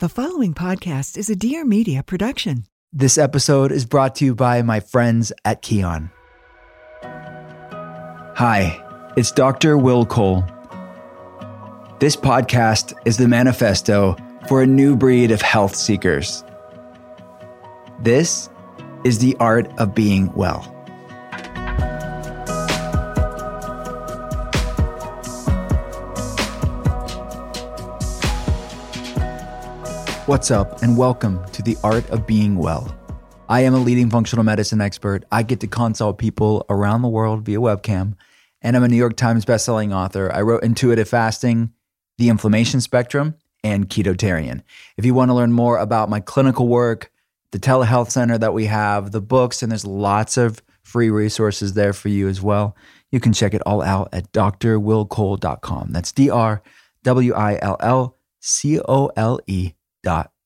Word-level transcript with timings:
The 0.00 0.08
following 0.08 0.54
podcast 0.54 1.16
is 1.16 1.30
a 1.30 1.36
Dear 1.36 1.64
Media 1.64 2.02
production. 2.02 2.64
This 2.92 3.16
episode 3.16 3.70
is 3.70 3.86
brought 3.86 4.16
to 4.16 4.24
you 4.24 4.34
by 4.34 4.60
my 4.60 4.80
friends 4.80 5.32
at 5.44 5.62
Kion. 5.62 6.10
Hi, 8.34 9.12
it's 9.16 9.30
Dr. 9.30 9.78
Will 9.78 10.04
Cole. 10.04 10.44
This 12.00 12.16
podcast 12.16 12.92
is 13.04 13.18
the 13.18 13.28
manifesto 13.28 14.16
for 14.48 14.62
a 14.62 14.66
new 14.66 14.96
breed 14.96 15.30
of 15.30 15.40
health 15.40 15.76
seekers. 15.76 16.42
This 18.00 18.50
is 19.04 19.20
the 19.20 19.36
art 19.38 19.72
of 19.78 19.94
being 19.94 20.32
well. 20.32 20.73
What's 30.26 30.50
up, 30.50 30.80
and 30.80 30.96
welcome 30.96 31.44
to 31.50 31.60
the 31.60 31.76
art 31.84 32.08
of 32.08 32.26
being 32.26 32.56
well. 32.56 32.96
I 33.46 33.60
am 33.60 33.74
a 33.74 33.78
leading 33.78 34.08
functional 34.08 34.42
medicine 34.42 34.80
expert. 34.80 35.26
I 35.30 35.42
get 35.42 35.60
to 35.60 35.66
consult 35.66 36.16
people 36.16 36.64
around 36.70 37.02
the 37.02 37.08
world 37.08 37.44
via 37.44 37.58
webcam, 37.58 38.14
and 38.62 38.74
I'm 38.74 38.84
a 38.84 38.88
New 38.88 38.96
York 38.96 39.18
Times 39.18 39.44
bestselling 39.44 39.94
author. 39.94 40.32
I 40.32 40.40
wrote 40.40 40.64
Intuitive 40.64 41.10
Fasting, 41.10 41.74
The 42.16 42.30
Inflammation 42.30 42.80
Spectrum, 42.80 43.34
and 43.62 43.90
Ketotarian. 43.90 44.62
If 44.96 45.04
you 45.04 45.12
want 45.12 45.28
to 45.28 45.34
learn 45.34 45.52
more 45.52 45.76
about 45.76 46.08
my 46.08 46.20
clinical 46.20 46.68
work, 46.68 47.12
the 47.50 47.58
telehealth 47.58 48.10
center 48.10 48.38
that 48.38 48.54
we 48.54 48.64
have, 48.64 49.12
the 49.12 49.20
books, 49.20 49.62
and 49.62 49.70
there's 49.70 49.84
lots 49.84 50.38
of 50.38 50.62
free 50.82 51.10
resources 51.10 51.74
there 51.74 51.92
for 51.92 52.08
you 52.08 52.28
as 52.28 52.40
well. 52.40 52.74
You 53.10 53.20
can 53.20 53.34
check 53.34 53.52
it 53.52 53.60
all 53.66 53.82
out 53.82 54.08
at 54.10 54.32
drwillcole.com. 54.32 55.92
That's 55.92 56.12
D 56.12 56.30
R 56.30 56.62
W 57.02 57.34
I 57.34 57.58
L 57.60 57.76
L 57.80 58.16
C 58.40 58.80
O 58.80 59.10
L 59.16 59.38
E 59.46 59.74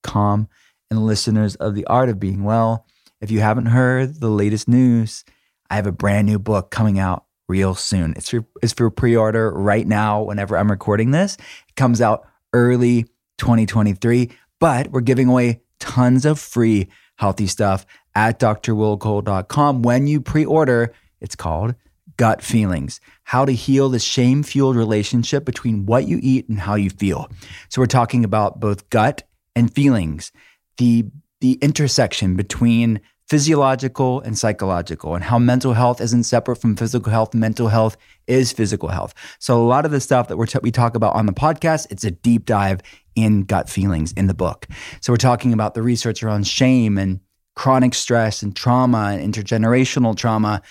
com. 0.03 0.49
And 0.91 1.05
listeners 1.05 1.55
of 1.57 1.75
The 1.75 1.85
Art 1.87 2.09
of 2.09 2.19
Being 2.19 2.45
Well, 2.45 2.87
if 3.21 3.31
you 3.31 3.41
haven't 3.41 3.67
heard 3.67 4.21
the 4.21 4.31
latest 4.31 4.69
news, 4.69 5.25
I 5.71 5.77
have 5.77 5.87
a 5.87 5.93
brand 5.93 6.27
new 6.27 6.39
book 6.39 6.71
coming 6.71 6.99
out 6.99 7.25
real 7.49 7.75
soon. 7.75 8.15
It's 8.17 8.31
for, 8.31 8.45
it's 8.63 8.73
for 8.73 8.91
pre 8.91 9.17
order 9.17 9.53
right 9.53 9.87
now, 9.87 10.23
whenever 10.23 10.57
I'm 10.57 10.71
recording 10.71 11.11
this. 11.11 11.37
It 11.69 11.75
comes 11.77 12.01
out 12.01 12.27
early 12.53 13.05
2023, 13.39 14.31
but 14.61 14.91
we're 14.91 15.01
giving 15.01 15.29
away 15.29 15.61
tons 15.79 16.25
of 16.25 16.39
free 16.39 16.89
healthy 17.17 17.47
stuff 17.47 17.85
at 18.15 18.39
drwillcole.com. 18.41 19.83
When 19.83 20.07
you 20.07 20.21
pre 20.21 20.45
order, 20.45 20.93
it's 21.21 21.37
called 21.37 21.75
Gut 22.17 22.43
Feelings 22.43 23.01
How 23.25 23.45
to 23.45 23.53
Heal 23.53 23.89
the 23.89 23.99
Shame 23.99 24.43
Fueled 24.43 24.77
Relationship 24.77 25.45
Between 25.45 25.87
What 25.87 26.07
You 26.07 26.19
Eat 26.23 26.49
and 26.49 26.61
How 26.61 26.75
You 26.77 26.91
Feel. 26.91 27.31
So, 27.69 27.81
we're 27.81 27.87
talking 27.87 28.25
about 28.25 28.61
both 28.61 28.89
gut 28.91 29.28
and 29.59 29.73
feelings, 29.75 30.33
the 30.79 31.05
the 31.41 31.55
intersection 31.61 32.35
between 32.37 33.01
physiological 33.29 34.21
and 34.23 34.39
psychological 34.39 35.15
and 35.15 35.23
how 35.23 35.39
mental 35.39 35.75
health 35.75 36.01
isn't 36.01 36.25
separate 36.25 36.57
from 36.57 36.75
physical 36.75 37.13
health 37.13 37.35
mental 37.35 37.69
health 37.69 37.97
is 38.27 38.53
physical 38.53 38.89
health. 38.89 39.13
So 39.39 39.61
a 39.63 39.67
lot 39.67 39.85
of 39.85 39.91
the 39.91 40.01
stuff 40.01 40.29
that 40.29 40.39
we're 40.39 40.47
t- 40.47 40.59
we 40.63 40.71
talk 40.71 40.95
about 40.95 41.15
on 41.15 41.27
the 41.27 41.33
podcast 41.33 41.89
it's 41.91 42.05
a 42.05 42.11
deep 42.11 42.47
dive 42.47 42.81
in 43.15 43.45
gut 43.45 43.69
feelings 43.69 44.13
in 44.13 44.29
the 44.29 44.35
book. 44.35 44.67
So 45.01 45.13
we're 45.13 45.19
talking 45.19 45.53
about 45.53 45.75
the 45.75 45.83
research 45.83 46.23
around 46.23 46.47
shame 46.47 46.97
and 46.97 47.21
chronic 47.55 47.93
stress 47.93 48.43
and 48.43 48.55
trauma 48.55 49.19
and 49.19 49.35
intergenerational 49.35 50.17
trauma 50.17 50.63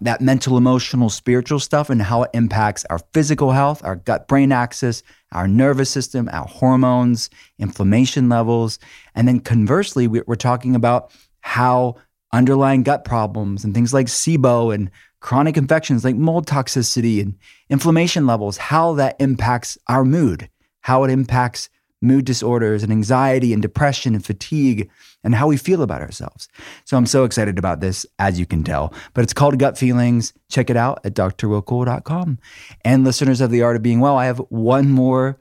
that 0.00 0.20
mental, 0.20 0.56
emotional, 0.56 1.08
spiritual 1.08 1.58
stuff 1.58 1.90
and 1.90 2.02
how 2.02 2.24
it 2.24 2.30
impacts 2.34 2.84
our 2.90 2.98
physical 3.12 3.52
health, 3.52 3.84
our 3.84 3.96
gut 3.96 4.28
brain 4.28 4.52
axis, 4.52 5.02
our 5.34 5.48
nervous 5.48 5.90
system, 5.90 6.28
our 6.32 6.46
hormones, 6.46 7.30
inflammation 7.58 8.28
levels. 8.28 8.78
And 9.14 9.26
then 9.28 9.40
conversely, 9.40 10.06
we're 10.08 10.34
talking 10.36 10.74
about 10.74 11.10
how 11.40 11.96
underlying 12.32 12.82
gut 12.82 13.04
problems 13.04 13.64
and 13.64 13.74
things 13.74 13.94
like 13.94 14.06
SIBO 14.06 14.74
and 14.74 14.90
chronic 15.20 15.56
infections 15.56 16.04
like 16.04 16.16
mold 16.16 16.46
toxicity 16.46 17.20
and 17.20 17.34
inflammation 17.70 18.26
levels, 18.26 18.56
how 18.56 18.92
that 18.94 19.16
impacts 19.20 19.78
our 19.88 20.04
mood, 20.04 20.48
how 20.80 21.04
it 21.04 21.10
impacts 21.10 21.68
mood 22.02 22.24
disorders 22.24 22.82
and 22.82 22.92
anxiety 22.92 23.52
and 23.52 23.62
depression 23.62 24.14
and 24.14 24.24
fatigue 24.24 24.90
and 25.24 25.34
how 25.34 25.48
we 25.48 25.56
feel 25.56 25.82
about 25.82 26.02
ourselves. 26.02 26.48
So 26.84 26.96
I'm 26.96 27.06
so 27.06 27.24
excited 27.24 27.58
about 27.58 27.80
this, 27.80 28.06
as 28.18 28.38
you 28.38 28.46
can 28.46 28.62
tell. 28.62 28.92
But 29.14 29.24
it's 29.24 29.32
called 29.32 29.58
Gut 29.58 29.76
Feelings. 29.76 30.32
Check 30.48 30.70
it 30.70 30.76
out 30.76 31.00
at 31.04 31.14
drwillcole.com. 31.14 32.38
And 32.84 33.04
listeners 33.04 33.40
of 33.40 33.50
The 33.50 33.62
Art 33.62 33.76
of 33.76 33.82
Being 33.82 34.00
Well, 34.00 34.16
I 34.16 34.26
have 34.26 34.38
one 34.50 34.90
more 34.90 35.40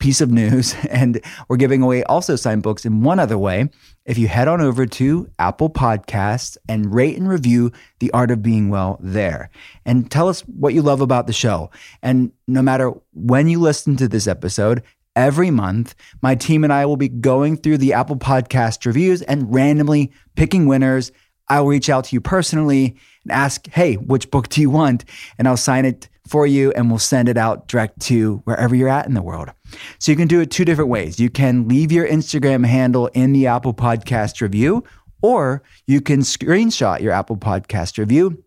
piece 0.00 0.20
of 0.20 0.30
news, 0.30 0.74
and 0.90 1.20
we're 1.48 1.56
giving 1.56 1.82
away 1.82 2.02
also 2.04 2.36
signed 2.36 2.62
books 2.62 2.84
in 2.84 3.02
one 3.02 3.18
other 3.18 3.38
way. 3.38 3.70
If 4.04 4.18
you 4.18 4.28
head 4.28 4.48
on 4.48 4.60
over 4.60 4.84
to 4.84 5.30
Apple 5.38 5.70
Podcasts 5.70 6.58
and 6.68 6.92
rate 6.92 7.16
and 7.16 7.28
review 7.28 7.72
The 8.00 8.10
Art 8.12 8.30
of 8.30 8.42
Being 8.42 8.68
Well 8.68 8.98
there, 9.00 9.50
and 9.84 10.10
tell 10.10 10.28
us 10.28 10.42
what 10.42 10.74
you 10.74 10.82
love 10.82 11.00
about 11.00 11.26
the 11.26 11.32
show. 11.32 11.70
And 12.02 12.32
no 12.46 12.60
matter 12.60 12.92
when 13.12 13.48
you 13.48 13.60
listen 13.60 13.96
to 13.96 14.08
this 14.08 14.26
episode, 14.26 14.82
Every 15.16 15.50
month, 15.50 15.94
my 16.22 16.34
team 16.34 16.64
and 16.64 16.72
I 16.72 16.86
will 16.86 16.96
be 16.96 17.08
going 17.08 17.56
through 17.56 17.78
the 17.78 17.92
Apple 17.92 18.16
Podcast 18.16 18.84
reviews 18.84 19.22
and 19.22 19.52
randomly 19.54 20.12
picking 20.34 20.66
winners. 20.66 21.12
I'll 21.48 21.66
reach 21.66 21.88
out 21.88 22.04
to 22.06 22.16
you 22.16 22.20
personally 22.20 22.96
and 23.22 23.32
ask, 23.32 23.68
hey, 23.68 23.94
which 23.94 24.30
book 24.30 24.48
do 24.48 24.60
you 24.60 24.70
want? 24.70 25.04
And 25.38 25.46
I'll 25.46 25.56
sign 25.56 25.84
it 25.84 26.08
for 26.26 26.46
you 26.46 26.72
and 26.72 26.88
we'll 26.88 26.98
send 26.98 27.28
it 27.28 27.36
out 27.36 27.68
direct 27.68 28.00
to 28.00 28.36
wherever 28.44 28.74
you're 28.74 28.88
at 28.88 29.06
in 29.06 29.14
the 29.14 29.22
world. 29.22 29.50
So 29.98 30.10
you 30.10 30.16
can 30.16 30.26
do 30.26 30.40
it 30.40 30.50
two 30.50 30.64
different 30.64 30.90
ways. 30.90 31.20
You 31.20 31.30
can 31.30 31.68
leave 31.68 31.92
your 31.92 32.08
Instagram 32.08 32.66
handle 32.66 33.08
in 33.08 33.32
the 33.32 33.46
Apple 33.46 33.74
Podcast 33.74 34.40
review, 34.40 34.84
or 35.22 35.62
you 35.86 36.00
can 36.00 36.20
screenshot 36.20 37.00
your 37.00 37.12
Apple 37.12 37.36
Podcast 37.36 37.98
review 37.98 38.42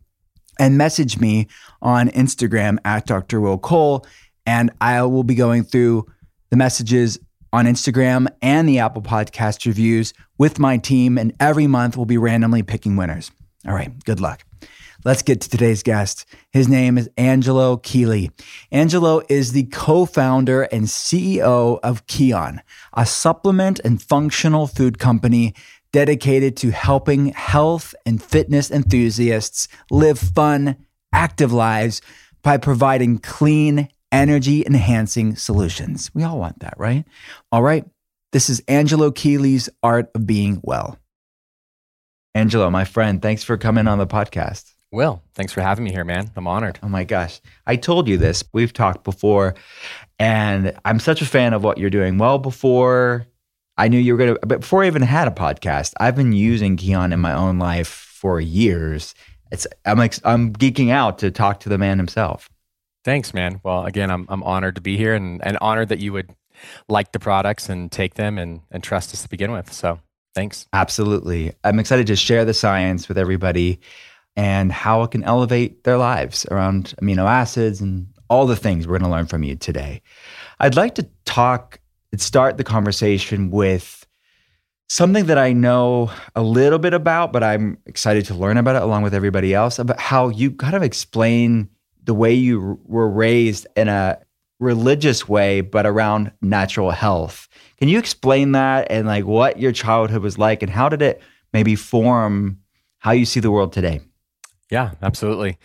and 0.60 0.78
message 0.78 1.20
me 1.20 1.48
on 1.82 2.10
Instagram 2.10 2.78
at 2.84 3.06
Dr. 3.06 3.40
Will 3.40 3.58
Cole. 3.58 4.06
And 4.46 4.72
I 4.82 5.02
will 5.04 5.24
be 5.24 5.36
going 5.36 5.64
through 5.64 6.08
the 6.50 6.58
messages 6.58 7.20
on 7.54 7.66
Instagram 7.66 8.28
and 8.42 8.68
the 8.68 8.80
Apple 8.80 9.02
Podcast 9.02 9.66
reviews 9.66 10.14
with 10.38 10.60
my 10.60 10.78
team. 10.78 11.18
And 11.18 11.34
every 11.40 11.68
month 11.68 11.98
we'll 11.98 12.06
be 12.06 12.18
randomly 12.18 12.64
picking 12.64 12.96
winners. 12.96 13.32
All 13.68 13.74
right, 13.74 13.92
good 14.06 14.20
luck. 14.20 14.44
Let's 15.06 15.22
get 15.22 15.42
to 15.42 15.50
today's 15.50 15.84
guest. 15.84 16.26
His 16.52 16.68
name 16.68 16.98
is 16.98 17.10
Angelo 17.18 17.78
Keely. 17.78 18.32
Angelo 18.72 19.22
is 19.30 19.52
the 19.52 19.64
co 19.66 20.06
founder 20.06 20.64
and 20.64 20.86
CEO 20.86 21.80
of 21.84 22.06
Kion, 22.08 22.60
a 22.94 23.06
supplement 23.06 23.80
and 23.86 24.02
functional 24.02 24.68
food 24.68 25.00
company 25.00 25.54
dedicated 25.92 26.58
to 26.58 26.72
helping 26.72 27.28
health 27.28 27.96
and 28.06 28.22
fitness 28.22 28.70
enthusiasts 28.70 29.68
live 29.90 30.20
fun, 30.20 30.76
active 31.14 31.54
lives 31.54 32.02
by 32.42 32.58
providing 32.58 33.20
clean, 33.20 33.90
energy 34.12 34.64
enhancing 34.66 35.36
solutions. 35.36 36.12
We 36.14 36.24
all 36.24 36.40
want 36.40 36.60
that, 36.60 36.76
right? 36.78 37.06
All 37.52 37.64
right. 37.64 37.86
This 38.32 38.50
is 38.50 38.62
Angelo 38.68 39.12
Keely's 39.12 39.70
Art 39.82 40.10
of 40.14 40.28
Being 40.28 40.60
Well. 40.64 41.00
Angelo, 42.36 42.70
my 42.70 42.86
friend, 42.86 43.22
thanks 43.22 43.44
for 43.44 43.58
coming 43.58 43.88
on 43.88 43.98
the 43.98 44.06
podcast. 44.06 44.74
Will, 44.92 45.22
thanks 45.34 45.52
for 45.52 45.62
having 45.62 45.84
me 45.84 45.92
here, 45.92 46.06
man. 46.06 46.32
I'm 46.36 46.48
honored. 46.48 46.80
Oh 46.82 46.88
my 46.88 47.04
gosh. 47.04 47.42
I 47.66 47.76
told 47.76 48.08
you 48.08 48.18
this. 48.18 48.44
We've 48.54 48.72
talked 48.72 49.04
before, 49.04 49.56
and 50.20 50.78
I'm 50.86 51.00
such 51.00 51.22
a 51.22 51.26
fan 51.26 51.54
of 51.54 51.64
what 51.64 51.78
you're 51.78 51.90
doing. 51.90 52.18
Well, 52.18 52.38
before 52.38 53.28
I 53.78 53.90
knew 53.90 53.98
you 53.98 54.14
were 54.14 54.18
going 54.18 54.34
to, 54.36 54.40
but 54.46 54.62
before 54.62 54.84
I 54.84 54.88
even 54.88 55.02
had 55.02 55.28
a 55.28 55.32
podcast, 55.32 55.94
I've 56.00 56.16
been 56.16 56.32
using 56.32 56.78
Kion 56.78 57.12
in 57.12 57.20
my 57.20 57.34
own 57.34 57.60
life 57.60 57.88
for 57.90 58.40
years. 58.40 59.14
It's 59.52 59.68
I'm 59.86 59.98
like 59.98 60.16
I'm 60.24 60.54
geeking 60.54 60.90
out 60.90 61.20
to 61.20 61.32
talk 61.32 61.60
to 61.62 61.70
the 61.70 61.78
man 61.78 61.98
himself. 61.98 62.50
Thanks, 63.08 63.34
man. 63.34 63.62
Well, 63.64 63.86
again, 63.86 64.12
I'm 64.12 64.26
I'm 64.28 64.44
honored 64.44 64.76
to 64.76 64.82
be 64.82 64.98
here 64.98 65.16
and, 65.16 65.40
and 65.42 65.58
honored 65.62 65.88
that 65.88 66.00
you 66.00 66.12
would 66.12 66.30
like 66.90 67.14
the 67.14 67.20
products 67.20 67.70
and 67.70 67.90
take 67.90 68.16
them 68.16 68.38
and, 68.38 68.60
and 68.70 68.84
trust 68.84 69.14
us 69.14 69.22
to 69.22 69.30
begin 69.30 69.54
with. 69.54 69.72
So 69.72 70.02
thanks. 70.36 70.68
Absolutely. 70.74 71.54
I'm 71.64 71.80
excited 71.80 72.08
to 72.08 72.18
share 72.18 72.44
the 72.44 72.54
science 72.54 73.08
with 73.08 73.18
everybody 73.18 73.80
and 74.36 74.74
how 74.74 75.04
it 75.04 75.12
can 75.12 75.24
elevate 75.24 75.86
their 75.86 75.98
lives 75.98 76.46
around 76.52 76.96
amino 77.02 77.26
acids 77.26 77.80
and 77.80 78.08
all 78.30 78.46
the 78.46 78.58
things 78.58 78.86
we're 78.86 79.00
going 79.00 79.10
to 79.10 79.16
learn 79.16 79.28
from 79.28 79.42
you 79.42 79.56
today. 79.56 80.02
I'd 80.60 80.76
like 80.76 80.96
to 80.96 81.08
talk, 81.24 81.80
start 82.18 82.58
the 82.58 82.66
conversation 82.66 83.52
with 83.52 84.06
something 84.90 85.28
that 85.28 85.38
I 85.38 85.54
know 85.54 86.12
a 86.36 86.44
little 86.44 86.78
bit 86.78 86.94
about, 86.94 87.32
but 87.32 87.42
I'm 87.42 87.78
excited 87.86 88.26
to 88.26 88.34
learn 88.34 88.58
about 88.58 88.76
it 88.76 88.82
along 88.82 89.04
with 89.04 89.14
everybody 89.14 89.54
else 89.54 89.80
about 89.80 89.98
how 89.98 90.28
you 90.28 90.52
kind 90.52 90.76
of 90.76 90.84
explain 90.84 91.70
the 92.08 92.14
way 92.14 92.34
you 92.34 92.80
were 92.86 93.08
raised 93.08 93.68
in 93.76 93.88
a 93.88 94.18
religious 94.60 95.28
way, 95.30 95.62
but 95.62 95.86
around 95.86 96.32
natural 96.42 96.90
health. 96.90 97.48
Can 97.78 97.90
you 97.90 98.00
explain 98.00 98.54
that 98.54 98.88
and 98.90 99.06
like 99.06 99.26
what 99.26 99.60
your 99.60 99.72
childhood 99.72 100.24
was 100.24 100.40
like 100.40 100.64
and 100.64 100.72
how 100.72 100.90
did 100.90 101.04
it 101.04 101.22
maybe 101.54 101.76
form 101.76 102.58
how 103.00 103.12
you 103.12 103.26
see 103.26 103.40
the 103.40 103.52
world 103.52 103.72
today? 103.72 104.02
Yeah, 104.72 104.92
absolutely. 105.02 105.60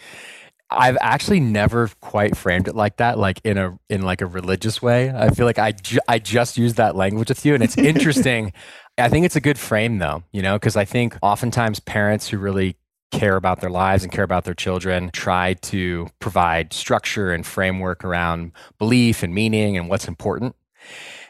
I've 0.69 0.99
actually 1.01 1.41
never 1.41 1.89
quite 2.01 2.37
framed 2.37 2.69
it 2.69 2.75
like 2.75 2.97
that, 2.97 3.19
like 3.19 3.41
in 3.45 3.59
a 3.59 3.79
in 3.89 4.03
like 4.03 4.21
a 4.21 4.27
religious 4.27 4.81
way. 4.81 5.11
I 5.11 5.31
feel 5.31 5.47
like 5.47 5.59
I 5.59 5.73
ju- 5.73 6.01
I 6.09 6.19
just 6.19 6.57
used 6.57 6.77
that 6.77 6.97
language 6.97 7.29
with 7.29 7.45
you, 7.45 7.55
and 7.55 7.63
it's 7.63 7.77
interesting. 7.93 8.53
I 8.97 9.09
think 9.09 9.27
it's 9.27 9.37
a 9.37 9.41
good 9.41 9.59
frame 9.59 9.99
though, 9.99 10.23
you 10.33 10.43
know, 10.43 10.59
because 10.59 10.77
I 10.77 10.85
think 10.85 11.17
oftentimes 11.23 11.81
parents 11.81 12.29
who 12.29 12.39
really 12.39 12.77
care 13.13 13.37
about 13.37 13.61
their 13.61 13.71
lives 13.71 14.03
and 14.03 14.11
care 14.11 14.25
about 14.25 14.45
their 14.45 14.55
children 14.55 15.11
try 15.13 15.55
to 15.55 16.09
provide 16.19 16.73
structure 16.73 17.33
and 17.33 17.47
framework 17.47 18.05
around 18.05 18.53
belief 18.79 19.23
and 19.23 19.35
meaning 19.35 19.77
and 19.77 19.89
what's 19.89 20.09
important. 20.09 20.57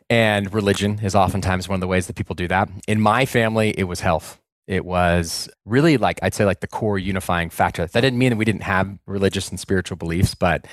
And 0.08 0.52
religion 0.54 1.00
is 1.02 1.14
oftentimes 1.14 1.68
one 1.68 1.76
of 1.76 1.80
the 1.80 1.86
ways 1.86 2.06
that 2.06 2.16
people 2.16 2.34
do 2.34 2.48
that. 2.48 2.68
In 2.86 3.00
my 3.00 3.26
family, 3.26 3.74
it 3.76 3.84
was 3.84 4.00
health. 4.00 4.40
It 4.66 4.84
was 4.84 5.48
really 5.64 5.96
like, 5.96 6.20
I'd 6.22 6.34
say, 6.34 6.44
like 6.44 6.60
the 6.60 6.66
core 6.66 6.98
unifying 6.98 7.50
factor. 7.50 7.86
That 7.86 8.00
didn't 8.00 8.18
mean 8.18 8.30
that 8.30 8.36
we 8.36 8.44
didn't 8.44 8.62
have 8.62 8.98
religious 9.06 9.48
and 9.50 9.58
spiritual 9.58 9.96
beliefs, 9.96 10.34
but 10.34 10.66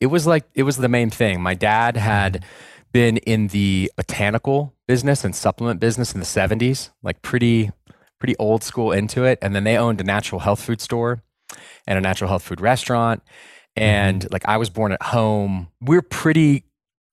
it 0.00 0.06
was 0.06 0.26
like, 0.26 0.44
it 0.54 0.62
was 0.62 0.78
the 0.78 0.88
main 0.88 1.10
thing. 1.10 1.40
My 1.40 1.54
dad 1.54 1.96
had 1.96 2.34
mm-hmm. 2.34 2.46
been 2.92 3.16
in 3.18 3.48
the 3.48 3.92
botanical 3.96 4.74
business 4.88 5.24
and 5.24 5.34
supplement 5.34 5.80
business 5.80 6.14
in 6.14 6.20
the 6.20 6.26
70s, 6.26 6.90
like 7.02 7.20
pretty 7.22 7.70
pretty 8.26 8.36
old 8.38 8.64
school 8.64 8.90
into 8.90 9.22
it. 9.22 9.38
And 9.40 9.54
then 9.54 9.62
they 9.62 9.76
owned 9.76 10.00
a 10.00 10.04
natural 10.04 10.40
health 10.40 10.60
food 10.60 10.80
store 10.80 11.22
and 11.86 11.96
a 11.96 12.00
natural 12.00 12.28
health 12.28 12.42
food 12.42 12.60
restaurant. 12.60 13.22
And 13.76 14.22
mm-hmm. 14.22 14.32
like 14.32 14.42
I 14.48 14.56
was 14.56 14.68
born 14.68 14.90
at 14.90 15.00
home. 15.00 15.68
We 15.80 15.96
are 15.96 16.02
pretty 16.02 16.64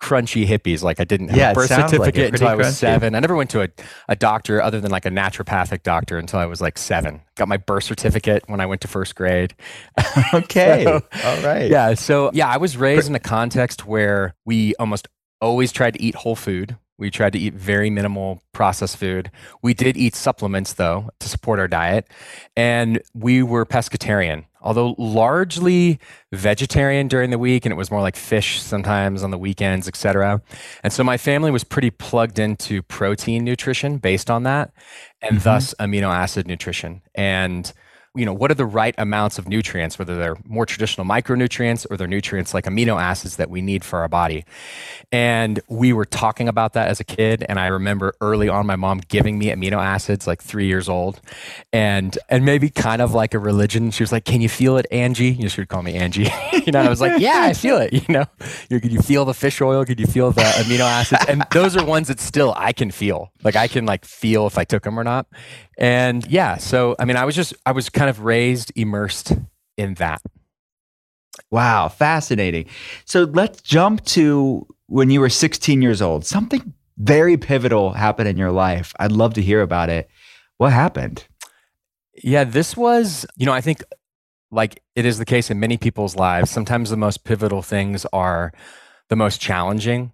crunchy 0.02 0.48
hippies. 0.48 0.82
Like 0.82 1.00
I 1.00 1.04
didn't 1.04 1.28
have 1.28 1.38
yeah, 1.38 1.52
a 1.52 1.54
birth 1.54 1.70
certificate 1.70 2.02
like 2.16 2.34
until 2.34 2.48
I 2.48 2.56
was 2.56 2.68
crunchy. 2.68 2.74
seven. 2.74 3.14
I 3.14 3.20
never 3.20 3.36
went 3.36 3.52
to 3.52 3.62
a, 3.62 3.70
a 4.10 4.16
doctor 4.16 4.60
other 4.60 4.82
than 4.82 4.90
like 4.90 5.06
a 5.06 5.12
naturopathic 5.12 5.84
doctor 5.84 6.18
until 6.18 6.40
I 6.40 6.48
was 6.48 6.62
like 6.62 6.80
seven. 6.80 7.22
Got 7.36 7.48
my 7.48 7.58
birth 7.58 7.84
certificate 7.84 8.44
when 8.48 8.60
I 8.60 8.66
went 8.66 8.82
to 8.82 8.88
first 8.88 9.14
grade. 9.14 9.54
okay. 10.34 10.84
so, 10.84 10.94
All 11.26 11.42
right. 11.44 11.70
Yeah. 11.70 11.94
So 11.94 12.32
yeah, 12.34 12.48
I 12.48 12.58
was 12.58 12.76
raised 12.76 13.08
in 13.08 13.14
a 13.14 13.20
context 13.20 13.86
where 13.86 14.34
we 14.46 14.74
almost 14.80 15.08
always 15.42 15.72
tried 15.72 15.94
to 15.94 16.02
eat 16.02 16.16
whole 16.16 16.36
food. 16.36 16.76
We 16.98 17.10
tried 17.10 17.34
to 17.34 17.40
eat 17.40 17.54
very 17.54 17.90
minimal 17.90 18.42
processed 18.52 18.98
food. 18.98 19.32
We 19.62 19.74
did 19.74 19.98
eat 19.98 20.16
supplements 20.16 20.74
though 20.74 21.10
to 21.20 21.30
support 21.30 21.60
our 21.60 21.68
diet. 21.68 22.08
And 22.56 23.02
we 23.14 23.42
were 23.42 23.66
pescatarian, 23.66 24.46
although 24.62 24.96
largely 24.98 26.00
vegetarian 26.32 27.08
during 27.08 27.32
the 27.32 27.40
week 27.40 27.66
and 27.66 27.74
it 27.74 27.76
was 27.76 27.90
more 27.90 28.02
like 28.02 28.16
fish 28.16 28.62
sometimes 28.62 29.24
on 29.24 29.32
the 29.32 29.38
weekends, 29.38 29.88
etc. 29.88 30.42
And 30.84 30.94
so 30.94 31.04
my 31.04 31.18
family 31.18 31.52
was 31.52 31.64
pretty 31.64 31.90
plugged 31.90 32.38
into 32.38 32.84
protein 32.84 33.44
nutrition 33.44 33.98
based 33.98 34.30
on 34.30 34.44
that 34.44 34.72
and 35.22 35.38
mm-hmm. 35.38 35.44
thus 35.44 35.74
amino 35.80 36.14
acid 36.14 36.48
nutrition. 36.48 37.02
And 37.16 37.74
you 38.16 38.26
know, 38.26 38.34
what 38.34 38.52
are 38.52 38.56
the 38.56 38.66
right 38.66 38.94
amounts 39.00 39.40
of 39.40 39.48
nutrients, 39.48 39.98
whether 39.98 40.16
they're 40.16 40.38
more 40.46 40.68
traditional 40.68 41.06
micronutrients 41.06 41.88
or 41.90 41.98
they're 41.98 42.08
nutrients 42.08 42.54
like 42.54 42.66
amino 42.66 43.02
acids 43.02 43.38
that 43.38 43.50
we 43.50 43.60
need 43.60 43.84
for 43.84 44.00
our 44.00 44.08
body. 44.08 44.46
And 45.12 45.60
we 45.68 45.94
were 45.94 46.06
talking 46.06 46.48
about 46.48 46.74
that 46.74 46.90
as 46.90 47.00
a 47.00 47.04
kid. 47.04 47.44
And 47.50 47.60
I 47.60 47.68
remember 47.68 48.14
early 48.22 48.50
on 48.50 48.68
my 48.68 48.76
mom 48.76 49.02
giving 49.08 49.40
me 49.40 49.48
amino 49.48 49.84
acids 49.84 50.28
like 50.28 50.44
three 50.44 50.68
years 50.68 50.88
old. 50.88 51.22
And 51.72 52.18
and 52.30 52.46
maybe 52.46 52.70
kind 52.70 53.02
of 53.02 53.14
like 53.14 53.34
a 53.34 53.40
religion. 53.40 53.90
She 53.90 54.04
was 54.04 54.12
like, 54.12 54.26
Can 54.26 54.42
you 54.42 54.50
feel 54.50 54.78
it, 54.78 54.86
Angie? 54.92 55.32
You 55.32 55.50
should 55.50 55.68
call 55.68 55.82
me 55.82 55.96
Angie. 55.96 56.30
you 56.54 56.72
know, 56.72 56.82
I 56.82 56.90
was 56.90 57.02
like, 57.02 57.20
Yeah, 57.20 57.42
I 57.42 57.54
feel 57.54 57.78
it. 57.78 57.94
You 58.04 58.14
know, 58.16 58.26
you 58.70 58.82
could 58.82 58.92
you 58.92 59.02
feel 59.02 59.24
the 59.24 59.34
fish 59.34 59.62
oil? 59.62 59.86
Could 59.86 60.00
you 60.00 60.08
feel 60.08 60.32
the 60.32 60.42
amino 60.42 60.82
acids? 60.82 61.24
And 61.30 61.46
those 61.52 61.78
are 61.78 61.86
ones 61.86 62.10
that 62.10 62.20
still 62.20 62.54
I 62.58 62.74
can 62.74 62.92
feel. 62.92 63.32
Like 63.44 63.56
I 63.56 63.68
can 63.68 63.86
like 63.86 64.04
feel 64.04 64.46
if 64.46 64.58
I 64.58 64.66
took 64.66 64.84
them 64.84 65.00
or 65.00 65.06
not. 65.06 65.26
And 65.78 66.26
yeah, 66.28 66.58
so 66.58 66.96
I 67.00 67.06
mean, 67.06 67.18
I 67.18 67.26
was 67.26 67.36
just, 67.36 67.54
I 67.66 67.72
was 67.72 67.90
kind 67.90 68.10
of 68.10 68.24
raised 68.24 68.72
immersed 68.76 69.34
in 69.78 69.96
that. 69.96 70.22
Wow, 71.50 71.90
fascinating. 71.90 72.68
So 73.06 73.24
let's 73.24 73.62
jump 73.62 74.04
to 74.06 74.68
when 74.88 75.10
you 75.10 75.20
were 75.20 75.30
16 75.30 75.82
years 75.82 76.02
old. 76.02 76.26
Something 76.26 76.74
very 76.98 77.38
pivotal 77.38 77.94
happened 77.94 78.30
in 78.30 78.38
your 78.38 78.52
life. 78.52 78.94
I'd 79.00 79.12
love 79.12 79.34
to 79.36 79.42
hear 79.42 79.62
about 79.62 79.90
it. 79.90 80.10
What 80.58 80.74
happened? 80.74 81.26
Yeah, 82.24 82.44
this 82.44 82.78
was, 82.78 83.26
you 83.36 83.46
know, 83.46 83.54
I 83.54 83.62
think 83.62 83.84
like 84.52 84.84
it 84.96 85.06
is 85.06 85.18
the 85.18 85.26
case 85.26 85.50
in 85.50 85.60
many 85.60 85.78
people's 85.78 86.16
lives, 86.16 86.52
sometimes 86.52 86.92
the 86.92 86.98
most 86.98 87.24
pivotal 87.24 87.64
things 87.64 88.06
are 88.14 88.54
the 89.10 89.16
most 89.16 89.42
challenging 89.42 90.12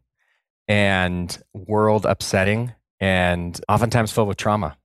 and 0.67 1.37
world 1.53 2.05
upsetting 2.05 2.73
and 2.99 3.59
oftentimes 3.67 4.11
filled 4.11 4.29
with 4.29 4.37
trauma 4.37 4.77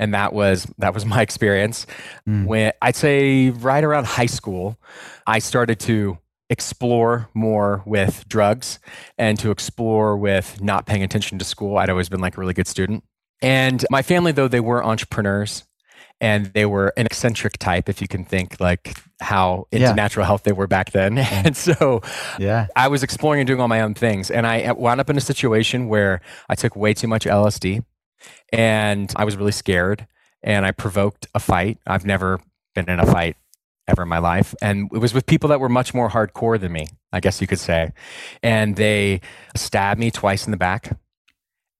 and 0.00 0.14
that 0.14 0.32
was 0.32 0.66
that 0.78 0.92
was 0.94 1.06
my 1.14 1.22
experience. 1.22 1.86
Mm. 2.28 2.46
when 2.46 2.72
I'd 2.82 2.96
say 2.96 3.50
right 3.50 3.84
around 3.84 4.06
high 4.06 4.26
school 4.26 4.80
I 5.26 5.38
started 5.38 5.78
to 5.80 6.18
explore 6.48 7.28
more 7.32 7.82
with 7.86 8.24
drugs 8.26 8.80
and 9.16 9.38
to 9.38 9.52
explore 9.52 10.16
with 10.16 10.60
not 10.60 10.84
paying 10.84 11.04
attention 11.04 11.38
to 11.38 11.44
school. 11.44 11.78
I'd 11.78 11.90
always 11.90 12.08
been 12.08 12.20
like 12.20 12.36
a 12.36 12.40
really 12.40 12.54
good 12.54 12.66
student. 12.66 13.04
And 13.40 13.86
my 13.90 14.02
family 14.02 14.32
though 14.32 14.48
they 14.48 14.60
were 14.60 14.84
entrepreneurs 14.84 15.64
and 16.22 16.46
they 16.46 16.66
were 16.66 16.92
an 16.96 17.06
eccentric 17.06 17.56
type 17.58 17.88
if 17.88 18.02
you 18.02 18.08
can 18.08 18.24
think 18.24 18.60
like 18.60 18.94
how 19.20 19.66
into 19.72 19.86
yeah. 19.86 19.92
natural 19.92 20.26
health 20.26 20.42
they 20.42 20.52
were 20.52 20.66
back 20.66 20.90
then. 20.92 21.18
And 21.30 21.56
so 21.56 22.00
yeah. 22.38 22.66
I 22.74 22.88
was 22.88 23.02
exploring 23.02 23.40
and 23.40 23.46
doing 23.46 23.60
all 23.60 23.68
my 23.68 23.82
own 23.82 23.94
things. 23.94 24.30
And 24.30 24.46
i 24.46 24.72
wound 24.72 25.00
up 25.00 25.10
in 25.10 25.16
a 25.16 25.20
situation 25.20 25.88
where 25.88 26.20
i 26.48 26.54
took 26.54 26.74
way 26.74 26.94
too 26.94 27.08
much 27.08 27.24
lsd 27.24 27.84
and 28.52 29.12
I 29.16 29.24
was 29.24 29.36
really 29.36 29.52
scared 29.52 30.06
and 30.42 30.64
I 30.64 30.72
provoked 30.72 31.26
a 31.34 31.40
fight. 31.40 31.78
I've 31.86 32.04
never 32.04 32.40
been 32.74 32.88
in 32.88 33.00
a 33.00 33.06
fight 33.06 33.36
ever 33.88 34.02
in 34.02 34.08
my 34.08 34.18
life. 34.18 34.54
And 34.62 34.88
it 34.92 34.98
was 34.98 35.12
with 35.12 35.26
people 35.26 35.48
that 35.50 35.60
were 35.60 35.68
much 35.68 35.92
more 35.92 36.08
hardcore 36.08 36.58
than 36.58 36.72
me, 36.72 36.86
I 37.12 37.20
guess 37.20 37.40
you 37.40 37.46
could 37.46 37.58
say. 37.58 37.92
And 38.42 38.76
they 38.76 39.20
stabbed 39.56 40.00
me 40.00 40.10
twice 40.10 40.46
in 40.46 40.50
the 40.50 40.56
back 40.56 40.96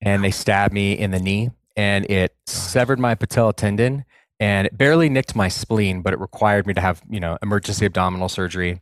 and 0.00 0.24
they 0.24 0.30
stabbed 0.30 0.74
me 0.74 0.92
in 0.92 1.10
the 1.10 1.20
knee 1.20 1.50
and 1.76 2.10
it 2.10 2.34
severed 2.46 2.98
my 2.98 3.14
patella 3.14 3.54
tendon 3.54 4.04
and 4.40 4.66
it 4.66 4.76
barely 4.76 5.10
nicked 5.10 5.36
my 5.36 5.48
spleen, 5.48 6.00
but 6.00 6.14
it 6.14 6.18
required 6.18 6.66
me 6.66 6.72
to 6.72 6.80
have, 6.80 7.02
you 7.10 7.20
know, 7.20 7.36
emergency 7.42 7.84
abdominal 7.84 8.30
surgery. 8.30 8.80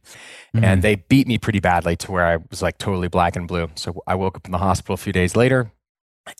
Mm-hmm. 0.54 0.64
And 0.64 0.82
they 0.82 0.94
beat 0.94 1.26
me 1.26 1.36
pretty 1.36 1.58
badly 1.58 1.96
to 1.96 2.12
where 2.12 2.24
I 2.24 2.38
was 2.50 2.62
like 2.62 2.78
totally 2.78 3.08
black 3.08 3.34
and 3.34 3.48
blue. 3.48 3.68
So 3.74 4.00
I 4.06 4.14
woke 4.14 4.36
up 4.36 4.46
in 4.46 4.52
the 4.52 4.58
hospital 4.58 4.94
a 4.94 4.98
few 4.98 5.12
days 5.12 5.34
later. 5.34 5.72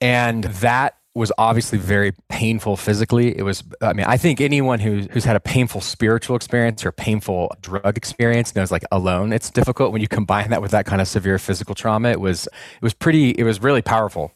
And 0.00 0.44
that 0.44 0.97
was 1.18 1.32
obviously 1.36 1.78
very 1.78 2.12
painful 2.28 2.76
physically. 2.76 3.36
It 3.36 3.42
was, 3.42 3.62
I 3.82 3.92
mean, 3.92 4.06
I 4.06 4.16
think 4.16 4.40
anyone 4.40 4.80
who, 4.80 5.02
who's 5.10 5.24
had 5.24 5.36
a 5.36 5.40
painful 5.40 5.80
spiritual 5.80 6.36
experience 6.36 6.86
or 6.86 6.92
painful 6.92 7.54
drug 7.60 7.96
experience 7.96 8.54
knows 8.54 8.70
like 8.70 8.84
alone, 8.90 9.32
it's 9.32 9.50
difficult 9.50 9.92
when 9.92 10.00
you 10.00 10.08
combine 10.08 10.50
that 10.50 10.62
with 10.62 10.70
that 10.70 10.86
kind 10.86 11.02
of 11.02 11.08
severe 11.08 11.38
physical 11.38 11.74
trauma. 11.74 12.08
It 12.08 12.20
was, 12.20 12.46
it 12.46 12.82
was 12.82 12.94
pretty, 12.94 13.30
it 13.30 13.44
was 13.44 13.62
really 13.62 13.82
powerful. 13.82 14.32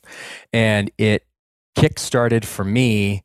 And 0.53 0.91
it 0.99 1.25
kick 1.75 1.99
started 1.99 2.47
for 2.47 2.65
me. 2.65 3.23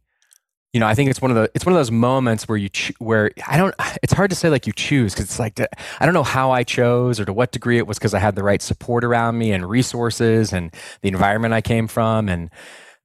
You 0.73 0.79
know, 0.79 0.87
I 0.87 0.93
think 0.93 1.09
it's 1.09 1.21
one 1.21 1.31
of 1.31 1.35
the, 1.35 1.49
it's 1.55 1.65
one 1.65 1.73
of 1.73 1.79
those 1.79 1.91
moments 1.91 2.47
where 2.47 2.57
you, 2.57 2.69
ch- 2.69 2.93
where 2.99 3.31
I 3.47 3.57
don't, 3.57 3.73
it's 4.03 4.13
hard 4.13 4.29
to 4.29 4.35
say 4.35 4.49
like 4.49 4.67
you 4.67 4.73
choose 4.73 5.13
because 5.13 5.25
it's 5.25 5.39
like, 5.39 5.59
uh, 5.59 5.65
I 5.99 6.05
don't 6.05 6.13
know 6.13 6.23
how 6.23 6.51
I 6.51 6.63
chose 6.63 7.19
or 7.19 7.25
to 7.25 7.33
what 7.33 7.51
degree 7.51 7.77
it 7.77 7.87
was 7.87 7.97
because 7.97 8.13
I 8.13 8.19
had 8.19 8.35
the 8.35 8.43
right 8.43 8.61
support 8.61 9.03
around 9.03 9.37
me 9.37 9.51
and 9.51 9.67
resources 9.67 10.53
and 10.53 10.71
the 11.01 11.07
environment 11.07 11.53
I 11.53 11.61
came 11.61 11.87
from. 11.87 12.29
And, 12.29 12.51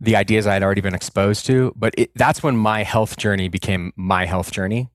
the 0.02 0.16
ideas 0.16 0.46
I 0.46 0.54
had 0.54 0.62
already 0.62 0.80
been 0.80 0.94
exposed 0.94 1.46
to. 1.46 1.72
But 1.76 1.94
it, 1.96 2.10
that's 2.16 2.42
when 2.42 2.56
my 2.56 2.82
health 2.82 3.16
journey 3.16 3.48
became 3.48 3.92
my 3.96 4.26
health 4.26 4.50
journey. 4.50 4.90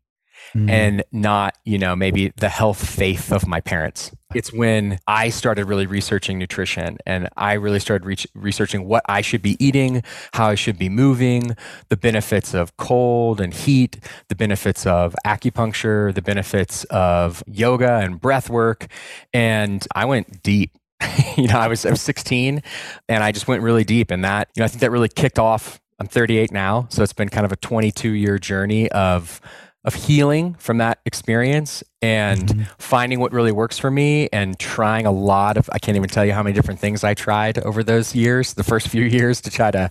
mm. 0.54 0.70
and 0.70 1.04
not, 1.12 1.58
you 1.66 1.78
know, 1.78 1.96
maybe 1.96 2.32
the 2.38 2.50
health 2.50 2.84
faith 2.88 3.32
of 3.32 3.48
my 3.48 3.62
parents. 3.62 4.12
It's 4.36 4.52
when 4.52 5.00
I 5.08 5.30
started 5.30 5.66
really 5.66 5.86
researching 5.86 6.38
nutrition 6.38 6.98
and 7.06 7.30
I 7.38 7.54
really 7.54 7.80
started 7.80 8.06
re- 8.06 8.18
researching 8.36 8.86
what 8.86 9.04
I 9.08 9.22
should 9.22 9.42
be 9.42 9.56
eating, 9.64 10.04
how 10.34 10.48
I 10.50 10.56
should 10.56 10.78
be 10.78 10.90
moving, 10.90 11.56
the 11.90 11.98
benefits 11.98 12.54
of 12.54 12.76
cold 12.78 13.40
and 13.40 13.54
heat, 13.54 14.00
the 14.28 14.36
benefits 14.36 14.86
of 14.86 15.16
acupuncture, 15.26 16.14
the 16.14 16.22
benefits 16.22 16.84
of 16.86 17.44
yoga 17.48 17.98
and 17.98 18.20
breath 18.20 18.50
work. 18.50 18.88
And 19.34 19.86
I 19.96 20.06
went 20.06 20.44
deep 20.44 20.72
you 21.38 21.48
know, 21.48 21.58
I 21.58 21.68
was 21.68 21.86
I 21.86 21.92
was 21.92 22.02
16 22.02 22.62
and 23.10 23.24
I 23.24 23.32
just 23.32 23.48
went 23.48 23.62
really 23.62 23.84
deep 23.84 24.12
in 24.12 24.22
that. 24.22 24.50
You 24.56 24.62
know, 24.62 24.66
I 24.66 24.68
think 24.68 24.82
that 24.82 24.92
really 24.92 25.10
kicked 25.10 25.40
off. 25.40 25.80
I'm 26.00 26.08
38 26.08 26.52
now, 26.52 26.88
so 26.90 27.02
it's 27.02 27.14
been 27.14 27.30
kind 27.30 27.46
of 27.46 27.52
a 27.52 27.56
22 27.56 28.12
year 28.12 28.38
journey 28.38 28.90
of 28.92 29.42
of 29.84 29.94
healing 29.94 30.54
from 30.56 30.80
that 30.80 31.00
experience 31.06 31.82
and 32.02 32.48
mm-hmm. 32.48 32.64
finding 32.78 33.22
what 33.22 33.32
really 33.32 33.54
works 33.54 33.80
for 33.80 33.90
me 33.90 34.28
and 34.34 34.60
trying 34.60 35.06
a 35.06 35.12
lot 35.12 35.56
of 35.56 35.70
I 35.72 35.80
can't 35.80 35.96
even 35.96 36.10
tell 36.10 36.26
you 36.26 36.34
how 36.34 36.44
many 36.44 36.54
different 36.54 36.80
things 36.80 37.04
I 37.04 37.14
tried 37.14 37.60
over 37.60 37.84
those 37.84 38.14
years, 38.14 38.54
the 38.54 38.64
first 38.64 38.90
few 38.90 39.04
years 39.18 39.42
to 39.42 39.50
try 39.50 39.72
to 39.72 39.90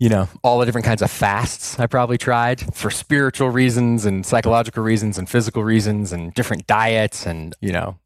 you 0.00 0.08
know, 0.08 0.28
all 0.42 0.58
the 0.58 0.64
different 0.64 0.86
kinds 0.86 1.02
of 1.02 1.10
fasts 1.10 1.78
I 1.78 1.86
probably 1.86 2.16
tried 2.16 2.74
for 2.74 2.90
spiritual 2.90 3.50
reasons 3.50 4.06
and 4.06 4.24
psychological 4.24 4.82
reasons 4.82 5.18
and 5.18 5.28
physical 5.28 5.62
reasons 5.62 6.10
and 6.10 6.32
different 6.32 6.66
diets 6.66 7.26
and, 7.26 7.54
you 7.60 7.70
know, 7.70 7.98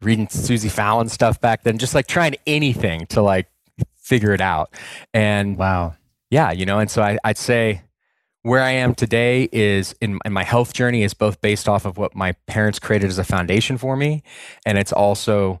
reading 0.00 0.28
Susie 0.28 0.68
Fallon 0.68 1.08
stuff 1.08 1.40
back 1.40 1.62
then, 1.64 1.78
just 1.78 1.94
like 1.94 2.06
trying 2.06 2.36
anything 2.46 3.06
to 3.06 3.22
like 3.22 3.48
figure 3.96 4.32
it 4.32 4.40
out. 4.40 4.74
And 5.12 5.56
wow. 5.56 5.94
Yeah, 6.30 6.52
you 6.52 6.66
know, 6.66 6.78
and 6.78 6.90
so 6.90 7.02
I, 7.02 7.18
I'd 7.24 7.38
say 7.38 7.82
where 8.42 8.62
I 8.62 8.70
am 8.70 8.94
today 8.94 9.48
is 9.50 9.94
in, 10.00 10.18
in, 10.24 10.32
my 10.32 10.44
health 10.44 10.72
journey 10.72 11.02
is 11.02 11.14
both 11.14 11.40
based 11.40 11.68
off 11.68 11.84
of 11.84 11.96
what 11.96 12.14
my 12.14 12.32
parents 12.46 12.78
created 12.78 13.08
as 13.08 13.18
a 13.18 13.24
foundation 13.24 13.78
for 13.78 13.96
me, 13.96 14.22
and 14.66 14.78
it's 14.78 14.92
also, 14.92 15.60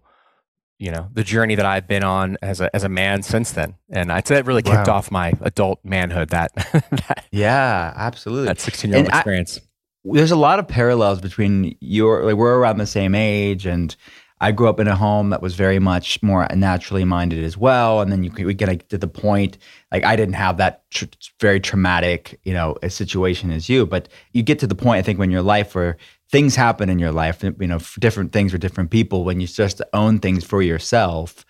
you 0.78 0.90
know, 0.90 1.08
the 1.12 1.24
journey 1.24 1.54
that 1.54 1.66
I've 1.66 1.88
been 1.88 2.04
on 2.04 2.36
as 2.42 2.60
a 2.60 2.74
as 2.74 2.84
a 2.84 2.88
man 2.88 3.22
since 3.22 3.52
then. 3.52 3.74
And 3.90 4.12
I'd 4.12 4.28
say 4.28 4.36
that 4.36 4.46
really 4.46 4.62
kicked 4.62 4.88
wow. 4.88 4.96
off 4.96 5.10
my 5.10 5.32
adult 5.40 5.80
manhood. 5.84 6.30
That, 6.30 6.54
that 6.72 7.24
yeah, 7.32 7.92
absolutely. 7.96 8.46
That 8.46 8.60
sixteen 8.60 8.90
year 8.90 9.00
old 9.00 9.08
experience. 9.08 9.58
I, 9.58 9.62
there's 10.04 10.30
a 10.30 10.36
lot 10.36 10.58
of 10.58 10.68
parallels 10.68 11.20
between 11.20 11.76
your 11.80 12.24
like 12.24 12.36
we're 12.36 12.58
around 12.58 12.78
the 12.78 12.86
same 12.86 13.14
age 13.14 13.66
and 13.66 13.94
I 14.40 14.52
grew 14.52 14.68
up 14.68 14.78
in 14.80 14.86
a 14.86 14.94
home 14.94 15.30
that 15.30 15.42
was 15.42 15.54
very 15.54 15.78
much 15.78 16.22
more 16.22 16.46
naturally 16.54 17.04
minded 17.04 17.42
as 17.42 17.56
well. 17.56 18.00
And 18.00 18.12
then 18.12 18.22
you 18.22 18.30
we 18.44 18.54
get 18.54 18.88
to 18.88 18.98
the 18.98 19.08
point 19.08 19.58
like 19.92 20.04
I 20.04 20.16
didn't 20.16 20.34
have 20.34 20.56
that 20.58 20.88
tr- 20.90 21.06
very 21.40 21.60
traumatic, 21.60 22.38
you 22.44 22.52
know, 22.52 22.76
situation 22.88 23.50
as 23.50 23.68
you, 23.68 23.86
but 23.86 24.08
you 24.32 24.42
get 24.42 24.58
to 24.60 24.66
the 24.66 24.74
point 24.74 24.98
I 24.98 25.02
think 25.02 25.18
when 25.18 25.30
your 25.30 25.42
life 25.42 25.74
where 25.74 25.96
things 26.30 26.54
happen 26.54 26.88
in 26.88 26.98
your 26.98 27.12
life, 27.12 27.42
you 27.42 27.66
know, 27.66 27.80
different 27.98 28.32
things 28.32 28.52
for 28.52 28.58
different 28.58 28.90
people 28.90 29.24
when 29.24 29.40
you 29.40 29.46
just 29.46 29.82
own 29.92 30.18
things 30.18 30.44
for 30.44 30.62
yourself 30.62 31.44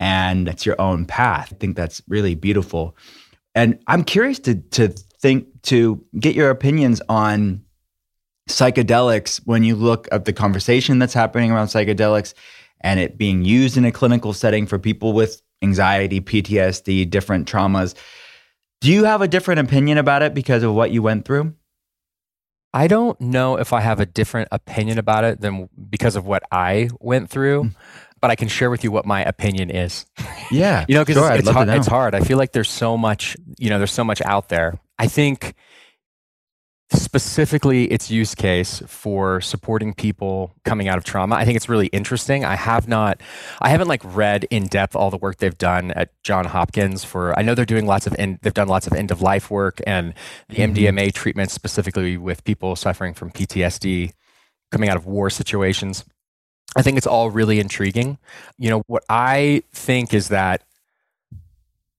and 0.00 0.48
it's 0.48 0.66
your 0.66 0.80
own 0.80 1.04
path. 1.04 1.52
I 1.52 1.56
think 1.56 1.76
that's 1.76 2.02
really 2.08 2.34
beautiful. 2.34 2.96
And 3.54 3.78
I'm 3.86 4.02
curious 4.02 4.38
to 4.40 4.56
to 4.56 4.88
think 4.88 5.46
to 5.62 6.04
get 6.18 6.34
your 6.34 6.50
opinions 6.50 7.00
on 7.08 7.62
psychedelics, 8.48 9.40
when 9.44 9.64
you 9.64 9.76
look 9.76 10.08
at 10.12 10.24
the 10.24 10.32
conversation 10.32 10.98
that's 10.98 11.14
happening 11.14 11.50
around 11.50 11.66
psychedelics 11.66 12.34
and 12.80 12.98
it 12.98 13.16
being 13.16 13.44
used 13.44 13.76
in 13.76 13.84
a 13.84 13.92
clinical 13.92 14.32
setting 14.32 14.66
for 14.66 14.78
people 14.78 15.12
with 15.12 15.40
anxiety, 15.62 16.20
PTSD, 16.20 17.08
different 17.08 17.48
traumas, 17.48 17.94
do 18.80 18.92
you 18.92 19.04
have 19.04 19.22
a 19.22 19.28
different 19.28 19.60
opinion 19.60 19.98
about 19.98 20.22
it 20.22 20.34
because 20.34 20.62
of 20.62 20.74
what 20.74 20.90
you 20.90 21.02
went 21.02 21.24
through? 21.24 21.54
I 22.74 22.88
don't 22.88 23.20
know 23.20 23.56
if 23.56 23.72
I 23.72 23.80
have 23.80 24.00
a 24.00 24.06
different 24.06 24.48
opinion 24.50 24.98
about 24.98 25.24
it 25.24 25.40
than 25.40 25.68
because 25.90 26.16
of 26.16 26.26
what 26.26 26.42
I 26.50 26.88
went 27.00 27.28
through, 27.28 27.64
mm. 27.64 27.74
but 28.20 28.30
I 28.30 28.34
can 28.34 28.48
share 28.48 28.70
with 28.70 28.82
you 28.82 28.90
what 28.90 29.04
my 29.04 29.22
opinion 29.22 29.70
is. 29.70 30.06
Yeah. 30.50 30.84
you 30.88 30.94
know, 30.94 31.02
because 31.04 31.22
sure, 31.22 31.30
it's, 31.32 31.40
it's, 31.40 31.50
hard, 31.50 31.68
it's 31.68 31.86
hard. 31.86 32.14
I 32.14 32.20
feel 32.20 32.38
like 32.38 32.52
there's 32.52 32.70
so 32.70 32.96
much, 32.96 33.36
you 33.58 33.68
know, 33.68 33.78
there's 33.78 33.92
so 33.92 34.04
much 34.04 34.22
out 34.22 34.48
there. 34.48 34.80
I 34.98 35.06
think 35.06 35.54
specifically 36.92 37.84
its 37.84 38.10
use 38.10 38.34
case 38.34 38.82
for 38.86 39.40
supporting 39.40 39.94
people 39.94 40.54
coming 40.64 40.88
out 40.88 40.98
of 40.98 41.04
trauma. 41.04 41.36
I 41.36 41.44
think 41.44 41.56
it's 41.56 41.68
really 41.68 41.88
interesting. 41.88 42.44
I 42.44 42.56
have 42.56 42.88
not 42.88 43.20
i 43.60 43.68
haven't 43.68 43.88
like 43.88 44.02
read 44.04 44.44
in 44.50 44.66
depth 44.66 44.94
all 44.94 45.10
the 45.10 45.16
work 45.16 45.38
they've 45.38 45.58
done 45.58 45.90
at 45.92 46.10
john 46.22 46.44
hopkins 46.44 47.04
for 47.04 47.38
i 47.38 47.42
know 47.42 47.54
they're 47.54 47.64
doing 47.64 47.86
lots 47.86 48.06
of 48.06 48.14
in, 48.18 48.38
they've 48.42 48.54
done 48.54 48.68
lots 48.68 48.86
of 48.86 48.92
end 48.92 49.10
of 49.10 49.20
life 49.22 49.50
work 49.50 49.80
and 49.86 50.14
the 50.48 50.56
mm-hmm. 50.56 50.74
mdma 50.74 51.12
treatments 51.12 51.52
specifically 51.52 52.16
with 52.16 52.44
people 52.44 52.76
suffering 52.76 53.14
from 53.14 53.30
ptsd 53.30 54.12
coming 54.70 54.88
out 54.88 54.96
of 54.96 55.06
war 55.06 55.28
situations. 55.28 56.04
I 56.74 56.80
think 56.80 56.96
it's 56.96 57.06
all 57.06 57.30
really 57.30 57.60
intriguing. 57.60 58.18
You 58.58 58.70
know 58.70 58.82
what 58.86 59.04
i 59.08 59.62
think 59.72 60.14
is 60.14 60.28
that 60.28 60.64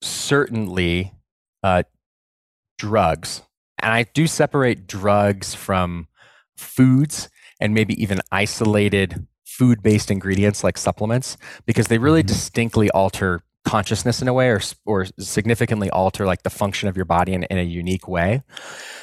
certainly 0.02 1.14
uh, 1.62 1.84
drugs 2.78 3.44
and 3.84 3.92
I 3.92 4.04
do 4.04 4.26
separate 4.28 4.88
drugs 4.88 5.54
from 5.54 6.08
foods 6.56 7.30
and 7.60 7.74
maybe 7.74 8.02
even 8.02 8.22
isolated 8.32 9.28
food 9.46 9.84
based 9.84 10.10
ingredients 10.10 10.64
like 10.64 10.78
supplements 10.78 11.38
because 11.66 11.88
they 11.88 11.98
really 11.98 12.22
mm-hmm. 12.22 12.28
distinctly 12.28 12.90
alter 12.92 13.44
consciousness 13.66 14.22
in 14.22 14.28
a 14.28 14.34
way 14.34 14.50
or, 14.50 14.60
or 14.86 15.06
significantly 15.20 15.90
alter 15.92 16.26
like 16.26 16.44
the 16.44 16.50
function 16.50 16.90
of 16.90 16.96
your 16.96 17.06
body 17.06 17.34
in, 17.34 17.44
in 17.44 17.58
a 17.58 17.64
unique 17.64 18.08
way 18.08 18.42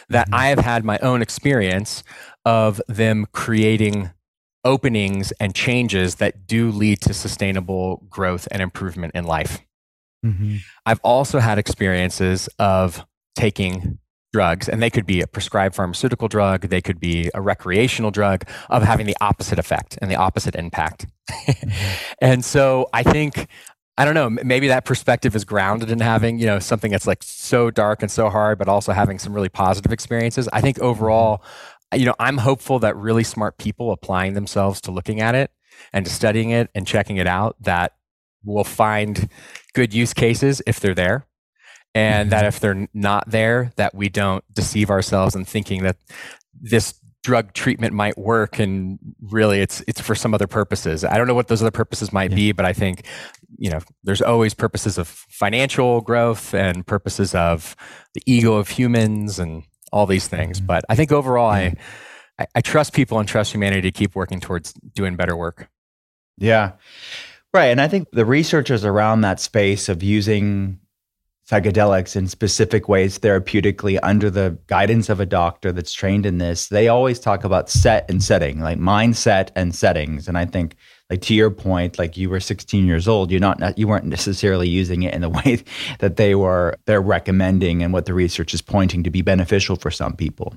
that 0.08 0.26
mm-hmm. 0.26 0.34
i 0.34 0.46
have 0.48 0.58
had 0.58 0.84
my 0.84 0.98
own 0.98 1.22
experience 1.22 2.02
of 2.44 2.80
them 2.88 3.26
creating 3.32 4.10
openings 4.64 5.32
and 5.40 5.54
changes 5.54 6.16
that 6.16 6.46
do 6.46 6.70
lead 6.70 7.00
to 7.00 7.14
sustainable 7.14 8.04
growth 8.10 8.46
and 8.50 8.60
improvement 8.60 9.14
in 9.14 9.24
life 9.24 9.60
mm-hmm. 10.26 10.56
i've 10.84 11.00
also 11.02 11.38
had 11.38 11.58
experiences 11.58 12.48
of 12.58 13.06
taking 13.34 13.98
drugs, 14.32 14.68
and 14.68 14.82
they 14.82 14.90
could 14.90 15.06
be 15.06 15.20
a 15.20 15.26
prescribed 15.26 15.74
pharmaceutical 15.74 16.28
drug, 16.28 16.68
they 16.68 16.80
could 16.80 17.00
be 17.00 17.30
a 17.34 17.40
recreational 17.40 18.10
drug, 18.10 18.44
of 18.68 18.82
having 18.82 19.06
the 19.06 19.16
opposite 19.20 19.58
effect 19.58 19.98
and 20.00 20.10
the 20.10 20.16
opposite 20.16 20.54
impact. 20.54 21.06
And 22.22 22.44
so 22.44 22.88
I 22.92 23.02
think 23.02 23.48
I 24.00 24.06
don't 24.06 24.14
know, 24.14 24.30
maybe 24.30 24.68
that 24.68 24.86
perspective 24.86 25.36
is 25.36 25.44
grounded 25.44 25.90
in 25.90 26.00
having, 26.00 26.38
you 26.38 26.46
know, 26.46 26.58
something 26.58 26.90
that's 26.90 27.06
like 27.06 27.22
so 27.22 27.70
dark 27.70 28.00
and 28.00 28.10
so 28.10 28.30
hard, 28.30 28.58
but 28.58 28.66
also 28.66 28.92
having 28.92 29.18
some 29.18 29.34
really 29.34 29.50
positive 29.50 29.92
experiences. 29.92 30.48
I 30.54 30.62
think 30.62 30.78
overall, 30.78 31.42
you 31.94 32.06
know, 32.06 32.14
I'm 32.18 32.38
hopeful 32.38 32.78
that 32.78 32.96
really 32.96 33.24
smart 33.24 33.58
people 33.58 33.92
applying 33.92 34.32
themselves 34.32 34.80
to 34.82 34.90
looking 34.90 35.20
at 35.20 35.34
it 35.34 35.50
and 35.92 36.06
to 36.06 36.10
studying 36.10 36.48
it 36.48 36.70
and 36.74 36.86
checking 36.86 37.18
it 37.18 37.26
out 37.26 37.56
that 37.60 37.92
will 38.42 38.64
find 38.64 39.28
good 39.74 39.92
use 39.92 40.14
cases 40.14 40.62
if 40.66 40.80
they're 40.80 40.94
there 40.94 41.26
and 41.94 42.30
that 42.30 42.40
mm-hmm. 42.40 42.48
if 42.48 42.60
they're 42.60 42.88
not 42.94 43.28
there 43.28 43.72
that 43.76 43.94
we 43.94 44.08
don't 44.08 44.44
deceive 44.52 44.90
ourselves 44.90 45.34
in 45.34 45.44
thinking 45.44 45.82
that 45.82 45.96
this 46.60 47.00
drug 47.22 47.52
treatment 47.52 47.92
might 47.92 48.16
work 48.16 48.58
and 48.58 48.98
really 49.20 49.60
it's 49.60 49.82
it's 49.86 50.00
for 50.00 50.14
some 50.14 50.32
other 50.32 50.46
purposes 50.46 51.04
i 51.04 51.18
don't 51.18 51.26
know 51.26 51.34
what 51.34 51.48
those 51.48 51.60
other 51.60 51.70
purposes 51.70 52.12
might 52.12 52.30
yeah. 52.30 52.36
be 52.36 52.52
but 52.52 52.64
i 52.64 52.72
think 52.72 53.06
you 53.58 53.70
know 53.70 53.78
there's 54.04 54.22
always 54.22 54.54
purposes 54.54 54.96
of 54.96 55.06
financial 55.06 56.00
growth 56.00 56.54
and 56.54 56.86
purposes 56.86 57.34
of 57.34 57.76
the 58.14 58.22
ego 58.24 58.54
of 58.54 58.68
humans 58.68 59.38
and 59.38 59.64
all 59.92 60.06
these 60.06 60.28
things 60.28 60.58
mm-hmm. 60.58 60.66
but 60.66 60.84
i 60.88 60.94
think 60.94 61.12
overall 61.12 61.50
I, 61.50 61.74
I 62.38 62.46
i 62.54 62.60
trust 62.62 62.94
people 62.94 63.18
and 63.18 63.28
trust 63.28 63.52
humanity 63.52 63.82
to 63.82 63.92
keep 63.92 64.16
working 64.16 64.40
towards 64.40 64.72
doing 64.72 65.16
better 65.16 65.36
work 65.36 65.68
yeah 66.38 66.72
right 67.52 67.66
and 67.66 67.82
i 67.82 67.88
think 67.88 68.08
the 68.12 68.24
researchers 68.24 68.82
around 68.82 69.20
that 69.20 69.40
space 69.40 69.90
of 69.90 70.02
using 70.02 70.79
psychedelics 71.50 72.14
in 72.14 72.28
specific 72.28 72.88
ways 72.88 73.18
therapeutically 73.18 73.98
under 74.04 74.30
the 74.30 74.56
guidance 74.68 75.08
of 75.08 75.18
a 75.18 75.26
doctor 75.26 75.72
that's 75.72 75.92
trained 75.92 76.24
in 76.24 76.38
this 76.38 76.68
they 76.68 76.86
always 76.86 77.18
talk 77.18 77.42
about 77.42 77.68
set 77.68 78.08
and 78.08 78.22
setting 78.22 78.60
like 78.60 78.78
mindset 78.78 79.50
and 79.56 79.74
settings. 79.74 80.28
And 80.28 80.38
i 80.38 80.44
think 80.44 80.76
like 81.08 81.22
to 81.22 81.34
your 81.34 81.50
point 81.50 81.98
like 81.98 82.16
you 82.16 82.30
were 82.30 82.38
16 82.38 82.86
years 82.86 83.08
old 83.08 83.32
you're 83.32 83.40
not 83.40 83.76
you 83.76 83.88
weren't 83.88 84.04
necessarily 84.04 84.68
using 84.68 85.02
it 85.02 85.12
in 85.12 85.22
the 85.22 85.28
way 85.44 85.64
that 85.98 86.16
they 86.16 86.36
were 86.36 86.76
they're 86.86 87.02
recommending 87.02 87.82
and 87.82 87.92
what 87.92 88.06
the 88.06 88.14
research 88.14 88.54
is 88.54 88.62
pointing 88.62 89.02
to 89.02 89.10
be 89.10 89.22
beneficial 89.22 89.74
for 89.74 89.90
some 89.90 90.14
people. 90.14 90.54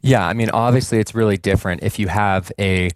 Yeah 0.00 0.26
i 0.26 0.32
mean 0.32 0.48
obviously 0.50 0.98
it's 0.98 1.14
really 1.14 1.36
different 1.36 1.82
if 1.82 1.98
you 1.98 2.08
have 2.08 2.50
a 2.58 2.88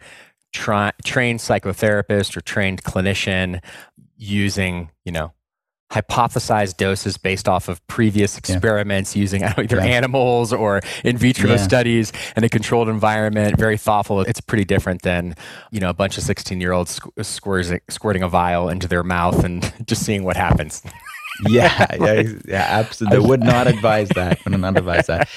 tra- 0.52 0.94
trained 1.04 1.40
psychotherapist 1.40 2.34
or 2.34 2.40
trained 2.40 2.82
clinician 2.82 3.62
using 4.16 4.90
you 5.04 5.12
know 5.12 5.32
hypothesized 5.90 6.76
doses 6.76 7.16
based 7.16 7.48
off 7.48 7.68
of 7.68 7.84
previous 7.88 8.38
experiments 8.38 9.16
yeah. 9.16 9.20
using 9.20 9.44
either 9.44 9.76
yeah. 9.76 9.84
animals 9.84 10.52
or 10.52 10.80
in 11.04 11.16
vitro 11.16 11.50
yeah. 11.50 11.56
studies 11.56 12.12
in 12.36 12.44
a 12.44 12.48
controlled 12.48 12.88
environment 12.88 13.58
very 13.58 13.76
thoughtful 13.76 14.20
it's 14.20 14.40
pretty 14.40 14.64
different 14.64 15.02
than 15.02 15.34
you 15.72 15.80
know 15.80 15.90
a 15.90 15.94
bunch 15.94 16.16
of 16.16 16.22
16 16.22 16.60
year 16.60 16.72
olds 16.72 17.00
squirting, 17.22 17.80
squirting 17.88 18.22
a 18.22 18.28
vial 18.28 18.68
into 18.68 18.86
their 18.86 19.02
mouth 19.02 19.44
and 19.44 19.72
just 19.86 20.04
seeing 20.04 20.22
what 20.22 20.36
happens 20.36 20.82
yeah 21.48 21.86
yeah, 21.98 22.22
yeah 22.46 22.66
absolutely 22.68 23.24
I 23.24 23.28
would 23.28 23.42
not 23.42 23.66
advise 23.66 24.10
that 24.10 24.44
would 24.44 24.60
not 24.60 24.76
advise 24.76 25.06
that 25.06 25.28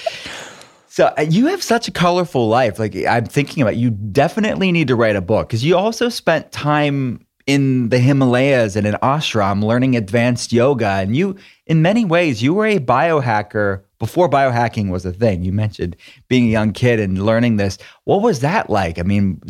So 0.93 1.11
uh, 1.17 1.21
you 1.27 1.47
have 1.47 1.63
such 1.63 1.87
a 1.87 1.91
colorful 1.91 2.47
life. 2.47 2.77
Like 2.77 2.95
I'm 2.95 3.25
thinking 3.25 3.63
about, 3.63 3.77
you 3.77 3.89
definitely 3.89 4.71
need 4.71 4.89
to 4.89 4.95
write 4.95 5.15
a 5.15 5.21
book 5.21 5.47
because 5.47 5.65
you 5.65 5.75
also 5.75 6.07
spent 6.07 6.51
time 6.51 7.22
in 7.45 7.89
the 7.89 7.99
Himalayas 7.99 8.75
and 8.75 8.87
in 8.87 8.93
ashram 8.95 9.63
learning 9.63 9.95
advanced 9.95 10.53
yoga, 10.53 10.87
and 10.87 11.15
you, 11.15 11.35
in 11.65 11.81
many 11.81 12.05
ways, 12.05 12.41
you 12.41 12.53
were 12.53 12.65
a 12.65 12.79
biohacker 12.79 13.83
before 13.99 14.29
biohacking 14.29 14.89
was 14.89 15.05
a 15.05 15.13
thing. 15.13 15.43
You 15.43 15.53
mentioned 15.53 15.95
being 16.27 16.45
a 16.45 16.51
young 16.51 16.73
kid 16.73 16.99
and 16.99 17.25
learning 17.25 17.57
this. 17.57 17.77
What 18.03 18.21
was 18.21 18.41
that 18.41 18.69
like? 18.69 18.99
I 18.99 19.03
mean, 19.03 19.41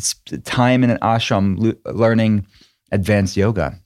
time 0.43 0.83
in 0.83 0.91
an 0.91 1.00
ashram 1.00 1.75
learning 1.85 2.45
advanced 2.91 3.35
yoga. 3.35 3.79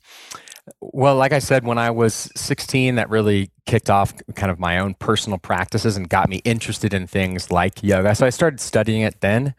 Well, 0.81 1.15
like 1.15 1.31
I 1.31 1.39
said, 1.39 1.65
when 1.65 1.77
I 1.77 1.91
was 1.91 2.29
16, 2.35 2.95
that 2.95 3.09
really 3.09 3.51
kicked 3.65 3.89
off 3.89 4.13
kind 4.35 4.51
of 4.51 4.59
my 4.59 4.79
own 4.79 4.95
personal 4.95 5.37
practices 5.37 5.95
and 5.95 6.09
got 6.09 6.29
me 6.29 6.41
interested 6.43 6.93
in 6.93 7.07
things 7.07 7.51
like 7.51 7.81
yoga. 7.81 8.13
So 8.15 8.25
I 8.25 8.29
started 8.29 8.59
studying 8.59 9.01
it 9.01 9.21
then. 9.21 9.55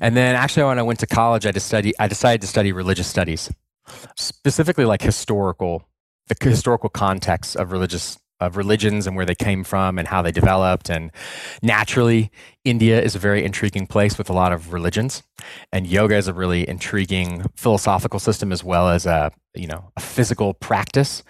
And 0.00 0.16
then 0.16 0.36
actually 0.36 0.64
when 0.64 0.78
I 0.78 0.82
went 0.82 1.00
to 1.00 1.06
college, 1.06 1.46
I, 1.46 1.50
study, 1.52 1.92
I 1.98 2.06
decided 2.06 2.40
to 2.42 2.46
study 2.46 2.72
religious 2.72 3.08
studies, 3.08 3.50
specifically 4.16 4.84
like 4.84 5.02
historical, 5.02 5.88
the 6.28 6.36
historical 6.40 6.88
context 6.88 7.56
of 7.56 7.72
religious 7.72 8.18
of 8.40 8.56
religions 8.56 9.06
and 9.06 9.16
where 9.16 9.26
they 9.26 9.34
came 9.34 9.64
from 9.64 9.98
and 9.98 10.08
how 10.08 10.22
they 10.22 10.32
developed. 10.32 10.90
And 10.90 11.10
naturally, 11.62 12.30
India 12.64 13.00
is 13.00 13.14
a 13.14 13.18
very 13.18 13.44
intriguing 13.44 13.86
place 13.86 14.18
with 14.18 14.28
a 14.28 14.32
lot 14.32 14.52
of 14.52 14.72
religions, 14.72 15.22
and 15.72 15.86
yoga 15.86 16.16
is 16.16 16.28
a 16.28 16.34
really 16.34 16.68
intriguing 16.68 17.44
philosophical 17.56 18.18
system 18.18 18.52
as 18.52 18.64
well 18.64 18.88
as 18.88 19.06
a 19.06 19.30
you 19.54 19.66
know 19.66 19.92
a 19.96 20.00
physical 20.00 20.54
practice. 20.54 21.22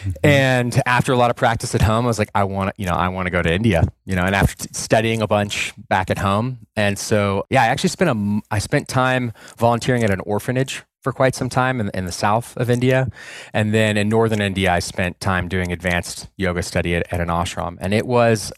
Mm-hmm. 0.00 0.10
And 0.22 0.82
after 0.86 1.12
a 1.12 1.16
lot 1.16 1.30
of 1.30 1.36
practice 1.36 1.74
at 1.74 1.82
home, 1.82 2.04
I 2.04 2.08
was 2.08 2.18
like, 2.18 2.30
I 2.34 2.44
want 2.44 2.68
to, 2.68 2.80
you 2.80 2.86
know, 2.86 2.94
I 2.94 3.08
want 3.08 3.26
to 3.26 3.30
go 3.30 3.42
to 3.42 3.52
India, 3.52 3.82
you 4.04 4.14
know. 4.14 4.24
And 4.24 4.34
after 4.34 4.68
studying 4.72 5.20
a 5.22 5.26
bunch 5.26 5.72
back 5.88 6.10
at 6.10 6.18
home, 6.18 6.58
and 6.76 6.98
so 6.98 7.44
yeah, 7.50 7.62
I 7.62 7.66
actually 7.66 7.90
spent 7.90 8.10
a, 8.10 8.40
I 8.50 8.58
spent 8.58 8.88
time 8.88 9.32
volunteering 9.56 10.04
at 10.04 10.10
an 10.10 10.20
orphanage 10.20 10.84
for 11.06 11.12
quite 11.12 11.36
some 11.36 11.48
time 11.48 11.78
in, 11.78 11.88
in, 11.94 12.04
the 12.04 12.10
south 12.10 12.56
of 12.56 12.68
India. 12.68 13.08
And 13.52 13.72
then 13.72 13.96
in 13.96 14.08
northern 14.08 14.40
India, 14.40 14.72
I 14.72 14.80
spent 14.80 15.20
time 15.20 15.46
doing 15.46 15.70
advanced 15.70 16.26
yoga 16.36 16.64
study 16.64 16.96
at, 16.96 17.12
at 17.12 17.20
an 17.20 17.28
ashram. 17.28 17.76
And 17.80 17.94
it 17.94 18.08
was, 18.08 18.52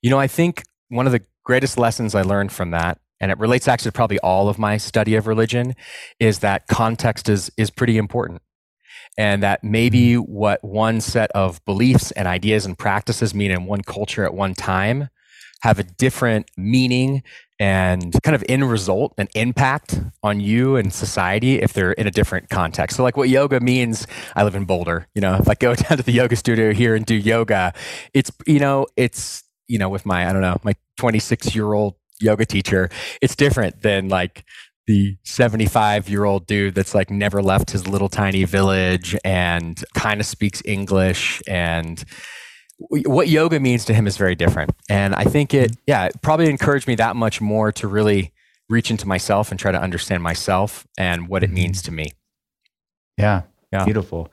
you 0.00 0.08
know, 0.08 0.20
I 0.20 0.28
think 0.28 0.62
one 0.88 1.06
of 1.06 1.12
the 1.12 1.22
greatest 1.42 1.76
lessons 1.76 2.14
I 2.14 2.22
learned 2.22 2.52
from 2.52 2.70
that 2.70 3.00
and 3.20 3.32
it 3.32 3.38
relates 3.38 3.66
actually 3.66 3.88
to 3.88 3.92
probably 3.92 4.20
all 4.20 4.48
of 4.48 4.56
my 4.56 4.76
study 4.76 5.16
of 5.16 5.26
religion 5.26 5.74
is 6.20 6.38
that 6.38 6.68
context 6.68 7.28
is 7.28 7.50
is 7.56 7.70
pretty 7.70 7.98
important 7.98 8.40
and 9.18 9.42
that 9.42 9.64
maybe 9.64 10.12
mm-hmm. 10.12 10.32
what 10.32 10.62
one 10.62 11.00
set 11.00 11.32
of 11.32 11.60
beliefs 11.64 12.12
and 12.12 12.28
ideas 12.28 12.66
and 12.66 12.78
practices 12.78 13.34
mean 13.34 13.50
in 13.50 13.66
one 13.66 13.82
culture 13.82 14.24
at 14.24 14.32
one 14.32 14.54
time 14.54 15.08
have 15.62 15.80
a 15.80 15.82
different 15.82 16.48
meaning 16.56 17.24
and 17.60 18.16
kind 18.22 18.34
of 18.34 18.42
end 18.48 18.68
result 18.68 19.12
and 19.18 19.28
impact 19.34 20.00
on 20.22 20.40
you 20.40 20.76
and 20.76 20.92
society 20.94 21.60
if 21.60 21.74
they're 21.74 21.92
in 21.92 22.06
a 22.06 22.10
different 22.10 22.48
context. 22.48 22.96
So 22.96 23.02
like 23.02 23.18
what 23.18 23.28
yoga 23.28 23.60
means, 23.60 24.06
I 24.34 24.44
live 24.44 24.54
in 24.54 24.64
Boulder, 24.64 25.06
you 25.14 25.20
know, 25.20 25.34
if 25.34 25.46
I 25.46 25.54
go 25.54 25.74
down 25.76 25.98
to 25.98 26.02
the 26.02 26.12
yoga 26.12 26.36
studio 26.36 26.72
here 26.72 26.94
and 26.96 27.04
do 27.04 27.14
yoga, 27.14 27.74
it's, 28.14 28.32
you 28.46 28.58
know, 28.58 28.86
it's, 28.96 29.44
you 29.68 29.78
know, 29.78 29.90
with 29.90 30.06
my, 30.06 30.28
I 30.28 30.32
don't 30.32 30.42
know, 30.42 30.56
my 30.64 30.72
26 30.96 31.54
year 31.54 31.74
old 31.74 31.96
yoga 32.18 32.46
teacher, 32.46 32.88
it's 33.20 33.36
different 33.36 33.82
than 33.82 34.08
like 34.08 34.44
the 34.86 35.18
75 35.24 36.08
year 36.08 36.24
old 36.24 36.46
dude 36.46 36.74
that's 36.74 36.94
like 36.94 37.10
never 37.10 37.42
left 37.42 37.70
his 37.70 37.86
little 37.86 38.08
tiny 38.08 38.44
village 38.44 39.14
and 39.22 39.84
kind 39.94 40.18
of 40.18 40.26
speaks 40.26 40.62
English 40.64 41.42
and, 41.46 42.04
what 42.88 43.28
yoga 43.28 43.60
means 43.60 43.84
to 43.84 43.94
him 43.94 44.06
is 44.06 44.16
very 44.16 44.34
different. 44.34 44.70
And 44.88 45.14
I 45.14 45.24
think 45.24 45.52
it, 45.52 45.72
mm-hmm. 45.72 45.80
yeah, 45.86 46.06
it 46.06 46.22
probably 46.22 46.48
encouraged 46.48 46.88
me 46.88 46.94
that 46.96 47.14
much 47.14 47.40
more 47.40 47.72
to 47.72 47.86
really 47.86 48.32
reach 48.68 48.90
into 48.90 49.06
myself 49.06 49.50
and 49.50 49.60
try 49.60 49.72
to 49.72 49.80
understand 49.80 50.22
myself 50.22 50.86
and 50.96 51.28
what 51.28 51.42
it 51.42 51.46
mm-hmm. 51.46 51.56
means 51.56 51.82
to 51.82 51.92
me. 51.92 52.06
Yeah. 53.18 53.42
Yeah. 53.72 53.84
Beautiful. 53.84 54.32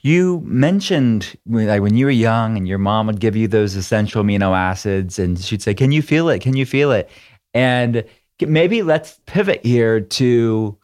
You 0.00 0.42
mentioned 0.44 1.36
like 1.46 1.82
when 1.82 1.96
you 1.96 2.06
were 2.06 2.12
young 2.12 2.56
and 2.56 2.66
your 2.66 2.78
mom 2.78 3.08
would 3.08 3.20
give 3.20 3.36
you 3.36 3.48
those 3.48 3.74
essential 3.74 4.22
amino 4.22 4.56
acids 4.56 5.18
and 5.18 5.38
she'd 5.38 5.62
say, 5.62 5.74
Can 5.74 5.92
you 5.92 6.02
feel 6.02 6.28
it? 6.28 6.40
Can 6.40 6.56
you 6.56 6.64
feel 6.64 6.92
it? 6.92 7.10
And 7.52 8.04
maybe 8.40 8.82
let's 8.82 9.20
pivot 9.26 9.64
here 9.64 10.00
to 10.00 10.78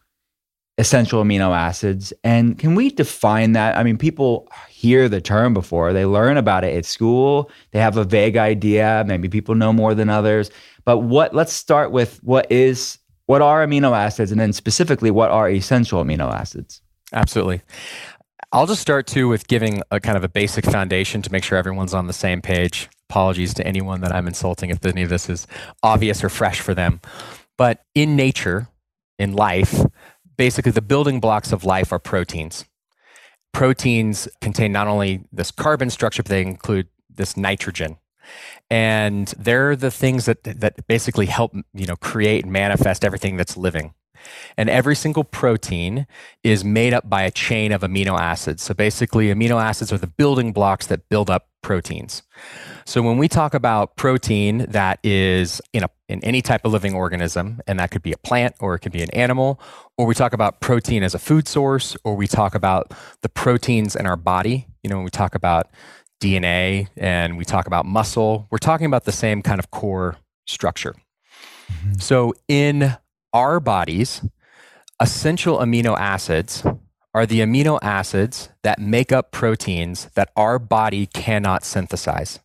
essential 0.77 1.23
amino 1.23 1.55
acids. 1.55 2.13
And 2.23 2.57
can 2.57 2.75
we 2.75 2.89
define 2.89 3.51
that? 3.53 3.77
I 3.77 3.83
mean, 3.83 3.97
people 3.97 4.47
hear 4.69 5.07
the 5.07 5.21
term 5.21 5.53
before, 5.53 5.93
they 5.93 6.05
learn 6.05 6.37
about 6.37 6.63
it 6.63 6.75
at 6.75 6.85
school, 6.85 7.51
they 7.71 7.79
have 7.79 7.97
a 7.97 8.03
vague 8.03 8.37
idea, 8.37 9.03
maybe 9.07 9.29
people 9.29 9.55
know 9.55 9.71
more 9.71 9.93
than 9.93 10.09
others. 10.09 10.49
But 10.85 10.99
what 10.99 11.33
let's 11.33 11.53
start 11.53 11.91
with 11.91 12.21
what 12.23 12.51
is 12.51 12.97
what 13.27 13.41
are 13.41 13.65
amino 13.65 13.95
acids 13.95 14.31
and 14.31 14.41
then 14.41 14.51
specifically 14.51 15.11
what 15.11 15.31
are 15.31 15.49
essential 15.49 16.03
amino 16.03 16.31
acids? 16.31 16.81
Absolutely. 17.13 17.61
I'll 18.51 18.67
just 18.67 18.81
start 18.81 19.07
too 19.07 19.27
with 19.27 19.47
giving 19.47 19.81
a 19.91 19.99
kind 19.99 20.17
of 20.17 20.23
a 20.23 20.29
basic 20.29 20.65
foundation 20.65 21.21
to 21.21 21.31
make 21.31 21.43
sure 21.43 21.57
everyone's 21.57 21.93
on 21.93 22.07
the 22.07 22.13
same 22.13 22.41
page. 22.41 22.89
Apologies 23.09 23.53
to 23.55 23.65
anyone 23.65 24.01
that 24.01 24.13
I'm 24.13 24.27
insulting 24.27 24.69
if 24.69 24.85
any 24.85 25.03
of 25.03 25.09
this 25.09 25.29
is 25.29 25.47
obvious 25.81 26.23
or 26.23 26.29
fresh 26.29 26.59
for 26.59 26.73
them. 26.73 26.99
But 27.57 27.83
in 27.95 28.15
nature, 28.15 28.67
in 29.17 29.33
life, 29.33 29.83
basically 30.37 30.71
the 30.71 30.81
building 30.81 31.19
blocks 31.19 31.51
of 31.51 31.63
life 31.63 31.91
are 31.91 31.99
proteins. 31.99 32.65
Proteins 33.51 34.27
contain 34.41 34.71
not 34.71 34.87
only 34.87 35.25
this 35.31 35.51
carbon 35.51 35.89
structure, 35.89 36.23
but 36.23 36.29
they 36.29 36.41
include 36.41 36.87
this 37.09 37.37
nitrogen. 37.37 37.97
And 38.69 39.27
they're 39.37 39.75
the 39.75 39.91
things 39.91 40.25
that, 40.25 40.43
that 40.43 40.87
basically 40.87 41.27
help, 41.27 41.53
you 41.73 41.85
know, 41.85 41.95
create 41.97 42.43
and 42.43 42.53
manifest 42.53 43.05
everything 43.05 43.37
that's 43.37 43.57
living. 43.57 43.93
And 44.57 44.69
every 44.69 44.95
single 44.95 45.23
protein 45.23 46.07
is 46.43 46.63
made 46.63 46.93
up 46.93 47.09
by 47.09 47.23
a 47.23 47.31
chain 47.31 47.71
of 47.71 47.81
amino 47.81 48.17
acids. 48.17 48.63
So 48.63 48.73
basically, 48.73 49.27
amino 49.27 49.61
acids 49.61 49.91
are 49.91 49.97
the 49.97 50.07
building 50.07 50.53
blocks 50.53 50.87
that 50.87 51.09
build 51.09 51.29
up 51.29 51.49
proteins. 51.61 52.23
So 52.85 53.01
when 53.01 53.17
we 53.17 53.27
talk 53.27 53.53
about 53.53 53.95
protein 53.95 54.65
that 54.69 54.99
is 55.03 55.61
in 55.71 55.83
a 55.83 55.89
in 56.09 56.23
any 56.23 56.41
type 56.41 56.65
of 56.65 56.71
living 56.71 56.93
organism, 56.93 57.61
and 57.65 57.79
that 57.79 57.89
could 57.89 58.03
be 58.03 58.11
a 58.11 58.17
plant 58.17 58.55
or 58.59 58.75
it 58.75 58.79
could 58.79 58.91
be 58.91 59.01
an 59.01 59.09
animal, 59.11 59.59
or 59.97 60.05
we 60.05 60.13
talk 60.13 60.33
about 60.33 60.59
protein 60.59 61.01
as 61.01 61.15
a 61.15 61.19
food 61.19 61.47
source, 61.47 61.97
or 62.03 62.15
we 62.15 62.27
talk 62.27 62.53
about 62.53 62.93
the 63.21 63.29
proteins 63.29 63.95
in 63.95 64.05
our 64.05 64.17
body, 64.17 64.67
you 64.83 64.89
know, 64.89 64.97
when 64.97 65.05
we 65.05 65.09
talk 65.09 65.33
about 65.33 65.69
DNA 66.21 66.87
and 66.95 67.37
we 67.37 67.45
talk 67.45 67.67
about 67.67 67.85
muscle, 67.85 68.47
we're 68.51 68.57
talking 68.57 68.85
about 68.85 69.05
the 69.05 69.11
same 69.11 69.41
kind 69.41 69.59
of 69.59 69.71
core 69.71 70.17
structure. 70.45 70.95
Mm-hmm. 71.71 71.99
So 71.99 72.33
in 72.47 72.95
our 73.33 73.59
bodies, 73.59 74.21
essential 74.99 75.57
amino 75.57 75.97
acids 75.97 76.63
are 77.13 77.25
the 77.25 77.39
amino 77.39 77.79
acids 77.81 78.49
that 78.63 78.79
make 78.79 79.11
up 79.11 79.31
proteins 79.31 80.09
that 80.15 80.31
our 80.35 80.59
body 80.59 81.05
cannot 81.07 81.63
synthesize. 81.63 82.39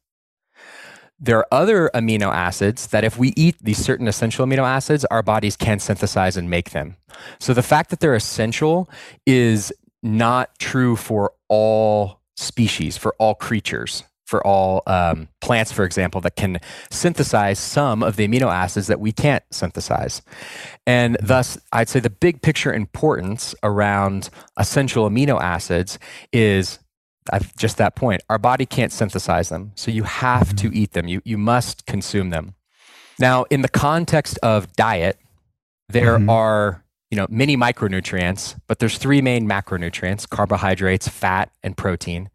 There 1.21 1.39
are 1.39 1.47
other 1.51 1.91
amino 1.95 2.33
acids 2.33 2.89
that, 2.89 3.05
if 3.05 3.19
we 3.19 3.33
eat 3.37 3.57
these 3.61 3.79
certain 3.79 4.07
essential 4.07 4.47
amino 4.47 4.67
acids, 4.67 5.05
our 5.07 5.23
bodies 5.23 5.57
can 5.57 5.81
synthesize 5.81 6.37
and 6.37 6.49
make 6.49 6.71
them. 6.71 6.97
So, 7.41 7.55
the 7.55 7.63
fact 7.63 7.91
that 7.91 8.01
they're 8.01 8.15
essential 8.15 8.89
is 9.27 9.73
not 10.03 10.57
true 10.59 10.95
for 10.95 11.33
all 11.49 12.21
species, 12.37 12.97
for 12.97 13.17
all 13.19 13.35
creatures 13.35 14.05
for 14.29 14.47
all 14.47 14.83
um, 14.87 15.27
plants, 15.41 15.73
for 15.73 15.85
example, 15.85 16.21
that 16.21 16.37
can 16.37 16.61
synthesize 16.91 17.59
some 17.59 18.03
of 18.03 18.17
the 18.17 18.29
amino 18.29 18.53
acids 18.53 18.87
that 18.87 19.01
we 19.01 19.11
can't 19.11 19.43
synthesize. 19.51 20.21
And 20.87 21.17
thus, 21.23 21.59
I'd 21.73 21.89
say 21.89 22.01
the 22.01 22.11
big 22.11 22.43
picture 22.43 22.73
importance 22.73 23.55
around 23.63 24.29
essential 24.59 25.09
amino 25.09 25.41
acids 25.41 25.99
is 26.31 26.79
just 27.57 27.77
that 27.79 27.95
point. 27.95 28.23
Our 28.29 28.39
body 28.39 28.67
can't 28.67 28.93
synthesize 28.93 29.49
them, 29.49 29.73
so 29.75 29.91
you 29.91 30.05
have 30.05 30.55
to 30.57 30.69
mm-hmm. 30.69 30.77
eat 30.77 30.93
them. 30.93 31.09
You, 31.09 31.23
you 31.25 31.39
must 31.39 31.87
consume 31.87 32.31
them. 32.31 32.55
Now, 33.19 33.45
in 33.51 33.63
the 33.63 33.69
context 33.69 34.39
of 34.43 34.73
diet, 34.75 35.19
there 35.89 36.19
mm-hmm. 36.19 36.31
are 36.31 36.85
you 37.11 37.17
know 37.17 37.27
many 37.31 37.57
micronutrients 37.57 38.59
but 38.67 38.79
there's 38.79 38.99
three 38.99 39.23
main 39.23 39.49
macronutrients 39.49 40.29
carbohydrates 40.29 41.09
fat 41.09 41.51
and 41.63 41.77
protein 41.77 42.29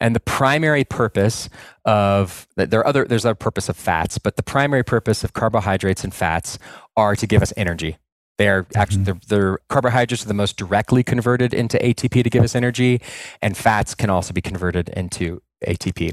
and 0.00 0.16
the 0.16 0.20
primary 0.20 0.84
purpose 0.84 1.48
of 1.84 2.46
there 2.56 2.80
are 2.80 2.86
other 2.86 3.04
there's 3.04 3.26
other 3.26 3.34
purpose 3.34 3.68
of 3.68 3.76
fats 3.76 4.16
but 4.18 4.36
the 4.36 4.42
primary 4.42 4.82
purpose 4.82 5.24
of 5.24 5.34
carbohydrates 5.34 6.04
and 6.04 6.14
fats 6.14 6.58
are 6.96 7.14
to 7.14 7.26
give 7.26 7.42
us 7.42 7.52
energy 7.56 7.98
they're 8.38 8.66
actually 8.74 9.04
mm-hmm. 9.04 9.18
they're, 9.28 9.58
carbohydrates 9.68 10.24
are 10.24 10.28
the 10.28 10.34
most 10.34 10.56
directly 10.56 11.02
converted 11.02 11.54
into 11.54 11.78
ATP 11.78 12.24
to 12.24 12.30
give 12.30 12.42
us 12.42 12.54
energy, 12.54 13.00
and 13.40 13.56
fats 13.56 13.94
can 13.94 14.10
also 14.10 14.32
be 14.32 14.40
converted 14.40 14.88
into 14.90 15.40
ATP. 15.66 16.12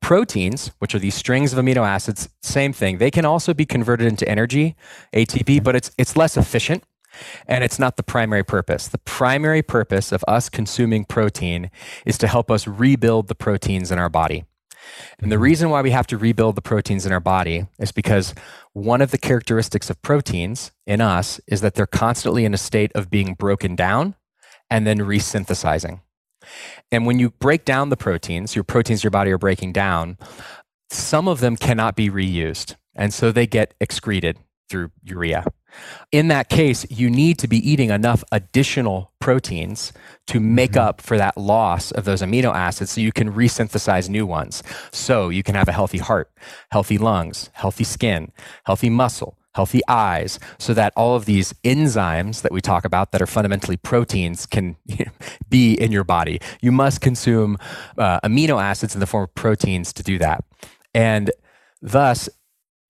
Proteins, 0.00 0.70
which 0.78 0.94
are 0.94 1.00
these 1.00 1.16
strings 1.16 1.52
of 1.52 1.58
amino 1.58 1.86
acids, 1.86 2.28
same 2.42 2.72
thing. 2.72 2.98
They 2.98 3.10
can 3.10 3.24
also 3.24 3.52
be 3.52 3.66
converted 3.66 4.06
into 4.06 4.28
energy, 4.28 4.76
ATP, 5.12 5.62
but 5.62 5.74
it's 5.74 5.90
it's 5.98 6.16
less 6.16 6.36
efficient 6.36 6.84
and 7.46 7.64
it's 7.64 7.78
not 7.78 7.96
the 7.96 8.02
primary 8.02 8.44
purpose. 8.44 8.88
The 8.88 8.98
primary 8.98 9.62
purpose 9.62 10.12
of 10.12 10.24
us 10.28 10.48
consuming 10.48 11.04
protein 11.04 11.70
is 12.06 12.18
to 12.18 12.28
help 12.28 12.50
us 12.50 12.66
rebuild 12.66 13.28
the 13.28 13.34
proteins 13.34 13.90
in 13.90 13.98
our 13.98 14.08
body. 14.08 14.44
And 15.18 15.30
the 15.30 15.38
reason 15.38 15.70
why 15.70 15.82
we 15.82 15.90
have 15.90 16.06
to 16.08 16.18
rebuild 16.18 16.54
the 16.54 16.62
proteins 16.62 17.04
in 17.04 17.12
our 17.12 17.20
body 17.20 17.66
is 17.78 17.92
because 17.92 18.34
one 18.78 19.02
of 19.02 19.10
the 19.10 19.18
characteristics 19.18 19.90
of 19.90 20.00
proteins 20.02 20.72
in 20.86 21.00
us 21.00 21.40
is 21.46 21.60
that 21.60 21.74
they're 21.74 21.86
constantly 21.86 22.44
in 22.44 22.54
a 22.54 22.58
state 22.58 22.92
of 22.94 23.10
being 23.10 23.34
broken 23.34 23.74
down 23.74 24.14
and 24.70 24.86
then 24.86 24.98
resynthesizing. 24.98 26.00
And 26.90 27.04
when 27.04 27.18
you 27.18 27.30
break 27.30 27.64
down 27.64 27.88
the 27.88 27.96
proteins, 27.96 28.54
your 28.54 28.64
proteins 28.64 29.02
your 29.02 29.10
body 29.10 29.30
are 29.32 29.38
breaking 29.38 29.72
down, 29.72 30.16
some 30.90 31.28
of 31.28 31.40
them 31.40 31.56
cannot 31.56 31.96
be 31.96 32.08
reused. 32.08 32.76
And 32.94 33.12
so 33.12 33.32
they 33.32 33.46
get 33.46 33.74
excreted 33.80 34.38
through 34.68 34.90
urea. 35.04 35.44
In 36.12 36.28
that 36.28 36.48
case, 36.48 36.86
you 36.90 37.10
need 37.10 37.38
to 37.38 37.48
be 37.48 37.58
eating 37.68 37.90
enough 37.90 38.24
additional 38.32 39.12
proteins 39.18 39.92
to 40.26 40.40
make 40.40 40.72
mm-hmm. 40.72 40.88
up 40.88 41.00
for 41.00 41.18
that 41.18 41.36
loss 41.36 41.90
of 41.92 42.04
those 42.04 42.22
amino 42.22 42.54
acids 42.54 42.92
so 42.92 43.00
you 43.00 43.12
can 43.12 43.32
resynthesize 43.32 44.08
new 44.08 44.26
ones. 44.26 44.62
So 44.90 45.28
you 45.28 45.42
can 45.42 45.54
have 45.54 45.68
a 45.68 45.72
healthy 45.72 45.98
heart, 45.98 46.30
healthy 46.70 46.98
lungs, 46.98 47.50
healthy 47.52 47.84
skin, 47.84 48.32
healthy 48.64 48.90
muscle, 48.90 49.36
healthy 49.54 49.80
eyes, 49.88 50.38
so 50.58 50.72
that 50.72 50.92
all 50.96 51.16
of 51.16 51.24
these 51.24 51.52
enzymes 51.64 52.42
that 52.42 52.52
we 52.52 52.60
talk 52.60 52.84
about 52.84 53.12
that 53.12 53.20
are 53.20 53.26
fundamentally 53.26 53.76
proteins 53.76 54.46
can 54.46 54.76
be 55.50 55.74
in 55.74 55.92
your 55.92 56.04
body. 56.04 56.40
You 56.60 56.72
must 56.72 57.00
consume 57.00 57.58
uh, 57.96 58.20
amino 58.20 58.62
acids 58.62 58.94
in 58.94 59.00
the 59.00 59.06
form 59.06 59.24
of 59.24 59.34
proteins 59.34 59.92
to 59.94 60.02
do 60.02 60.18
that. 60.18 60.44
And 60.94 61.30
thus, 61.82 62.28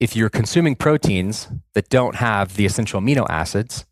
if 0.00 0.14
you're 0.14 0.30
consuming 0.30 0.74
proteins 0.76 1.48
that 1.74 1.88
don't 1.88 2.16
have 2.16 2.56
the 2.56 2.66
essential 2.66 3.00
amino 3.00 3.26
acids, 3.28 3.84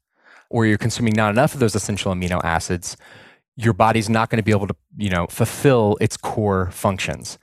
or 0.49 0.66
you're 0.66 0.79
consuming 0.79 1.14
not 1.14 1.31
enough 1.31 1.55
of 1.55 1.61
those 1.61 1.75
essential 1.75 2.12
amino 2.12 2.42
acids, 2.45 2.97
your 3.57 3.73
body's 3.73 4.09
not 4.09 4.29
going 4.29 4.37
to 4.37 4.42
be 4.42 4.53
able 4.53 4.66
to, 4.66 4.77
you 4.97 5.09
know, 5.09 5.27
fulfill 5.29 5.97
its 6.01 6.16
core 6.16 6.71
functions. 6.71 7.38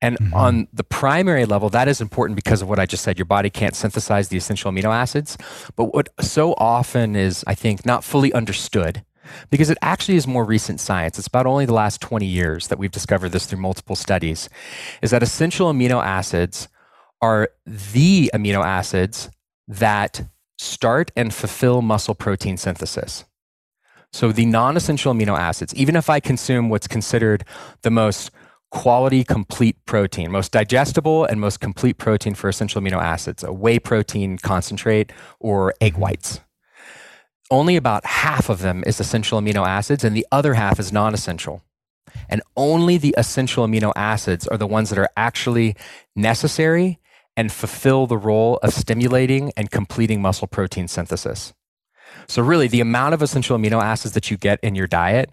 And 0.00 0.16
mm-hmm. 0.16 0.32
on 0.34 0.68
the 0.72 0.84
primary 0.84 1.44
level, 1.44 1.68
that 1.70 1.88
is 1.88 2.00
important 2.00 2.36
because 2.36 2.62
of 2.62 2.68
what 2.68 2.78
I 2.78 2.86
just 2.86 3.02
said. 3.02 3.18
Your 3.18 3.26
body 3.26 3.50
can't 3.50 3.74
synthesize 3.74 4.28
the 4.28 4.36
essential 4.36 4.70
amino 4.70 4.94
acids. 4.94 5.36
But 5.74 5.92
what 5.92 6.08
so 6.20 6.54
often 6.56 7.16
is, 7.16 7.44
I 7.46 7.54
think, 7.54 7.84
not 7.84 8.04
fully 8.04 8.32
understood, 8.32 9.04
because 9.50 9.68
it 9.68 9.78
actually 9.82 10.16
is 10.16 10.26
more 10.26 10.44
recent 10.44 10.78
science. 10.80 11.18
It's 11.18 11.26
about 11.26 11.46
only 11.46 11.66
the 11.66 11.74
last 11.74 12.00
20 12.00 12.24
years 12.24 12.68
that 12.68 12.78
we've 12.78 12.92
discovered 12.92 13.30
this 13.30 13.46
through 13.46 13.60
multiple 13.60 13.96
studies, 13.96 14.48
is 15.02 15.10
that 15.10 15.22
essential 15.22 15.72
amino 15.72 16.02
acids 16.02 16.68
are 17.20 17.50
the 17.66 18.30
amino 18.34 18.64
acids 18.64 19.30
that 19.68 20.22
start 20.58 21.10
and 21.16 21.32
fulfill 21.34 21.82
muscle 21.82 22.14
protein 22.14 22.56
synthesis. 22.56 23.24
So 24.12 24.32
the 24.32 24.46
non 24.46 24.76
essential 24.76 25.12
amino 25.12 25.38
acids, 25.38 25.74
even 25.74 25.96
if 25.96 26.08
I 26.08 26.20
consume 26.20 26.68
what's 26.68 26.86
considered 26.86 27.44
the 27.82 27.90
most 27.90 28.30
quality 28.70 29.24
complete 29.24 29.76
protein, 29.86 30.30
most 30.30 30.52
digestible 30.52 31.24
and 31.24 31.40
most 31.40 31.60
complete 31.60 31.98
protein 31.98 32.34
for 32.34 32.48
essential 32.48 32.80
amino 32.80 33.00
acids, 33.02 33.42
a 33.44 33.52
whey 33.52 33.78
protein 33.78 34.38
concentrate 34.38 35.12
or 35.40 35.74
egg 35.80 35.96
whites. 35.96 36.40
Only 37.50 37.76
about 37.76 38.04
half 38.04 38.48
of 38.48 38.60
them 38.60 38.82
is 38.86 38.98
essential 38.98 39.40
amino 39.40 39.66
acids, 39.66 40.02
and 40.02 40.16
the 40.16 40.26
other 40.32 40.54
half 40.54 40.80
is 40.80 40.92
non 40.92 41.14
essential. 41.14 41.62
And 42.28 42.42
only 42.56 42.98
the 42.98 43.14
essential 43.16 43.66
amino 43.66 43.92
acids 43.94 44.46
are 44.48 44.56
the 44.56 44.66
ones 44.66 44.90
that 44.90 44.98
are 44.98 45.10
actually 45.16 45.76
necessary 46.14 46.98
and 47.36 47.52
fulfill 47.52 48.06
the 48.06 48.16
role 48.16 48.58
of 48.62 48.72
stimulating 48.72 49.52
and 49.56 49.70
completing 49.70 50.22
muscle 50.22 50.46
protein 50.46 50.88
synthesis. 50.88 51.52
So, 52.28 52.42
really, 52.42 52.68
the 52.68 52.80
amount 52.80 53.14
of 53.14 53.22
essential 53.22 53.56
amino 53.58 53.82
acids 53.82 54.14
that 54.14 54.30
you 54.30 54.36
get 54.36 54.58
in 54.62 54.74
your 54.74 54.86
diet 54.86 55.30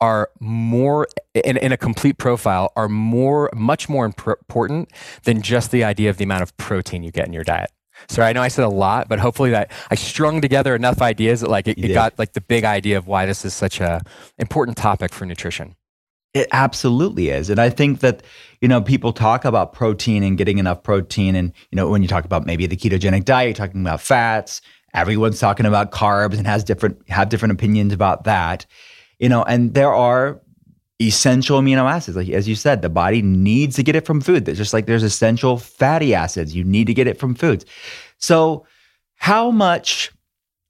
are 0.00 0.30
more 0.40 1.06
in, 1.34 1.56
in 1.56 1.72
a 1.72 1.76
complete 1.76 2.18
profile 2.18 2.72
are 2.76 2.88
more 2.88 3.50
much 3.54 3.88
more 3.88 4.06
important 4.06 4.90
than 5.24 5.42
just 5.42 5.70
the 5.70 5.84
idea 5.84 6.10
of 6.10 6.16
the 6.16 6.24
amount 6.24 6.42
of 6.42 6.56
protein 6.56 7.02
you 7.02 7.10
get 7.10 7.26
in 7.26 7.32
your 7.32 7.44
diet. 7.44 7.70
Sorry 8.08 8.28
i 8.28 8.32
know 8.32 8.40
i 8.40 8.48
said 8.48 8.64
a 8.64 8.68
lot 8.68 9.10
but 9.10 9.18
hopefully 9.18 9.50
that 9.50 9.70
i 9.90 9.94
strung 9.94 10.40
together 10.40 10.74
enough 10.74 11.02
ideas 11.02 11.42
that 11.42 11.50
like 11.50 11.68
it, 11.68 11.78
it 11.78 11.92
got 11.92 12.18
like 12.18 12.32
the 12.32 12.40
big 12.40 12.64
idea 12.64 12.96
of 12.96 13.06
why 13.06 13.26
this 13.26 13.44
is 13.44 13.52
such 13.52 13.78
a 13.78 14.00
important 14.38 14.78
topic 14.78 15.12
for 15.12 15.26
nutrition 15.26 15.76
it 16.32 16.48
absolutely 16.52 17.30
is. 17.30 17.50
And 17.50 17.60
I 17.60 17.70
think 17.70 18.00
that, 18.00 18.22
you 18.60 18.68
know, 18.68 18.80
people 18.80 19.12
talk 19.12 19.44
about 19.44 19.72
protein 19.72 20.22
and 20.22 20.38
getting 20.38 20.58
enough 20.58 20.82
protein. 20.82 21.34
And, 21.34 21.52
you 21.70 21.76
know, 21.76 21.88
when 21.88 22.02
you 22.02 22.08
talk 22.08 22.24
about 22.24 22.46
maybe 22.46 22.66
the 22.66 22.76
ketogenic 22.76 23.24
diet, 23.24 23.48
you're 23.48 23.66
talking 23.66 23.80
about 23.80 24.00
fats, 24.00 24.60
everyone's 24.94 25.40
talking 25.40 25.66
about 25.66 25.90
carbs 25.90 26.38
and 26.38 26.46
has 26.46 26.62
different, 26.62 27.08
have 27.08 27.28
different 27.28 27.52
opinions 27.52 27.92
about 27.92 28.24
that, 28.24 28.66
you 29.18 29.28
know, 29.28 29.42
and 29.42 29.74
there 29.74 29.92
are 29.92 30.40
essential 31.00 31.60
amino 31.60 31.90
acids. 31.90 32.16
Like, 32.16 32.28
as 32.28 32.46
you 32.46 32.54
said, 32.54 32.82
the 32.82 32.90
body 32.90 33.22
needs 33.22 33.74
to 33.76 33.82
get 33.82 33.96
it 33.96 34.06
from 34.06 34.20
food. 34.20 34.48
It's 34.48 34.58
just 34.58 34.72
like 34.72 34.86
there's 34.86 35.02
essential 35.02 35.56
fatty 35.56 36.14
acids. 36.14 36.54
You 36.54 36.62
need 36.62 36.86
to 36.86 36.94
get 36.94 37.06
it 37.06 37.18
from 37.18 37.34
foods. 37.34 37.64
So 38.18 38.66
how 39.16 39.50
much, 39.50 40.12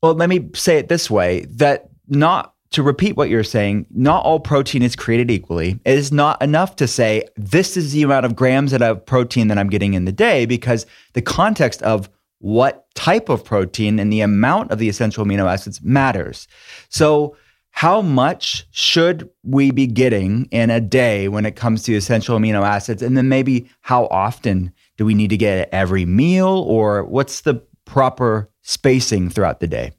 well, 0.03 0.15
let 0.15 0.29
me 0.29 0.49
say 0.55 0.79
it 0.79 0.89
this 0.89 1.11
way, 1.11 1.47
that 1.57 1.89
not 2.09 2.55
to 2.73 2.83
repeat 2.83 3.17
what 3.17 3.29
you're 3.29 3.43
saying, 3.43 3.87
not 3.91 4.25
all 4.25 4.39
protein 4.39 4.83
is 4.83 4.95
created 4.95 5.31
equally. 5.31 5.81
It 5.85 5.99
is 5.99 6.13
not 6.13 6.41
enough 6.41 6.77
to 6.77 6.87
say 6.87 7.25
this 7.37 7.77
is 7.77 7.93
the 7.93 8.03
amount 8.03 8.27
of 8.27 8.37
grams 8.37 8.73
of 8.73 9.07
protein 9.07 9.49
that 9.49 9.59
I'm 9.59 9.71
getting 9.71 9.95
in 9.95 10.05
the 10.05 10.13
day 10.13 10.47
because 10.47 10.87
the 11.15 11.23
context 11.23 11.83
of 11.83 12.09
what 12.39 12.87
type 12.95 13.29
of 13.29 13.45
protein 13.45 13.99
and 13.99 14.13
the 14.13 14.21
amount 14.21 14.71
of 14.71 14.79
the 14.79 14.89
essential 14.89 15.25
amino 15.25 15.51
acids 15.51 15.83
matters. 15.83 16.49
So, 16.89 17.37
how 17.73 18.03
much 18.03 18.67
should 18.73 19.31
we 19.45 19.71
be 19.71 19.87
getting 19.87 20.47
in 20.47 20.71
a 20.71 20.81
day 20.81 21.29
when 21.29 21.47
it 21.47 21.55
comes 21.55 21.85
to 21.85 21.95
essential 21.95 22.37
amino 22.37 22.67
acids? 22.67 23.01
And 23.01 23.17
then 23.17 23.29
maybe 23.29 23.71
how 23.81 24.07
often 24.07 24.73
do 24.97 25.05
we 25.05 25.15
need 25.15 25.31
to 25.31 25.37
get 25.37 25.59
it 25.59 25.69
every 25.71 26.05
meal 26.05 26.65
or 26.67 27.05
what's 27.05 27.43
the 27.43 27.63
proper 27.85 28.51
spacing 28.63 29.31
throughout 29.31 29.61
the 29.61 29.69
day? 29.69 29.93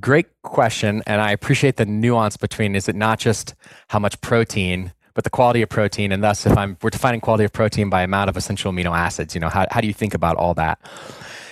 Great 0.00 0.26
question. 0.42 1.02
And 1.06 1.20
I 1.20 1.30
appreciate 1.32 1.76
the 1.76 1.86
nuance 1.86 2.36
between 2.36 2.74
is 2.74 2.88
it 2.88 2.96
not 2.96 3.18
just 3.18 3.54
how 3.88 3.98
much 3.98 4.20
protein, 4.20 4.92
but 5.14 5.24
the 5.24 5.30
quality 5.30 5.62
of 5.62 5.68
protein. 5.68 6.12
And 6.12 6.22
thus, 6.22 6.44
if 6.44 6.56
I'm, 6.56 6.76
we're 6.82 6.90
defining 6.90 7.20
quality 7.20 7.44
of 7.44 7.52
protein 7.52 7.88
by 7.88 8.02
amount 8.02 8.28
of 8.28 8.36
essential 8.36 8.70
amino 8.70 8.96
acids, 8.96 9.34
you 9.34 9.40
know, 9.40 9.48
how, 9.48 9.66
how 9.70 9.80
do 9.80 9.86
you 9.86 9.94
think 9.94 10.12
about 10.12 10.36
all 10.36 10.54
that? 10.54 10.78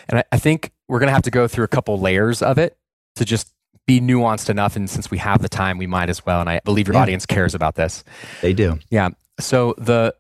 And 0.09 0.19
I, 0.19 0.25
I 0.33 0.39
think 0.39 0.73
we're 0.89 0.99
going 0.99 1.09
to 1.09 1.15
have 1.15 1.23
to 1.23 1.31
go 1.31 1.49
through 1.49 1.65
a 1.65 1.69
couple 1.69 1.99
layers 1.99 2.43
of 2.43 2.59
it 2.59 2.77
to 3.17 3.25
just 3.25 3.51
be 3.87 4.01
nuanced 4.01 4.51
enough. 4.51 4.77
And 4.77 4.89
since 4.89 5.11
we 5.11 5.19
have 5.19 5.41
the 5.41 5.49
time, 5.49 5.79
we 5.79 5.87
might 5.87 6.11
as 6.11 6.25
well. 6.27 6.41
And 6.41 6.51
I 6.51 6.61
believe 6.65 6.87
your 6.87 6.95
yeah. 6.95 7.03
audience 7.03 7.25
cares 7.25 7.55
about 7.55 7.77
this. 7.77 8.05
They 8.43 8.53
do. 8.53 8.79
Yeah. 8.91 9.11
So 9.41 9.75
the 9.79 10.15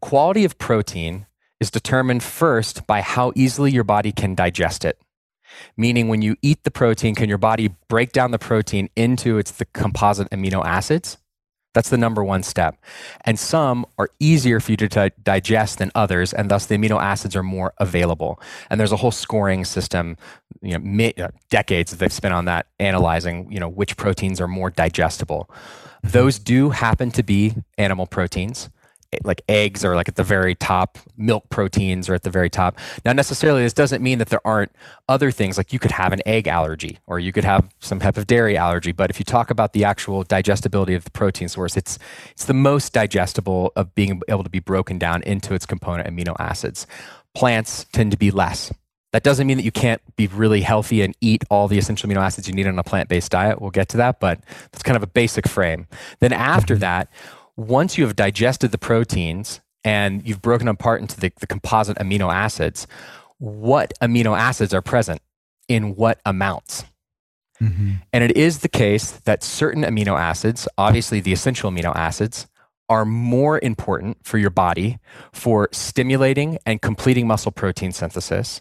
quality 0.00 0.44
of 0.44 0.58
protein 0.58 1.26
is 1.60 1.70
determined 1.70 2.22
first 2.22 2.86
by 2.86 3.00
how 3.00 3.32
easily 3.34 3.70
your 3.70 3.84
body 3.84 4.12
can 4.12 4.34
digest 4.34 4.84
it 4.84 4.98
meaning 5.76 6.08
when 6.08 6.22
you 6.22 6.36
eat 6.42 6.64
the 6.64 6.70
protein, 6.70 7.14
can 7.14 7.28
your 7.28 7.38
body 7.38 7.74
break 7.88 8.12
down 8.12 8.30
the 8.30 8.38
protein 8.38 8.88
into 8.96 9.38
its 9.38 9.50
the 9.50 9.64
composite 9.66 10.30
amino 10.30 10.64
acids? 10.64 11.18
That's 11.74 11.90
the 11.90 11.98
number 11.98 12.22
one 12.22 12.44
step. 12.44 12.76
And 13.24 13.38
some 13.38 13.84
are 13.98 14.08
easier 14.20 14.60
for 14.60 14.72
you 14.72 14.76
to 14.76 14.88
t- 14.88 15.10
digest 15.22 15.78
than 15.78 15.90
others, 15.94 16.32
and 16.32 16.48
thus 16.48 16.66
the 16.66 16.76
amino 16.78 17.02
acids 17.02 17.34
are 17.34 17.42
more 17.42 17.74
available. 17.78 18.40
And 18.70 18.78
there's 18.78 18.92
a 18.92 18.96
whole 18.96 19.10
scoring 19.10 19.64
system, 19.64 20.16
you 20.62 20.72
know, 20.72 20.78
mi- 20.78 21.14
uh, 21.14 21.28
decades 21.50 21.90
that 21.90 21.98
they've 21.98 22.12
spent 22.12 22.32
on 22.32 22.44
that, 22.44 22.66
analyzing, 22.78 23.50
you 23.50 23.58
know, 23.58 23.68
which 23.68 23.96
proteins 23.96 24.40
are 24.40 24.46
more 24.46 24.70
digestible. 24.70 25.50
Those 26.04 26.38
do 26.38 26.70
happen 26.70 27.10
to 27.10 27.22
be 27.24 27.54
animal 27.76 28.06
proteins 28.06 28.70
like 29.24 29.42
eggs 29.48 29.84
are 29.84 29.94
like 29.94 30.08
at 30.08 30.16
the 30.16 30.24
very 30.24 30.54
top, 30.54 30.98
milk 31.16 31.48
proteins 31.50 32.08
are 32.08 32.14
at 32.14 32.22
the 32.22 32.30
very 32.30 32.50
top. 32.50 32.78
Now, 33.04 33.12
necessarily, 33.12 33.62
this 33.62 33.72
doesn't 33.72 34.02
mean 34.02 34.18
that 34.18 34.28
there 34.28 34.44
aren't 34.46 34.72
other 35.08 35.30
things 35.30 35.56
like 35.56 35.72
you 35.72 35.78
could 35.78 35.90
have 35.90 36.12
an 36.12 36.20
egg 36.26 36.48
allergy 36.48 36.98
or 37.06 37.18
you 37.18 37.32
could 37.32 37.44
have 37.44 37.68
some 37.80 38.00
type 38.00 38.16
of 38.16 38.26
dairy 38.26 38.56
allergy. 38.56 38.92
But 38.92 39.10
if 39.10 39.18
you 39.18 39.24
talk 39.24 39.50
about 39.50 39.72
the 39.72 39.84
actual 39.84 40.22
digestibility 40.22 40.94
of 40.94 41.04
the 41.04 41.10
protein 41.10 41.48
source, 41.48 41.76
it's 41.76 41.98
it's 42.30 42.46
the 42.46 42.54
most 42.54 42.92
digestible 42.92 43.72
of 43.76 43.94
being 43.94 44.20
able 44.28 44.44
to 44.44 44.50
be 44.50 44.60
broken 44.60 44.98
down 44.98 45.22
into 45.22 45.54
its 45.54 45.66
component 45.66 46.08
amino 46.08 46.34
acids. 46.38 46.86
Plants 47.34 47.86
tend 47.92 48.10
to 48.12 48.16
be 48.16 48.30
less. 48.30 48.72
That 49.14 49.22
doesn't 49.22 49.46
mean 49.46 49.58
that 49.58 49.62
you 49.62 49.70
can't 49.70 50.02
be 50.16 50.26
really 50.26 50.60
healthy 50.60 51.00
and 51.02 51.14
eat 51.20 51.44
all 51.48 51.68
the 51.68 51.78
essential 51.78 52.10
amino 52.10 52.16
acids 52.16 52.48
you 52.48 52.54
need 52.54 52.66
on 52.66 52.76
a 52.80 52.82
plant 52.82 53.08
based 53.08 53.30
diet. 53.30 53.60
We'll 53.60 53.70
get 53.70 53.88
to 53.90 53.96
that, 53.98 54.18
but 54.18 54.40
that's 54.72 54.82
kind 54.82 54.96
of 54.96 55.04
a 55.04 55.06
basic 55.06 55.46
frame. 55.46 55.86
Then 56.18 56.32
after 56.32 56.74
that, 56.78 57.08
once 57.56 57.96
you 57.96 58.04
have 58.04 58.16
digested 58.16 58.70
the 58.70 58.78
proteins 58.78 59.60
and 59.84 60.26
you've 60.26 60.42
broken 60.42 60.66
them 60.66 60.74
apart 60.74 61.00
into 61.00 61.18
the, 61.20 61.32
the 61.40 61.46
composite 61.46 61.96
amino 61.98 62.32
acids, 62.32 62.86
what 63.38 63.92
amino 64.00 64.36
acids 64.36 64.72
are 64.72 64.82
present 64.82 65.20
in 65.68 65.94
what 65.94 66.20
amounts? 66.24 66.84
Mm-hmm. 67.60 67.92
And 68.12 68.24
it 68.24 68.36
is 68.36 68.60
the 68.60 68.68
case 68.68 69.12
that 69.12 69.42
certain 69.42 69.82
amino 69.82 70.18
acids, 70.18 70.66
obviously 70.76 71.20
the 71.20 71.32
essential 71.32 71.70
amino 71.70 71.94
acids, 71.94 72.46
are 72.88 73.04
more 73.04 73.58
important 73.62 74.18
for 74.22 74.38
your 74.38 74.50
body 74.50 74.98
for 75.32 75.68
stimulating 75.72 76.58
and 76.66 76.82
completing 76.82 77.26
muscle 77.26 77.52
protein 77.52 77.92
synthesis. 77.92 78.60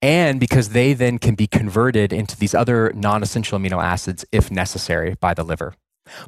And 0.00 0.38
because 0.38 0.70
they 0.70 0.92
then 0.92 1.18
can 1.18 1.34
be 1.34 1.46
converted 1.46 2.12
into 2.12 2.36
these 2.36 2.54
other 2.54 2.92
non 2.94 3.22
essential 3.22 3.58
amino 3.58 3.82
acids 3.82 4.24
if 4.32 4.50
necessary 4.50 5.16
by 5.20 5.34
the 5.34 5.44
liver. 5.44 5.74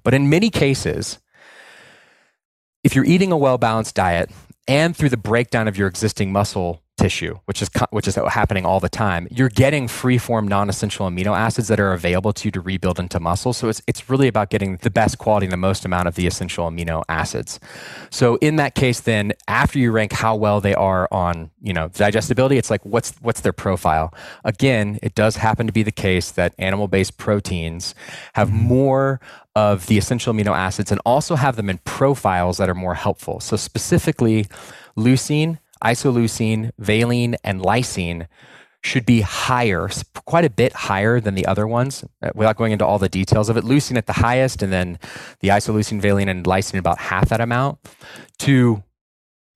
But 0.03 0.15
in 0.15 0.29
many 0.29 0.51
cases, 0.51 1.19
if 2.83 2.95
you're 2.95 3.05
eating 3.05 3.33
a 3.33 3.37
well 3.37 3.59
balanced 3.59 3.95
diet 3.95 4.31
and 4.67 4.97
through 4.97 5.09
the 5.09 5.17
breakdown 5.17 5.69
of 5.69 5.77
your 5.77 5.89
existing 5.89 6.33
muscle 6.33 6.83
tissue, 7.01 7.39
which 7.47 7.63
is 7.63 7.71
which 7.91 8.07
is 8.07 8.15
happening 8.15 8.67
all 8.67 8.81
the 8.81 8.89
time. 8.89 9.27
You're 9.31 9.49
getting 9.49 9.89
free-form 9.89 10.47
non-essential 10.47 11.09
amino 11.09 11.37
acids 11.37 11.69
that 11.69 11.81
are 11.81 11.93
available 11.93 12.33
to 12.35 12.49
you 12.49 12.53
to 12.53 12.61
rebuild 12.61 12.99
into 12.99 13.19
muscle. 13.19 13.53
So 13.53 13.69
it's 13.69 13.83
it's 13.87 14.11
really 14.11 14.29
about 14.29 14.51
getting 14.51 14.77
the 14.77 14.91
best 14.91 15.19
quality 15.19 15.47
and 15.47 15.53
the 15.53 15.57
most 15.57 15.85
amount 15.85 16.09
of 16.09 16.15
the 16.15 16.27
essential 16.27 16.71
amino 16.71 17.03
acids. 17.09 17.59
So 18.11 18.37
in 18.37 18.57
that 18.57 18.75
case, 18.75 19.01
then 19.01 19.33
after 19.49 19.79
you 19.79 19.93
rank 19.93 20.13
how 20.13 20.37
well 20.37 20.61
they 20.61 20.75
are 20.75 21.09
on 21.11 21.51
you 21.63 21.73
know 21.73 21.89
digestibility, 21.89 22.59
it's 22.59 22.71
like 22.71 22.85
what's 22.85 23.15
what's 23.21 23.41
their 23.41 23.53
profile. 23.55 24.13
Again, 24.45 24.99
it 25.03 25.15
does 25.15 25.37
happen 25.37 25.67
to 25.67 25.73
be 25.73 25.83
the 25.83 25.93
case 25.93 26.31
that 26.33 26.55
animal-based 26.59 27.17
proteins 27.17 27.95
have 28.35 28.49
mm-hmm. 28.49 28.69
more 28.69 29.21
of 29.57 29.87
the 29.87 29.99
essential 29.99 30.33
amino 30.33 30.55
acids 30.57 30.93
and 30.93 31.01
also 31.05 31.35
have 31.35 31.57
them 31.57 31.69
in 31.69 31.79
profiles 31.79 32.59
that 32.59 32.69
are 32.69 32.75
more 32.75 32.95
helpful. 32.95 33.41
So 33.41 33.57
specifically, 33.57 34.47
leucine 34.97 35.59
isoleucine, 35.85 36.71
valine, 36.79 37.37
and 37.45 37.61
lysine 37.61 38.27
should 38.83 39.05
be 39.05 39.21
higher, 39.21 39.89
quite 40.25 40.45
a 40.45 40.51
bit 40.51 40.73
higher 40.73 41.21
than 41.21 41.35
the 41.35 41.47
other 41.47 41.67
ones, 41.67 42.05
uh, 42.23 42.31
without 42.35 42.57
going 42.57 42.73
into 42.73 42.87
all 42.87 42.99
the 42.99 43.09
details 43.09 43.49
of 43.49 43.57
it. 43.57 43.65
Leucine 43.65 43.97
at 43.97 44.07
the 44.07 44.15
highest, 44.15 44.63
and 44.63 44.73
then 44.73 44.99
the 45.41 45.49
isoleucine, 45.49 46.01
valine, 46.01 46.29
and 46.29 46.45
lysine 46.47 46.79
about 46.79 46.99
half 46.99 47.29
that 47.29 47.41
amount 47.41 47.79
to 48.39 48.83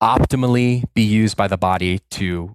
optimally 0.03 0.85
be 0.93 1.03
used 1.03 1.37
by 1.37 1.49
the 1.49 1.57
body 1.57 2.01
to 2.11 2.55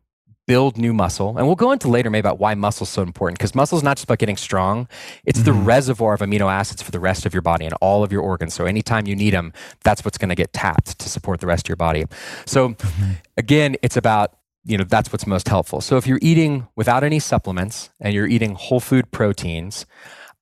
build 0.50 0.80
new 0.80 0.94
muscle. 0.94 1.38
And 1.38 1.46
we'll 1.46 1.56
go 1.56 1.72
into 1.72 1.88
later 1.88 2.10
maybe 2.10 2.22
about 2.22 2.40
why 2.40 2.56
muscle 2.56 2.86
is 2.86 2.90
so 2.90 3.04
important 3.04 3.38
because 3.38 3.54
muscle 3.54 3.78
is 3.78 3.84
not 3.84 3.98
just 3.98 4.06
about 4.06 4.18
getting 4.18 4.36
strong, 4.36 4.88
it's 5.24 5.42
mm-hmm. 5.42 5.46
the 5.46 5.54
reservoir 5.54 6.16
of 6.16 6.22
amino 6.22 6.52
acids 6.52 6.82
for 6.82 6.90
the 6.90 7.00
rest 7.00 7.28
of 7.28 7.36
your 7.36 7.44
body 7.44 7.66
and 7.66 7.76
all 7.82 8.04
of 8.04 8.12
your 8.12 8.24
organs. 8.24 8.56
So 8.56 8.66
anytime 8.66 9.06
you 9.06 9.16
need 9.16 9.36
them, 9.36 9.54
that's 9.84 10.04
what's 10.04 10.18
going 10.18 10.30
to 10.30 10.36
get 10.36 10.52
tapped 10.52 10.98
to 10.98 11.08
support 11.08 11.40
the 11.40 11.46
rest 11.46 11.68
of 11.68 11.70
your 11.70 11.76
body. 11.76 12.06
So 12.48 12.70
mm-hmm. 12.70 13.12
again, 13.38 13.76
it's 13.84 13.96
about 13.96 14.38
you 14.66 14.76
know 14.76 14.86
that's 14.86 15.12
what's 15.14 15.28
most 15.28 15.48
helpful. 15.48 15.82
So 15.82 15.98
if 15.98 16.08
you're 16.08 16.20
eating 16.20 16.68
without 16.76 17.04
any 17.04 17.20
supplements 17.20 17.92
and 18.00 18.16
you're 18.16 18.28
eating 18.28 18.56
whole 18.56 18.80
food 18.80 19.12
proteins, 19.12 19.86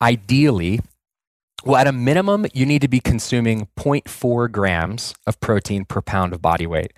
ideally 0.02 0.80
well, 1.68 1.76
at 1.76 1.86
a 1.86 1.92
minimum, 1.92 2.46
you 2.54 2.66
need 2.66 2.82
to 2.82 2.88
be 2.88 3.02
consuming 3.02 3.68
0.4 3.78 4.50
grams 4.50 5.14
of 5.28 5.38
protein 5.42 5.84
per 5.84 6.02
pound 6.02 6.32
of 6.34 6.42
body 6.42 6.66
weight. 6.66 6.94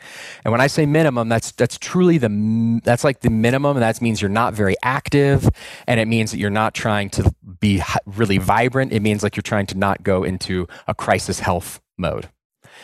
And 0.45 0.51
when 0.51 0.61
I 0.61 0.67
say 0.67 0.85
minimum, 0.85 1.27
that's 1.27 1.51
that's 1.53 1.77
truly 1.79 2.19
the 2.19 2.79
that's 2.83 3.03
like 3.03 3.21
the 3.21 3.31
minimum, 3.31 3.77
and 3.77 3.83
that 3.83 3.99
means 3.99 4.21
you're 4.21 4.29
not 4.29 4.53
very 4.53 4.75
active, 4.83 5.49
and 5.87 5.99
it 5.99 6.07
means 6.07 6.31
that 6.31 6.37
you're 6.37 6.51
not 6.51 6.75
trying 6.75 7.09
to 7.11 7.33
be 7.59 7.81
really 8.05 8.37
vibrant. 8.37 8.93
It 8.93 9.01
means 9.01 9.23
like 9.23 9.35
you're 9.35 9.41
trying 9.41 9.65
to 9.67 9.77
not 9.77 10.03
go 10.03 10.23
into 10.23 10.67
a 10.87 10.93
crisis 10.93 11.39
health 11.39 11.81
mode. 11.97 12.29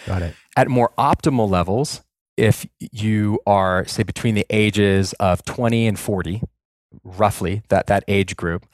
Got 0.07 0.23
it. 0.23 0.35
At 0.57 0.69
more 0.69 0.91
optimal 0.97 1.49
levels, 1.49 2.01
if 2.35 2.65
you 2.79 3.39
are 3.45 3.85
say 3.85 4.01
between 4.01 4.33
the 4.33 4.45
ages 4.49 5.13
of 5.19 5.45
20 5.45 5.85
and 5.85 5.99
40, 5.99 6.41
roughly 7.03 7.61
that 7.69 7.87
that 7.87 8.03
age 8.07 8.35
group 8.35 8.65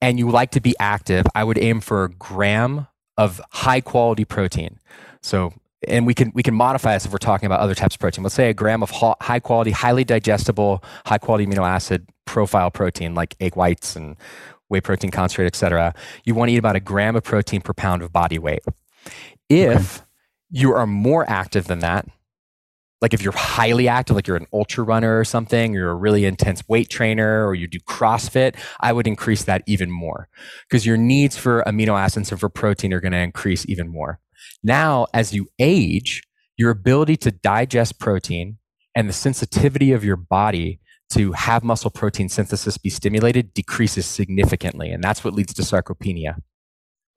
and 0.00 0.18
you 0.18 0.30
like 0.30 0.50
to 0.52 0.60
be 0.60 0.74
active, 0.78 1.26
I 1.34 1.44
would 1.44 1.58
aim 1.58 1.80
for 1.80 2.04
a 2.04 2.10
gram 2.10 2.86
of 3.16 3.40
high 3.50 3.80
quality 3.80 4.24
protein. 4.24 4.78
So, 5.22 5.52
and 5.86 6.06
we 6.06 6.14
can 6.14 6.32
we 6.34 6.42
can 6.42 6.54
modify 6.54 6.94
this 6.94 7.06
if 7.06 7.12
we're 7.12 7.18
talking 7.18 7.46
about 7.46 7.60
other 7.60 7.74
types 7.74 7.94
of 7.94 8.00
protein. 8.00 8.22
Let's 8.22 8.34
say 8.34 8.50
a 8.50 8.54
gram 8.54 8.82
of 8.82 8.90
high 8.90 9.40
quality, 9.40 9.70
highly 9.70 10.04
digestible, 10.04 10.82
high 11.06 11.18
quality 11.18 11.46
amino 11.46 11.66
acid 11.66 12.08
profile 12.26 12.70
protein 12.70 13.14
like 13.14 13.34
egg 13.40 13.56
whites 13.56 13.96
and 13.96 14.16
whey 14.68 14.80
protein 14.80 15.10
concentrate, 15.10 15.46
et 15.46 15.56
cetera. 15.56 15.94
You 16.24 16.34
want 16.34 16.48
to 16.48 16.54
eat 16.54 16.58
about 16.58 16.76
a 16.76 16.80
gram 16.80 17.16
of 17.16 17.24
protein 17.24 17.60
per 17.60 17.72
pound 17.72 18.02
of 18.02 18.12
body 18.12 18.38
weight. 18.38 18.62
If 19.48 19.96
okay. 19.96 20.06
you 20.50 20.72
are 20.74 20.86
more 20.86 21.28
active 21.28 21.66
than 21.66 21.80
that, 21.80 22.06
like 23.00 23.14
if 23.14 23.22
you're 23.22 23.32
highly 23.32 23.88
active, 23.88 24.14
like 24.16 24.26
you're 24.26 24.36
an 24.36 24.46
ultra 24.52 24.84
runner 24.84 25.18
or 25.18 25.24
something, 25.24 25.74
or 25.74 25.78
you're 25.80 25.90
a 25.90 25.94
really 25.94 26.24
intense 26.24 26.66
weight 26.68 26.90
trainer, 26.90 27.46
or 27.46 27.54
you 27.54 27.66
do 27.66 27.78
CrossFit, 27.80 28.56
I 28.80 28.92
would 28.92 29.06
increase 29.06 29.44
that 29.44 29.62
even 29.66 29.90
more 29.90 30.28
because 30.68 30.84
your 30.84 30.96
needs 30.96 31.36
for 31.36 31.62
amino 31.66 31.98
acids 31.98 32.30
and 32.30 32.38
for 32.38 32.48
protein 32.48 32.92
are 32.92 33.00
going 33.00 33.12
to 33.12 33.18
increase 33.18 33.66
even 33.68 33.88
more. 33.88 34.20
Now, 34.62 35.06
as 35.14 35.32
you 35.32 35.48
age, 35.58 36.22
your 36.56 36.70
ability 36.70 37.16
to 37.18 37.30
digest 37.30 37.98
protein 37.98 38.58
and 38.94 39.08
the 39.08 39.14
sensitivity 39.14 39.92
of 39.92 40.04
your 40.04 40.16
body 40.16 40.80
to 41.10 41.32
have 41.32 41.64
muscle 41.64 41.90
protein 41.90 42.28
synthesis 42.28 42.78
be 42.78 42.90
stimulated 42.90 43.52
decreases 43.54 44.06
significantly. 44.06 44.90
And 44.90 45.02
that's 45.02 45.24
what 45.24 45.34
leads 45.34 45.54
to 45.54 45.62
sarcopenia 45.62 46.36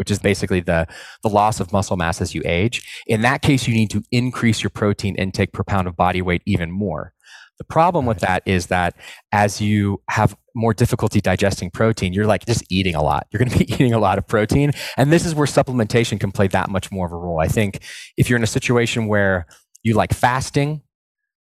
which 0.03 0.11
is 0.11 0.19
basically 0.19 0.59
the, 0.59 0.85
the 1.21 1.29
loss 1.29 1.61
of 1.61 1.71
muscle 1.71 1.95
mass 1.95 2.19
as 2.19 2.35
you 2.35 2.41
age. 2.43 3.01
In 3.07 3.21
that 3.21 3.41
case, 3.41 3.69
you 3.69 3.73
need 3.73 3.89
to 3.91 4.03
increase 4.11 4.61
your 4.61 4.69
protein 4.69 5.15
intake 5.15 5.53
per 5.53 5.63
pound 5.63 5.87
of 5.87 5.95
body 5.95 6.21
weight 6.21 6.41
even 6.45 6.69
more. 6.71 7.13
The 7.57 7.63
problem 7.63 8.05
with 8.05 8.19
that 8.19 8.43
is 8.45 8.67
that 8.67 8.97
as 9.31 9.61
you 9.61 10.01
have 10.09 10.35
more 10.53 10.73
difficulty 10.73 11.21
digesting 11.21 11.71
protein, 11.71 12.11
you're 12.11 12.25
like 12.25 12.45
just 12.45 12.65
eating 12.69 12.95
a 12.95 13.01
lot. 13.01 13.27
You're 13.31 13.39
going 13.39 13.51
to 13.51 13.59
be 13.59 13.73
eating 13.73 13.93
a 13.93 13.97
lot 13.97 14.17
of 14.17 14.27
protein. 14.27 14.73
And 14.97 15.09
this 15.09 15.25
is 15.25 15.33
where 15.33 15.47
supplementation 15.47 16.19
can 16.19 16.33
play 16.33 16.47
that 16.49 16.69
much 16.69 16.91
more 16.91 17.05
of 17.05 17.13
a 17.13 17.15
role. 17.15 17.39
I 17.39 17.47
think 17.47 17.79
if 18.17 18.29
you're 18.29 18.35
in 18.35 18.43
a 18.43 18.47
situation 18.47 19.07
where 19.07 19.45
you 19.83 19.93
like 19.93 20.13
fasting, 20.13 20.81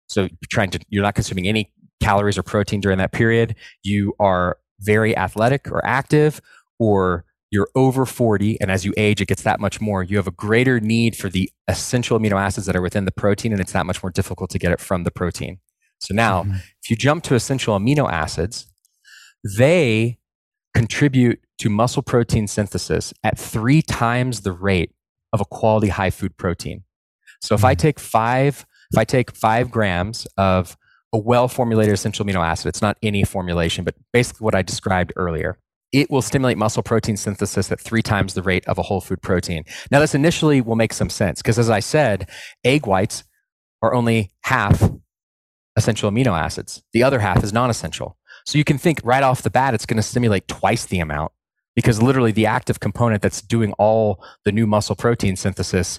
so 0.06 0.24
you're 0.24 0.30
trying 0.50 0.68
to, 0.72 0.80
you're 0.90 1.02
not 1.02 1.14
consuming 1.14 1.48
any 1.48 1.72
calories 2.02 2.36
or 2.36 2.42
protein 2.42 2.82
during 2.82 2.98
that 2.98 3.12
period, 3.12 3.54
you 3.82 4.12
are 4.20 4.58
very 4.80 5.16
athletic 5.16 5.72
or 5.72 5.82
active, 5.86 6.42
or 6.78 7.24
you're 7.50 7.68
over 7.74 8.06
40 8.06 8.60
and 8.60 8.70
as 8.70 8.84
you 8.84 8.94
age 8.96 9.20
it 9.20 9.26
gets 9.26 9.42
that 9.42 9.60
much 9.60 9.80
more 9.80 10.02
you 10.02 10.16
have 10.16 10.26
a 10.26 10.32
greater 10.32 10.80
need 10.80 11.16
for 11.16 11.28
the 11.28 11.50
essential 11.68 12.18
amino 12.18 12.40
acids 12.40 12.66
that 12.66 12.76
are 12.76 12.82
within 12.82 13.04
the 13.04 13.12
protein 13.12 13.52
and 13.52 13.60
it's 13.60 13.72
that 13.72 13.86
much 13.86 14.02
more 14.02 14.10
difficult 14.10 14.50
to 14.50 14.58
get 14.58 14.72
it 14.72 14.80
from 14.80 15.04
the 15.04 15.10
protein 15.10 15.58
so 15.98 16.14
now 16.14 16.42
mm-hmm. 16.42 16.54
if 16.82 16.90
you 16.90 16.96
jump 16.96 17.22
to 17.24 17.34
essential 17.34 17.78
amino 17.78 18.10
acids 18.10 18.66
they 19.58 20.18
contribute 20.74 21.40
to 21.58 21.68
muscle 21.68 22.02
protein 22.02 22.46
synthesis 22.46 23.12
at 23.24 23.38
three 23.38 23.82
times 23.82 24.42
the 24.42 24.52
rate 24.52 24.92
of 25.32 25.40
a 25.40 25.44
quality 25.44 25.88
high 25.88 26.10
food 26.10 26.36
protein 26.36 26.84
so 27.40 27.54
if 27.54 27.60
mm-hmm. 27.60 27.68
i 27.68 27.74
take 27.74 27.98
five 27.98 28.64
if 28.92 28.98
i 28.98 29.04
take 29.04 29.34
five 29.34 29.70
grams 29.70 30.26
of 30.36 30.76
a 31.12 31.18
well 31.18 31.48
formulated 31.48 31.92
essential 31.92 32.24
amino 32.24 32.44
acid 32.46 32.68
it's 32.68 32.82
not 32.82 32.96
any 33.02 33.24
formulation 33.24 33.84
but 33.84 33.94
basically 34.12 34.44
what 34.44 34.54
i 34.54 34.62
described 34.62 35.12
earlier 35.16 35.58
it 35.92 36.10
will 36.10 36.22
stimulate 36.22 36.56
muscle 36.56 36.82
protein 36.82 37.16
synthesis 37.16 37.70
at 37.72 37.80
three 37.80 38.02
times 38.02 38.34
the 38.34 38.42
rate 38.42 38.66
of 38.66 38.78
a 38.78 38.82
whole 38.82 39.00
food 39.00 39.22
protein. 39.22 39.64
Now, 39.90 40.00
this 40.00 40.14
initially 40.14 40.60
will 40.60 40.76
make 40.76 40.92
some 40.92 41.10
sense 41.10 41.42
because, 41.42 41.58
as 41.58 41.70
I 41.70 41.80
said, 41.80 42.28
egg 42.64 42.86
whites 42.86 43.24
are 43.82 43.94
only 43.94 44.30
half 44.42 44.90
essential 45.76 46.10
amino 46.10 46.38
acids, 46.38 46.82
the 46.92 47.02
other 47.02 47.18
half 47.20 47.42
is 47.42 47.52
non 47.52 47.70
essential. 47.70 48.16
So 48.46 48.58
you 48.58 48.64
can 48.64 48.78
think 48.78 49.00
right 49.04 49.22
off 49.22 49.42
the 49.42 49.50
bat, 49.50 49.74
it's 49.74 49.86
going 49.86 49.96
to 49.96 50.02
stimulate 50.02 50.48
twice 50.48 50.86
the 50.86 51.00
amount 51.00 51.32
because 51.76 52.02
literally 52.02 52.32
the 52.32 52.46
active 52.46 52.80
component 52.80 53.22
that's 53.22 53.42
doing 53.42 53.72
all 53.74 54.24
the 54.44 54.52
new 54.52 54.66
muscle 54.66 54.96
protein 54.96 55.36
synthesis 55.36 55.98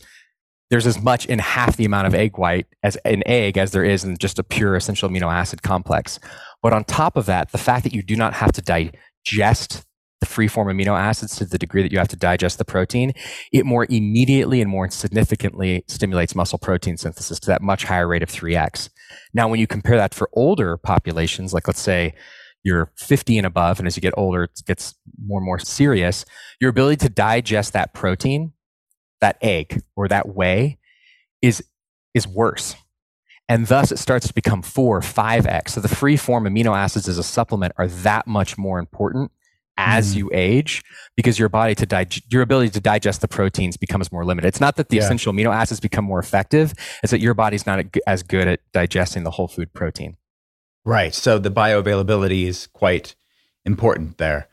there's 0.71 0.87
as 0.87 1.01
much 1.01 1.25
in 1.25 1.37
half 1.37 1.75
the 1.75 1.83
amount 1.83 2.07
of 2.07 2.15
egg 2.15 2.37
white 2.37 2.65
as 2.81 2.95
an 3.03 3.21
egg 3.25 3.57
as 3.57 3.71
there 3.71 3.83
is 3.83 4.05
in 4.05 4.17
just 4.17 4.39
a 4.39 4.43
pure 4.43 4.77
essential 4.77 5.09
amino 5.09 5.31
acid 5.31 5.61
complex. 5.61 6.17
But 6.63 6.71
on 6.71 6.85
top 6.85 7.17
of 7.17 7.25
that, 7.25 7.51
the 7.51 7.57
fact 7.57 7.83
that 7.83 7.93
you 7.93 8.01
do 8.01 8.15
not 8.15 8.33
have 8.33 8.53
to 8.53 8.61
di- 8.61 8.91
digest 9.25 9.85
the 10.19 10.27
free 10.27 10.47
form 10.47 10.67
amino 10.67 10.97
acids 10.97 11.35
to 11.35 11.45
the 11.45 11.57
degree 11.57 11.81
that 11.81 11.91
you 11.91 11.97
have 11.97 12.07
to 12.07 12.15
digest 12.15 12.59
the 12.59 12.65
protein, 12.65 13.11
it 13.51 13.65
more 13.65 13.87
immediately 13.89 14.61
and 14.61 14.69
more 14.69 14.89
significantly 14.89 15.83
stimulates 15.87 16.35
muscle 16.35 16.59
protein 16.59 16.95
synthesis 16.95 17.39
to 17.39 17.47
that 17.47 17.61
much 17.61 17.85
higher 17.85 18.07
rate 18.07 18.21
of 18.21 18.29
3x. 18.29 18.89
Now, 19.33 19.47
when 19.47 19.59
you 19.59 19.65
compare 19.65 19.97
that 19.97 20.13
for 20.13 20.29
older 20.33 20.77
populations, 20.77 21.53
like 21.53 21.67
let's 21.67 21.81
say 21.81 22.13
you're 22.63 22.91
50 22.97 23.39
and 23.39 23.47
above, 23.47 23.79
and 23.79 23.87
as 23.87 23.97
you 23.97 24.01
get 24.01 24.13
older, 24.15 24.43
it 24.43 24.61
gets 24.67 24.93
more 25.25 25.39
and 25.39 25.45
more 25.45 25.57
serious, 25.57 26.23
your 26.59 26.69
ability 26.69 26.97
to 26.97 27.09
digest 27.09 27.73
that 27.73 27.95
protein, 27.95 28.53
that 29.21 29.37
egg 29.41 29.81
or 29.95 30.07
that 30.07 30.35
whey, 30.35 30.77
is, 31.41 31.63
is 32.13 32.27
worse 32.27 32.75
and 33.51 33.67
thus 33.67 33.91
it 33.91 33.99
starts 33.99 34.27
to 34.27 34.33
become 34.33 34.61
4 34.61 35.01
5x 35.01 35.69
so 35.69 35.81
the 35.81 35.87
free 35.87 36.17
form 36.17 36.45
amino 36.45 36.75
acids 36.75 37.07
as 37.07 37.17
a 37.17 37.23
supplement 37.23 37.73
are 37.77 37.87
that 37.87 38.27
much 38.27 38.57
more 38.57 38.79
important 38.79 39.31
as 39.77 40.13
mm. 40.13 40.17
you 40.17 40.29
age 40.33 40.83
because 41.15 41.39
your 41.39 41.49
body 41.49 41.75
to 41.75 41.85
dig- 41.85 42.21
your 42.31 42.41
ability 42.41 42.69
to 42.69 42.79
digest 42.79 43.21
the 43.21 43.27
proteins 43.27 43.77
becomes 43.77 44.11
more 44.11 44.25
limited. 44.25 44.47
It's 44.47 44.61
not 44.61 44.75
that 44.75 44.89
the 44.89 44.97
yeah. 44.97 45.03
essential 45.03 45.33
amino 45.33 45.53
acids 45.53 45.79
become 45.79 46.05
more 46.05 46.19
effective 46.19 46.73
it's 47.03 47.11
that 47.11 47.19
your 47.19 47.33
body's 47.33 47.65
not 47.65 47.85
as 48.07 48.23
good 48.23 48.47
at 48.47 48.59
digesting 48.73 49.23
the 49.23 49.31
whole 49.31 49.47
food 49.47 49.73
protein. 49.73 50.17
Right. 50.83 51.13
So 51.13 51.37
the 51.39 51.51
bioavailability 51.51 52.45
is 52.47 52.67
quite 52.67 53.15
important 53.65 54.17
there. 54.17 54.47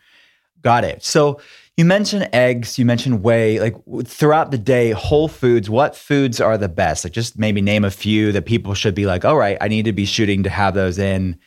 Got 0.61 0.85
it. 0.85 1.05
So 1.05 1.41
you 1.79 1.85
mentioned 1.85 2.29
eggs, 2.33 2.77
you 2.77 2.85
mentioned 2.85 3.23
whey. 3.23 3.61
Like 3.61 3.77
throughout 4.05 4.51
the 4.51 4.59
day, 4.59 4.91
whole 4.91 5.29
foods, 5.29 5.71
what 5.71 5.95
foods 5.95 6.41
are 6.41 6.59
the 6.59 6.69
best? 6.69 7.05
Like 7.05 7.13
just 7.13 7.39
maybe 7.39 7.63
name 7.63 7.85
a 7.85 7.91
few 7.91 8.33
that 8.33 8.47
people 8.47 8.75
should 8.75 8.97
be 8.97 9.07
like, 9.07 9.25
all 9.25 9.37
right, 9.37 9.57
I 9.61 9.69
need 9.69 9.85
to 9.85 9.93
be 9.93 10.05
shooting 10.05 10.43
to 10.43 10.51
have 10.51 10.75
those 10.75 10.99
in, 10.99 11.39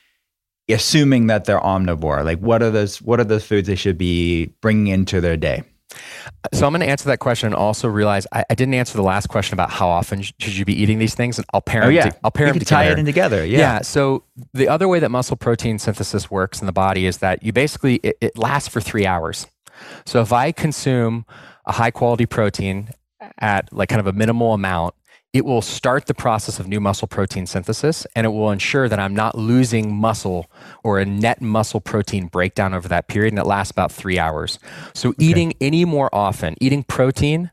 assuming 0.70 1.28
that 1.28 1.44
they're 1.44 1.60
omnivore. 1.60 2.24
Like 2.24 2.40
what 2.40 2.64
are 2.64 2.72
those 2.72 3.02
what 3.02 3.20
are 3.20 3.26
those 3.26 3.46
foods 3.46 3.68
they 3.68 3.76
should 3.76 3.98
be 3.98 4.46
bringing 4.62 4.88
into 4.88 5.20
their 5.20 5.36
day? 5.36 5.64
Uh, 5.92 6.48
so 6.54 6.66
I'm 6.66 6.72
going 6.72 6.80
to 6.80 6.88
answer 6.88 7.10
that 7.10 7.20
question 7.20 7.48
and 7.48 7.56
also 7.56 7.90
realize 7.90 8.26
I, 8.32 8.46
I, 8.50 8.56
didn't 8.56 8.76
answer 8.76 8.96
the 8.96 9.04
last 9.04 9.28
question 9.28 9.54
about 9.54 9.70
how 9.70 9.90
often 9.90 10.22
should 10.22 10.56
you 10.56 10.64
be 10.64 10.74
eating 10.74 10.98
these 10.98 11.14
things, 11.14 11.38
and 11.38 11.46
I'll 11.54 11.60
pair 11.60 11.84
oh, 11.84 11.88
them. 11.88 11.96
Yeah. 11.96 12.10
To, 12.12 12.18
I'll 12.24 12.32
pair 12.32 12.48
you 12.48 12.54
them 12.54 12.60
together. 12.60 12.86
tie 12.86 12.92
it 12.92 12.98
in 12.98 13.06
together. 13.06 13.46
Yeah. 13.46 13.58
yeah. 13.58 13.82
So 13.82 14.24
the 14.54 14.70
other 14.70 14.88
way 14.88 15.00
that 15.00 15.12
muscle 15.12 15.36
protein 15.36 15.78
synthesis 15.80 16.32
works 16.32 16.62
in 16.62 16.68
the 16.68 16.72
body 16.72 17.06
is 17.06 17.18
that 17.18 17.44
you 17.44 17.52
basically 17.52 17.96
it, 17.96 18.18
it 18.22 18.38
lasts 18.38 18.70
for 18.70 18.80
three 18.80 19.06
hours. 19.06 19.46
So 20.06 20.22
if 20.22 20.34
I 20.34 20.52
consume 20.52 21.26
a 21.66 21.74
high 21.74 21.92
quality 21.92 22.26
protein 22.26 22.90
at 23.38 23.72
like 23.72 23.90
kind 23.90 24.00
of 24.00 24.08
a 24.08 24.14
minimal 24.14 24.54
amount, 24.54 24.96
it 25.34 25.46
will 25.46 25.62
start 25.62 26.08
the 26.08 26.14
process 26.14 26.60
of 26.60 26.68
new 26.68 26.82
muscle 26.82 27.08
protein 27.08 27.46
synthesis 27.46 28.06
and 28.16 28.26
it 28.26 28.30
will 28.32 28.52
ensure 28.52 28.90
that 28.90 29.00
I'm 29.00 29.16
not 29.16 29.38
losing 29.38 29.96
muscle 29.96 30.52
or 30.84 31.00
a 31.00 31.06
net 31.06 31.42
muscle 31.42 31.80
protein 31.80 32.28
breakdown 32.28 32.74
over 32.74 32.88
that 32.90 33.08
period. 33.08 33.32
And 33.32 33.40
it 33.40 33.46
lasts 33.46 33.72
about 33.72 33.94
three 33.94 34.20
hours. 34.20 34.60
So 34.94 35.10
okay. 35.10 35.24
eating 35.24 35.54
any 35.62 35.86
more 35.86 36.14
often, 36.14 36.56
eating 36.60 36.84
protein 36.84 37.52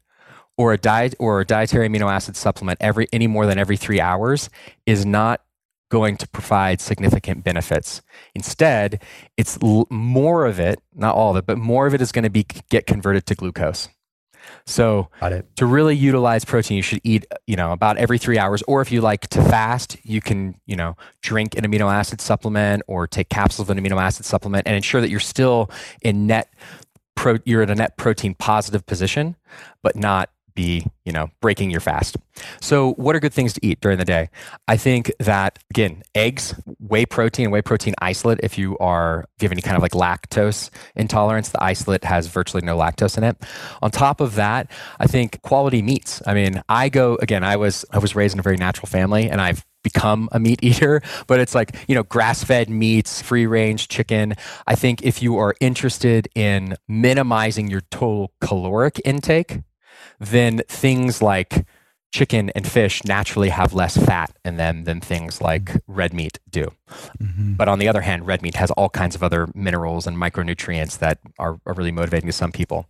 or 0.56 0.72
a 0.72 0.78
diet 0.78 1.14
or 1.20 1.40
a 1.40 1.44
dietary 1.44 1.88
amino 1.88 2.12
acid 2.12 2.36
supplement 2.36 2.78
every 2.80 3.06
any 3.12 3.28
more 3.28 3.46
than 3.46 3.58
every 3.58 3.76
three 3.76 4.00
hours 4.00 4.50
is 4.86 5.06
not 5.06 5.40
going 5.90 6.16
to 6.16 6.28
provide 6.28 6.80
significant 6.80 7.44
benefits. 7.44 8.02
Instead, 8.34 9.02
it's 9.36 9.58
l- 9.62 9.86
more 9.90 10.46
of 10.46 10.60
it, 10.60 10.80
not 10.94 11.14
all 11.14 11.30
of 11.30 11.36
it, 11.36 11.46
but 11.46 11.58
more 11.58 11.86
of 11.86 11.94
it 11.94 12.00
is 12.00 12.12
going 12.12 12.24
to 12.24 12.30
be 12.30 12.46
get 12.70 12.86
converted 12.86 13.26
to 13.26 13.34
glucose. 13.34 13.88
So 14.66 15.08
to 15.56 15.66
really 15.66 15.94
utilize 15.94 16.44
protein, 16.44 16.76
you 16.76 16.82
should 16.82 17.00
eat, 17.04 17.26
you 17.46 17.56
know, 17.56 17.72
about 17.72 17.96
every 17.98 18.18
three 18.18 18.38
hours. 18.38 18.62
Or 18.62 18.80
if 18.80 18.90
you 18.90 19.00
like 19.00 19.26
to 19.28 19.42
fast, 19.42 19.96
you 20.04 20.20
can, 20.20 20.54
you 20.66 20.76
know, 20.76 20.96
drink 21.22 21.56
an 21.56 21.64
amino 21.64 21.92
acid 21.92 22.20
supplement 22.20 22.82
or 22.86 23.06
take 23.06 23.28
capsules 23.28 23.68
of 23.68 23.76
an 23.76 23.82
amino 23.82 24.00
acid 24.00 24.24
supplement 24.24 24.66
and 24.66 24.76
ensure 24.76 25.00
that 25.00 25.10
you're 25.10 25.20
still 25.20 25.70
in 26.02 26.26
net 26.26 26.52
pro, 27.14 27.38
you're 27.44 27.62
in 27.62 27.70
a 27.70 27.74
net 27.74 27.96
protein 27.96 28.34
positive 28.34 28.86
position, 28.86 29.36
but 29.82 29.96
not 29.96 30.30
be, 30.58 30.84
you 31.04 31.12
know, 31.12 31.30
breaking 31.40 31.70
your 31.70 31.80
fast. 31.80 32.16
So, 32.60 32.94
what 32.94 33.14
are 33.14 33.20
good 33.20 33.32
things 33.32 33.52
to 33.52 33.64
eat 33.64 33.80
during 33.80 33.96
the 33.96 34.04
day? 34.04 34.28
I 34.66 34.76
think 34.76 35.12
that 35.20 35.60
again, 35.70 36.02
eggs, 36.16 36.52
whey 36.80 37.06
protein, 37.06 37.52
whey 37.52 37.62
protein 37.62 37.94
isolate. 38.00 38.40
If 38.42 38.58
you 38.58 38.76
are 38.78 39.28
if 39.36 39.42
you 39.42 39.46
have 39.46 39.52
any 39.52 39.62
kind 39.62 39.76
of 39.76 39.82
like 39.82 39.92
lactose 39.92 40.70
intolerance, 40.96 41.50
the 41.50 41.62
isolate 41.62 42.02
has 42.02 42.26
virtually 42.26 42.66
no 42.66 42.76
lactose 42.76 43.16
in 43.16 43.22
it. 43.22 43.36
On 43.82 43.92
top 43.92 44.20
of 44.20 44.34
that, 44.34 44.68
I 44.98 45.06
think 45.06 45.40
quality 45.42 45.80
meats. 45.80 46.20
I 46.26 46.34
mean, 46.34 46.60
I 46.68 46.88
go 46.88 47.16
again. 47.22 47.44
I 47.44 47.54
was 47.54 47.84
I 47.92 47.98
was 47.98 48.16
raised 48.16 48.34
in 48.34 48.40
a 48.40 48.42
very 48.42 48.56
natural 48.56 48.88
family, 48.88 49.30
and 49.30 49.40
I've 49.40 49.64
become 49.84 50.28
a 50.32 50.40
meat 50.40 50.58
eater, 50.62 51.00
but 51.28 51.38
it's 51.38 51.54
like, 51.54 51.76
you 51.86 51.94
know, 51.94 52.02
grass 52.02 52.42
fed 52.42 52.68
meats, 52.68 53.22
free 53.22 53.46
range 53.46 53.86
chicken. 53.86 54.34
I 54.66 54.74
think 54.74 55.02
if 55.02 55.22
you 55.22 55.36
are 55.38 55.54
interested 55.60 56.28
in 56.34 56.76
minimizing 56.88 57.68
your 57.68 57.82
total 57.92 58.32
caloric 58.40 59.00
intake, 59.04 59.60
then 60.18 60.62
things 60.68 61.22
like 61.22 61.66
chicken 62.10 62.50
and 62.50 62.66
fish 62.66 63.04
naturally 63.04 63.50
have 63.50 63.74
less 63.74 63.96
fat 63.96 64.34
in 64.44 64.56
them 64.56 64.84
than 64.84 65.00
things 65.00 65.42
like 65.42 65.72
red 65.86 66.14
meat 66.14 66.38
do. 66.48 66.72
Mm-hmm. 67.22 67.54
But 67.54 67.68
on 67.68 67.78
the 67.78 67.88
other 67.88 68.00
hand, 68.00 68.26
red 68.26 68.40
meat 68.40 68.54
has 68.54 68.70
all 68.72 68.88
kinds 68.88 69.14
of 69.14 69.22
other 69.22 69.48
minerals 69.54 70.06
and 70.06 70.16
micronutrients 70.16 70.98
that 70.98 71.18
are, 71.38 71.60
are 71.66 71.74
really 71.74 71.92
motivating 71.92 72.28
to 72.28 72.32
some 72.32 72.50
people. 72.50 72.86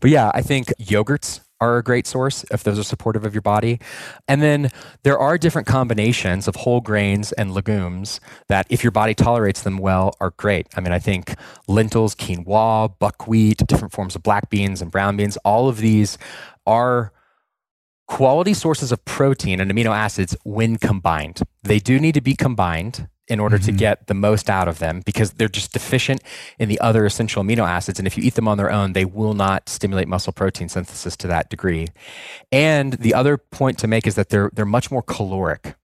But 0.00 0.10
yeah, 0.10 0.30
I 0.34 0.42
think 0.42 0.68
yogurts 0.78 1.40
are 1.60 1.78
a 1.78 1.82
great 1.82 2.06
source 2.06 2.44
if 2.50 2.62
those 2.62 2.78
are 2.78 2.84
supportive 2.84 3.24
of 3.24 3.34
your 3.34 3.42
body. 3.42 3.80
And 4.26 4.40
then 4.40 4.70
there 5.02 5.18
are 5.18 5.36
different 5.38 5.66
combinations 5.66 6.46
of 6.46 6.56
whole 6.56 6.80
grains 6.80 7.32
and 7.32 7.52
legumes 7.52 8.20
that, 8.48 8.66
if 8.70 8.84
your 8.84 8.90
body 8.90 9.14
tolerates 9.14 9.62
them 9.62 9.78
well, 9.78 10.14
are 10.20 10.30
great. 10.36 10.68
I 10.76 10.80
mean, 10.80 10.92
I 10.92 10.98
think 10.98 11.34
lentils, 11.66 12.14
quinoa, 12.14 12.98
buckwheat, 12.98 13.66
different 13.66 13.92
forms 13.92 14.14
of 14.14 14.22
black 14.22 14.50
beans 14.50 14.80
and 14.80 14.90
brown 14.90 15.16
beans, 15.16 15.36
all 15.38 15.68
of 15.68 15.78
these 15.78 16.18
are 16.66 17.12
quality 18.06 18.54
sources 18.54 18.90
of 18.90 19.04
protein 19.04 19.60
and 19.60 19.70
amino 19.70 19.94
acids 19.94 20.36
when 20.44 20.76
combined. 20.76 21.40
They 21.62 21.78
do 21.78 21.98
need 21.98 22.14
to 22.14 22.20
be 22.20 22.34
combined 22.34 23.08
in 23.28 23.40
order 23.40 23.56
mm-hmm. 23.56 23.66
to 23.66 23.72
get 23.72 24.06
the 24.06 24.14
most 24.14 24.48
out 24.48 24.68
of 24.68 24.78
them 24.78 25.02
because 25.04 25.32
they're 25.32 25.48
just 25.48 25.72
deficient 25.72 26.22
in 26.58 26.68
the 26.68 26.80
other 26.80 27.04
essential 27.04 27.42
amino 27.42 27.68
acids. 27.68 27.98
And 27.98 28.06
if 28.06 28.16
you 28.16 28.22
eat 28.22 28.34
them 28.34 28.48
on 28.48 28.58
their 28.58 28.70
own, 28.70 28.92
they 28.92 29.04
will 29.04 29.34
not 29.34 29.68
stimulate 29.68 30.08
muscle 30.08 30.32
protein 30.32 30.68
synthesis 30.68 31.16
to 31.18 31.26
that 31.28 31.50
degree. 31.50 31.88
And 32.50 32.94
the 32.94 33.14
other 33.14 33.36
point 33.36 33.78
to 33.78 33.86
make 33.86 34.06
is 34.06 34.14
that 34.14 34.30
they're, 34.30 34.50
they're 34.54 34.64
much 34.64 34.90
more 34.90 35.02
caloric. 35.02 35.76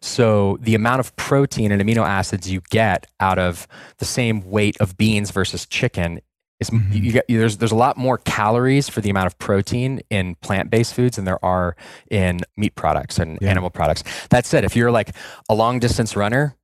So 0.00 0.58
the 0.60 0.74
amount 0.74 1.00
of 1.00 1.14
protein 1.16 1.72
and 1.72 1.82
amino 1.82 2.06
acids 2.06 2.50
you 2.50 2.60
get 2.70 3.06
out 3.18 3.38
of 3.38 3.66
the 3.98 4.04
same 4.04 4.48
weight 4.48 4.76
of 4.80 4.96
beans 4.96 5.30
versus 5.30 5.66
chicken 5.66 6.20
is 6.60 6.70
mm-hmm. 6.70 6.92
you 6.92 7.12
get 7.12 7.26
there's 7.28 7.58
there's 7.58 7.72
a 7.72 7.76
lot 7.76 7.96
more 7.96 8.18
calories 8.18 8.88
for 8.88 9.00
the 9.00 9.10
amount 9.10 9.26
of 9.26 9.38
protein 9.38 10.00
in 10.10 10.34
plant-based 10.36 10.94
foods 10.94 11.16
than 11.16 11.24
there 11.24 11.44
are 11.44 11.76
in 12.10 12.40
meat 12.56 12.74
products 12.76 13.18
and 13.18 13.38
yeah. 13.40 13.50
animal 13.50 13.70
products. 13.70 14.02
That 14.30 14.46
said, 14.46 14.64
if 14.64 14.74
you're 14.74 14.90
like 14.90 15.10
a 15.48 15.54
long 15.54 15.78
distance 15.78 16.16
runner, 16.16 16.56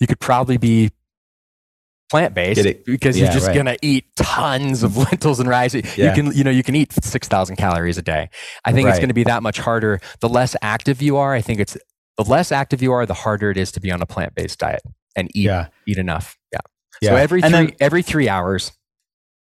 you 0.00 0.06
could 0.06 0.20
probably 0.20 0.56
be 0.56 0.90
plant-based 2.10 2.84
because 2.86 3.18
yeah, 3.18 3.24
you're 3.24 3.32
just 3.32 3.48
right. 3.48 3.56
gonna 3.56 3.76
eat 3.82 4.06
tons 4.16 4.82
of 4.82 4.96
lentils 5.12 5.40
and 5.40 5.48
rice. 5.48 5.74
Yeah. 5.74 5.82
You 5.96 6.12
can 6.12 6.36
you 6.36 6.44
know 6.44 6.50
you 6.50 6.62
can 6.62 6.74
eat 6.74 6.92
six 7.04 7.28
thousand 7.28 7.56
calories 7.56 7.98
a 7.98 8.02
day. 8.02 8.30
I 8.64 8.72
think 8.72 8.86
right. 8.86 8.92
it's 8.92 8.98
going 8.98 9.08
to 9.08 9.14
be 9.14 9.24
that 9.24 9.42
much 9.42 9.58
harder. 9.58 10.00
The 10.20 10.28
less 10.28 10.56
active 10.62 11.02
you 11.02 11.16
are, 11.16 11.34
I 11.34 11.40
think 11.40 11.60
it's 11.60 11.76
the 12.16 12.24
less 12.24 12.52
active 12.52 12.82
you 12.82 12.92
are, 12.92 13.04
the 13.06 13.14
harder 13.14 13.50
it 13.50 13.56
is 13.56 13.72
to 13.72 13.80
be 13.80 13.90
on 13.90 14.00
a 14.02 14.06
plant-based 14.06 14.58
diet 14.58 14.82
and 15.14 15.30
eat 15.34 15.50
eat 15.86 15.98
enough. 15.98 16.38
Yeah. 17.02 17.10
So 17.10 17.16
every 17.16 17.42
three 17.42 17.50
then, 17.50 17.72
every 17.80 18.02
three 18.02 18.28
hours 18.28 18.72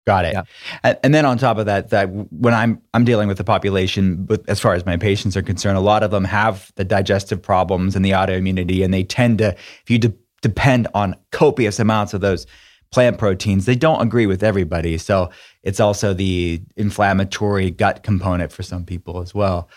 Got 0.08 0.24
it. 0.24 0.36
Yeah. 0.36 0.96
And, 1.04 1.14
then 1.14 1.26
on 1.26 1.38
top 1.38 1.58
of 1.58 1.66
that, 1.66 1.90
that 1.90 2.06
when 2.06 2.54
I'm 2.54 2.82
I'm 2.94 3.04
dealing 3.04 3.28
with 3.28 3.38
the 3.38 3.44
population, 3.44 4.26
with, 4.28 4.50
as 4.50 4.58
far 4.58 4.74
as 4.74 4.86
my 4.86 4.96
patients 4.96 5.36
are 5.36 5.42
concerned, 5.42 5.78
a 5.78 5.82
lot 5.82 6.02
of 6.02 6.12
them 6.12 6.24
have 6.24 6.72
the 6.78 6.86
digestive 6.86 7.42
problems 7.42 7.94
and 7.94 8.06
the 8.06 8.12
autoimmunity, 8.12 8.86
and 8.86 8.94
they 8.94 9.04
tend 9.04 9.40
to, 9.40 9.50
if 9.50 9.90
you 9.90 10.00
de- 10.00 10.14
depend 10.42 10.88
on 10.94 11.16
copious 11.32 11.80
amounts 11.80 12.14
of 12.14 12.22
those 12.22 12.46
plant 12.92 13.18
proteins, 13.18 13.66
they 13.66 13.76
don't 13.76 14.02
agree 14.02 14.26
with 14.26 14.44
everybody. 14.44 14.98
So 14.98 15.30
it's 15.64 15.80
also 15.80 16.14
the 16.14 16.62
inflammatory 16.76 17.72
gut 17.72 18.04
component 18.04 18.52
for 18.52 18.64
some 18.64 18.86
people 18.86 19.22
as 19.22 19.34
well. 19.34 19.70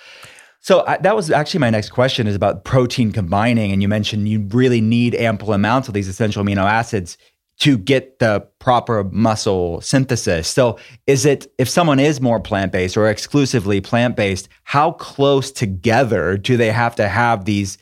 So 0.61 0.85
I, 0.87 0.99
that 0.99 1.17
was 1.17 1.31
actually 1.31 1.61
my 1.61 1.71
next 1.71 1.91
question 1.91 2.27
is 2.27 2.37
about 2.37 2.65
protein 2.65 3.13
combining, 3.13 3.73
and 3.73 3.81
you 3.81 3.89
mentioned 3.89 4.29
you 4.29 4.47
really 4.51 4.81
need 4.81 5.15
ample 5.15 5.55
amounts 5.55 5.89
of 5.89 5.95
these 5.95 6.07
essential 6.07 6.45
amino 6.45 6.65
acids 6.65 7.17
to 7.61 7.77
get 7.77 8.19
the 8.19 8.47
proper 8.59 9.05
muscle 9.05 9.81
synthesis. 9.81 10.49
So, 10.49 10.79
is 11.07 11.25
it 11.25 11.51
if 11.59 11.69
someone 11.69 11.99
is 12.01 12.21
more 12.21 12.41
plant 12.41 12.73
based 12.73 12.97
or 12.97 13.09
exclusively 13.09 13.81
plant 13.81 14.17
based, 14.17 14.49
how 14.65 14.93
close 14.93 15.51
together 15.51 16.37
do 16.37 16.57
they 16.57 16.73
have 16.73 16.95
to 16.97 17.09
have 17.09 17.47
these 17.47 17.79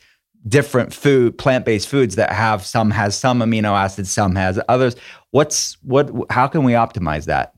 different 0.49 0.93
food 0.93 1.37
plant 1.37 1.65
based 1.65 1.87
foods 1.87 2.15
that 2.15 2.31
have 2.31 2.65
some 2.65 2.91
has 2.91 3.17
some 3.17 3.39
amino 3.39 3.77
acids, 3.77 4.11
some 4.11 4.35
has 4.35 4.59
others? 4.67 4.95
What's 5.31 5.77
what? 5.83 6.11
How 6.29 6.47
can 6.47 6.63
we 6.63 6.73
optimize 6.73 7.25
that? 7.25 7.53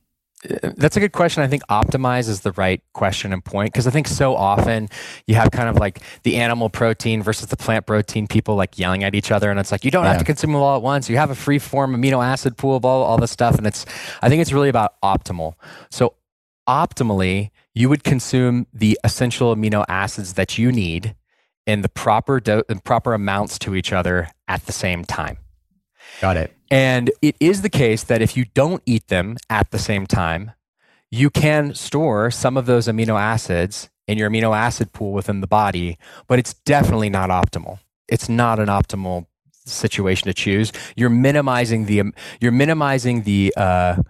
That's 0.63 0.97
a 0.97 0.99
good 0.99 1.11
question. 1.11 1.43
I 1.43 1.47
think 1.47 1.61
optimize 1.67 2.27
is 2.27 2.41
the 2.41 2.51
right 2.53 2.81
question 2.93 3.31
and 3.31 3.45
point 3.45 3.71
because 3.71 3.85
I 3.85 3.91
think 3.91 4.07
so 4.07 4.35
often 4.35 4.89
you 5.27 5.35
have 5.35 5.51
kind 5.51 5.69
of 5.69 5.75
like 5.77 6.01
the 6.23 6.37
animal 6.37 6.67
protein 6.69 7.21
versus 7.21 7.47
the 7.47 7.57
plant 7.57 7.85
protein 7.85 8.27
people 8.27 8.55
like 8.55 8.79
yelling 8.79 9.03
at 9.03 9.13
each 9.13 9.31
other, 9.31 9.51
and 9.51 9.59
it's 9.59 9.71
like 9.71 9.85
you 9.85 9.91
don't 9.91 10.03
yeah. 10.03 10.13
have 10.13 10.19
to 10.19 10.25
consume 10.25 10.53
them 10.53 10.61
all 10.61 10.75
at 10.75 10.81
once. 10.81 11.09
You 11.09 11.17
have 11.17 11.29
a 11.29 11.35
free 11.35 11.59
form 11.59 11.95
amino 11.95 12.25
acid 12.25 12.57
pool 12.57 12.75
of 12.75 12.85
all 12.85 13.03
all 13.03 13.17
this 13.17 13.31
stuff, 13.31 13.57
and 13.57 13.67
it's 13.67 13.85
I 14.21 14.29
think 14.29 14.41
it's 14.41 14.51
really 14.51 14.69
about 14.69 14.99
optimal. 15.03 15.53
So 15.91 16.15
optimally, 16.67 17.51
you 17.75 17.87
would 17.89 18.03
consume 18.03 18.65
the 18.73 18.99
essential 19.03 19.55
amino 19.55 19.85
acids 19.87 20.33
that 20.33 20.57
you 20.57 20.71
need 20.71 21.15
in 21.71 21.81
the 21.81 21.89
proper 21.89 22.39
do- 22.39 22.63
in 22.69 22.79
proper 22.79 23.13
amounts 23.13 23.57
to 23.59 23.75
each 23.75 23.93
other 23.93 24.27
at 24.47 24.65
the 24.65 24.73
same 24.73 25.05
time. 25.05 25.37
Got 26.19 26.37
it. 26.37 26.53
And 26.69 27.11
it 27.21 27.35
is 27.39 27.61
the 27.61 27.69
case 27.69 28.03
that 28.03 28.21
if 28.21 28.35
you 28.35 28.45
don't 28.53 28.83
eat 28.85 29.07
them 29.07 29.37
at 29.49 29.71
the 29.71 29.79
same 29.79 30.05
time, 30.05 30.51
you 31.09 31.29
can 31.29 31.73
store 31.73 32.29
some 32.29 32.57
of 32.57 32.65
those 32.65 32.87
amino 32.87 33.19
acids 33.19 33.89
in 34.07 34.17
your 34.17 34.29
amino 34.29 34.55
acid 34.55 34.91
pool 34.91 35.13
within 35.13 35.39
the 35.41 35.47
body, 35.47 35.97
but 36.27 36.39
it's 36.39 36.53
definitely 36.53 37.09
not 37.09 37.29
optimal. 37.29 37.79
It's 38.07 38.27
not 38.27 38.59
an 38.59 38.67
optimal 38.67 39.27
situation 39.65 40.27
to 40.27 40.33
choose. 40.33 40.73
You're 40.97 41.09
minimizing 41.09 41.85
the 41.85 42.03
you're 42.41 42.51
minimizing 42.51 43.23
the 43.23 43.53
uh, 43.55 44.01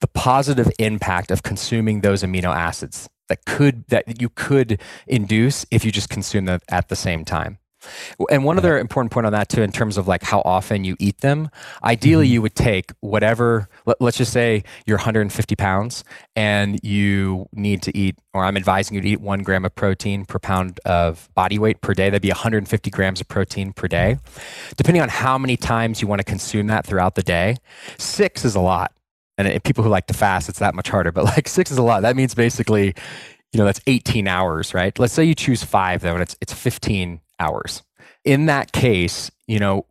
the 0.00 0.08
positive 0.08 0.70
impact 0.78 1.30
of 1.30 1.42
consuming 1.44 2.00
those 2.00 2.22
amino 2.22 2.54
acids 2.54 3.08
that 3.28 3.44
could 3.44 3.86
that 3.88 4.20
you 4.20 4.28
could 4.28 4.80
induce 5.06 5.66
if 5.70 5.84
you 5.84 5.92
just 5.92 6.08
consume 6.08 6.44
them 6.46 6.60
at 6.68 6.88
the 6.88 6.96
same 6.96 7.24
time. 7.24 7.58
And 8.30 8.44
one 8.44 8.58
other 8.58 8.78
important 8.78 9.12
point 9.12 9.26
on 9.26 9.32
that 9.32 9.48
too, 9.48 9.62
in 9.62 9.72
terms 9.72 9.96
of 9.96 10.08
like 10.08 10.22
how 10.22 10.40
often 10.44 10.84
you 10.84 10.96
eat 10.98 11.18
them. 11.18 11.50
Ideally, 11.82 12.26
mm-hmm. 12.26 12.32
you 12.32 12.42
would 12.42 12.54
take 12.54 12.92
whatever. 13.00 13.68
Let, 13.86 14.00
us 14.00 14.16
just 14.16 14.32
say 14.32 14.64
you're 14.86 14.96
150 14.96 15.56
pounds 15.56 16.04
and 16.36 16.80
you 16.82 17.46
need 17.52 17.82
to 17.82 17.96
eat, 17.96 18.18
or 18.32 18.44
I'm 18.44 18.56
advising 18.56 18.94
you 18.94 19.00
to 19.00 19.08
eat 19.08 19.20
one 19.20 19.42
gram 19.42 19.64
of 19.64 19.74
protein 19.74 20.24
per 20.24 20.38
pound 20.38 20.80
of 20.84 21.28
body 21.34 21.58
weight 21.58 21.80
per 21.80 21.94
day. 21.94 22.10
That'd 22.10 22.22
be 22.22 22.28
150 22.28 22.90
grams 22.90 23.20
of 23.20 23.28
protein 23.28 23.72
per 23.72 23.88
day. 23.88 24.18
Depending 24.76 25.02
on 25.02 25.08
how 25.08 25.38
many 25.38 25.56
times 25.56 26.00
you 26.00 26.08
want 26.08 26.20
to 26.20 26.24
consume 26.24 26.66
that 26.68 26.86
throughout 26.86 27.14
the 27.14 27.22
day, 27.22 27.56
six 27.98 28.44
is 28.44 28.54
a 28.54 28.60
lot. 28.60 28.92
And 29.36 29.62
people 29.64 29.84
who 29.84 29.90
like 29.90 30.06
to 30.06 30.14
fast, 30.14 30.48
it's 30.48 30.58
that 30.60 30.74
much 30.74 30.88
harder. 30.88 31.12
But 31.12 31.24
like 31.36 31.48
six 31.48 31.70
is 31.70 31.78
a 31.78 31.82
lot. 31.82 32.02
That 32.02 32.16
means 32.16 32.34
basically, 32.34 32.94
you 33.52 33.58
know, 33.58 33.64
that's 33.64 33.80
18 33.86 34.26
hours, 34.28 34.74
right? 34.74 34.96
Let's 34.98 35.12
say 35.12 35.24
you 35.24 35.34
choose 35.34 35.62
five 35.62 36.02
though, 36.02 36.14
and 36.14 36.22
it's 36.22 36.36
it's 36.40 36.52
15 36.52 37.20
hours. 37.40 37.82
In 38.24 38.46
that 38.46 38.72
case, 38.72 39.30
you 39.46 39.58
know, 39.58 39.86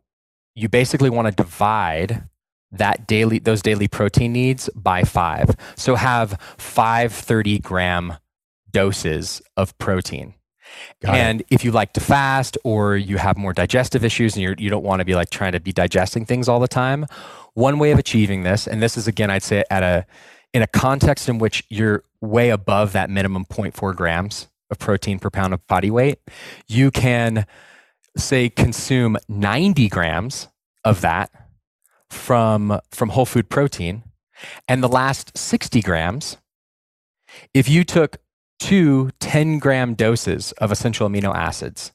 you 0.54 0.68
basically 0.68 1.10
want 1.10 1.28
to 1.28 1.32
divide 1.32 2.28
that 2.72 3.06
daily 3.06 3.38
those 3.38 3.62
daily 3.62 3.88
protein 3.88 4.32
needs 4.32 4.68
by 4.74 5.04
five. 5.04 5.50
So 5.76 5.94
have 5.94 6.40
five 6.58 7.12
30 7.12 7.60
gram 7.60 8.14
doses 8.72 9.40
of 9.56 9.76
protein. 9.78 10.34
Got 11.00 11.14
and 11.14 11.40
it. 11.42 11.46
if 11.50 11.64
you 11.64 11.70
like 11.70 11.92
to 11.92 12.00
fast 12.00 12.58
or 12.64 12.96
you 12.96 13.16
have 13.18 13.36
more 13.36 13.52
digestive 13.52 14.04
issues 14.04 14.34
and 14.34 14.42
you're, 14.42 14.54
you 14.58 14.70
do 14.70 14.76
not 14.76 14.82
want 14.82 15.00
to 15.00 15.04
be 15.04 15.14
like 15.14 15.30
trying 15.30 15.52
to 15.52 15.60
be 15.60 15.72
digesting 15.72 16.24
things 16.24 16.48
all 16.48 16.58
the 16.58 16.68
time, 16.68 17.06
one 17.54 17.78
way 17.78 17.90
of 17.90 17.98
achieving 17.98 18.42
this, 18.42 18.66
and 18.66 18.82
this 18.82 18.96
is 18.96 19.06
again, 19.08 19.30
I'd 19.30 19.42
say 19.42 19.64
at 19.70 19.82
a 19.82 20.06
in 20.52 20.62
a 20.62 20.66
context 20.66 21.28
in 21.28 21.38
which 21.38 21.64
you're 21.68 22.04
way 22.20 22.50
above 22.50 22.92
that 22.92 23.10
minimum 23.10 23.44
0.4 23.44 23.94
grams 23.94 24.48
of 24.70 24.78
protein 24.78 25.18
per 25.18 25.30
pound 25.30 25.52
of 25.52 25.66
body 25.66 25.90
weight, 25.90 26.20
you 26.68 26.90
can 26.90 27.46
say 28.16 28.48
consume 28.48 29.16
90 29.28 29.88
grams 29.88 30.48
of 30.84 31.00
that 31.00 31.30
from 32.10 32.80
from 32.90 33.10
whole 33.10 33.26
food 33.26 33.48
protein, 33.48 34.02
and 34.68 34.82
the 34.82 34.88
last 34.88 35.36
60 35.36 35.80
grams, 35.82 36.36
if 37.52 37.68
you 37.68 37.84
took 37.84 38.18
two 38.58 39.10
10 39.20 39.58
gram 39.58 39.94
doses 39.94 40.52
of 40.52 40.70
essential 40.70 41.08
amino 41.08 41.34
acids, 41.34 41.92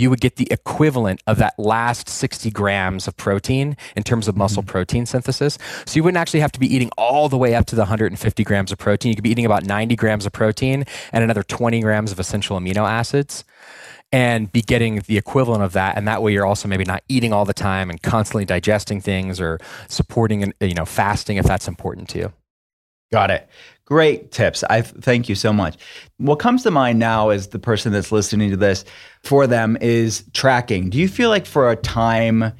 you 0.00 0.10
would 0.10 0.20
get 0.20 0.36
the 0.36 0.48
equivalent 0.50 1.22
of 1.26 1.36
that 1.38 1.58
last 1.58 2.08
60 2.08 2.50
grams 2.50 3.06
of 3.06 3.16
protein 3.16 3.76
in 3.94 4.02
terms 4.02 4.28
of 4.28 4.36
muscle 4.36 4.62
mm-hmm. 4.62 4.70
protein 4.70 5.06
synthesis. 5.06 5.58
So 5.84 5.96
you 5.96 6.02
wouldn't 6.02 6.18
actually 6.18 6.40
have 6.40 6.52
to 6.52 6.60
be 6.60 6.74
eating 6.74 6.90
all 6.96 7.28
the 7.28 7.36
way 7.36 7.54
up 7.54 7.66
to 7.66 7.76
the 7.76 7.82
150 7.82 8.44
grams 8.44 8.72
of 8.72 8.78
protein. 8.78 9.10
You 9.10 9.16
could 9.16 9.24
be 9.24 9.30
eating 9.30 9.46
about 9.46 9.64
90 9.64 9.96
grams 9.96 10.24
of 10.24 10.32
protein 10.32 10.84
and 11.12 11.22
another 11.22 11.42
20 11.42 11.80
grams 11.80 12.12
of 12.12 12.18
essential 12.18 12.58
amino 12.58 12.88
acids 12.88 13.44
and 14.12 14.50
be 14.50 14.62
getting 14.62 15.00
the 15.06 15.16
equivalent 15.16 15.62
of 15.62 15.72
that 15.72 15.96
and 15.96 16.08
that 16.08 16.20
way 16.20 16.32
you're 16.32 16.46
also 16.46 16.66
maybe 16.66 16.84
not 16.84 17.02
eating 17.08 17.32
all 17.32 17.44
the 17.44 17.54
time 17.54 17.90
and 17.90 18.02
constantly 18.02 18.44
digesting 18.44 19.00
things 19.00 19.40
or 19.40 19.58
supporting 19.86 20.42
and 20.42 20.54
you 20.60 20.74
know 20.74 20.84
fasting 20.84 21.36
if 21.36 21.44
that's 21.44 21.68
important 21.68 22.08
to 22.08 22.18
you 22.18 22.32
got 23.12 23.30
it 23.30 23.48
great 23.90 24.30
tips. 24.30 24.62
I 24.70 24.82
thank 24.82 25.28
you 25.28 25.34
so 25.34 25.52
much. 25.52 25.76
What 26.18 26.36
comes 26.36 26.62
to 26.62 26.70
mind 26.70 27.00
now 27.00 27.30
is 27.30 27.48
the 27.48 27.58
person 27.58 27.92
that's 27.92 28.12
listening 28.12 28.50
to 28.50 28.56
this 28.56 28.84
for 29.24 29.48
them 29.48 29.76
is 29.80 30.24
tracking. 30.32 30.90
Do 30.90 30.98
you 30.98 31.08
feel 31.08 31.28
like 31.28 31.44
for 31.44 31.70
a 31.70 31.76
time 31.76 32.52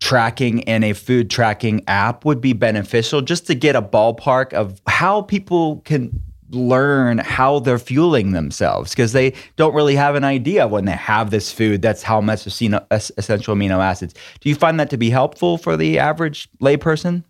tracking 0.00 0.58
in 0.60 0.84
a 0.84 0.92
food 0.92 1.30
tracking 1.30 1.82
app 1.88 2.26
would 2.26 2.42
be 2.42 2.52
beneficial 2.52 3.22
just 3.22 3.46
to 3.46 3.54
get 3.54 3.74
a 3.74 3.80
ballpark 3.80 4.52
of 4.52 4.78
how 4.86 5.22
people 5.22 5.80
can 5.86 6.22
learn 6.50 7.18
how 7.18 7.58
they're 7.60 7.78
fueling 7.78 8.32
themselves? 8.32 8.90
Because 8.90 9.12
they 9.12 9.32
don't 9.56 9.74
really 9.74 9.96
have 9.96 10.14
an 10.14 10.24
idea 10.24 10.68
when 10.68 10.84
they 10.84 10.92
have 10.92 11.30
this 11.30 11.50
food. 11.50 11.80
That's 11.80 12.02
how 12.02 12.20
much 12.20 12.46
essential 12.46 13.54
amino 13.54 13.78
acids. 13.78 14.14
Do 14.40 14.50
you 14.50 14.54
find 14.54 14.78
that 14.78 14.90
to 14.90 14.98
be 14.98 15.08
helpful 15.08 15.56
for 15.56 15.78
the 15.78 15.98
average 15.98 16.50
layperson? 16.60 17.24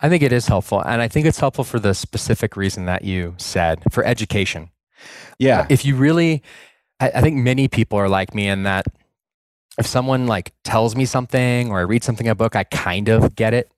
I 0.00 0.08
think 0.08 0.22
it 0.22 0.32
is 0.32 0.46
helpful. 0.46 0.80
And 0.80 1.00
I 1.00 1.08
think 1.08 1.26
it's 1.26 1.38
helpful 1.38 1.64
for 1.64 1.78
the 1.78 1.94
specific 1.94 2.56
reason 2.56 2.86
that 2.86 3.04
you 3.04 3.34
said 3.38 3.82
for 3.90 4.04
education. 4.04 4.70
Yeah. 5.38 5.66
If 5.68 5.84
you 5.84 5.96
really, 5.96 6.42
I, 7.00 7.10
I 7.16 7.20
think 7.20 7.36
many 7.36 7.68
people 7.68 7.98
are 7.98 8.08
like 8.08 8.34
me 8.34 8.48
in 8.48 8.64
that 8.64 8.86
if 9.78 9.86
someone 9.86 10.26
like 10.26 10.52
tells 10.64 10.96
me 10.96 11.04
something 11.04 11.70
or 11.70 11.78
I 11.78 11.82
read 11.82 12.02
something 12.02 12.26
in 12.26 12.32
a 12.32 12.34
book, 12.34 12.56
I 12.56 12.64
kind 12.64 13.08
of 13.08 13.36
get 13.36 13.54
it. 13.54 13.70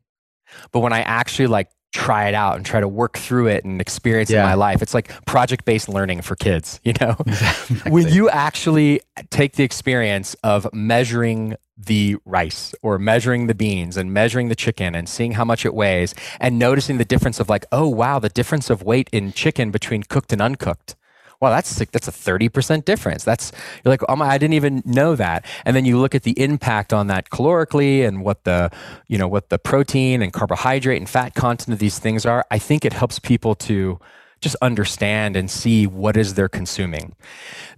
But 0.72 0.80
when 0.80 0.92
I 0.92 1.00
actually 1.02 1.46
like 1.46 1.68
try 1.92 2.28
it 2.28 2.34
out 2.34 2.56
and 2.56 2.64
try 2.64 2.80
to 2.80 2.88
work 2.88 3.18
through 3.18 3.48
it 3.48 3.64
and 3.64 3.80
experience 3.80 4.30
yeah. 4.30 4.38
it 4.38 4.42
in 4.42 4.48
my 4.48 4.54
life. 4.54 4.80
It's 4.82 4.94
like 4.94 5.24
project 5.26 5.64
based 5.64 5.88
learning 5.88 6.22
for 6.22 6.36
kids, 6.36 6.80
you 6.84 6.92
know? 7.00 7.16
Exactly. 7.26 7.90
when 7.90 8.08
you 8.08 8.30
actually 8.30 9.00
take 9.30 9.56
the 9.56 9.64
experience 9.64 10.36
of 10.44 10.72
measuring 10.72 11.56
the 11.86 12.16
rice 12.24 12.74
or 12.82 12.98
measuring 12.98 13.46
the 13.46 13.54
beans 13.54 13.96
and 13.96 14.12
measuring 14.12 14.48
the 14.48 14.54
chicken 14.54 14.94
and 14.94 15.08
seeing 15.08 15.32
how 15.32 15.44
much 15.44 15.64
it 15.64 15.74
weighs 15.74 16.14
and 16.38 16.58
noticing 16.58 16.98
the 16.98 17.04
difference 17.04 17.40
of 17.40 17.48
like, 17.48 17.64
oh 17.72 17.88
wow, 17.88 18.18
the 18.18 18.28
difference 18.28 18.70
of 18.70 18.82
weight 18.82 19.08
in 19.12 19.32
chicken 19.32 19.70
between 19.70 20.02
cooked 20.02 20.32
and 20.32 20.42
uncooked 20.42 20.96
wow, 21.40 21.50
that's 21.50 21.70
sick. 21.70 21.90
that's 21.90 22.06
a 22.06 22.12
30% 22.12 22.84
difference. 22.84 23.24
That's 23.24 23.50
you're 23.84 23.90
like, 23.90 24.02
oh 24.08 24.16
my, 24.16 24.28
I 24.28 24.38
didn't 24.38 24.54
even 24.54 24.82
know 24.84 25.16
that. 25.16 25.46
And 25.64 25.74
then 25.74 25.84
you 25.84 25.98
look 25.98 26.14
at 26.14 26.22
the 26.22 26.38
impact 26.38 26.92
on 26.92 27.06
that 27.06 27.30
calorically 27.30 28.06
and 28.06 28.22
what 28.22 28.44
the, 28.44 28.70
you 29.08 29.16
know, 29.16 29.28
what 29.28 29.48
the 29.48 29.58
protein 29.58 30.22
and 30.22 30.32
carbohydrate 30.32 30.98
and 30.98 31.08
fat 31.08 31.34
content 31.34 31.72
of 31.72 31.78
these 31.78 31.98
things 31.98 32.26
are. 32.26 32.44
I 32.50 32.58
think 32.58 32.84
it 32.84 32.92
helps 32.92 33.18
people 33.18 33.54
to 33.56 33.98
just 34.40 34.56
understand 34.62 35.36
and 35.36 35.50
see 35.50 35.86
what 35.86 36.16
is 36.16 36.34
they're 36.34 36.48
consuming. 36.48 37.14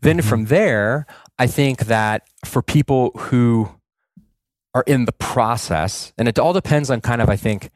Then 0.00 0.18
mm-hmm. 0.18 0.28
from 0.28 0.44
there, 0.46 1.06
I 1.38 1.46
think 1.46 1.86
that 1.86 2.26
for 2.44 2.62
people 2.62 3.10
who 3.16 3.70
are 4.74 4.84
in 4.86 5.04
the 5.04 5.12
process, 5.12 6.12
and 6.16 6.28
it 6.28 6.38
all 6.38 6.52
depends 6.52 6.90
on 6.90 7.00
kind 7.00 7.20
of, 7.20 7.28
I 7.28 7.36
think, 7.36 7.70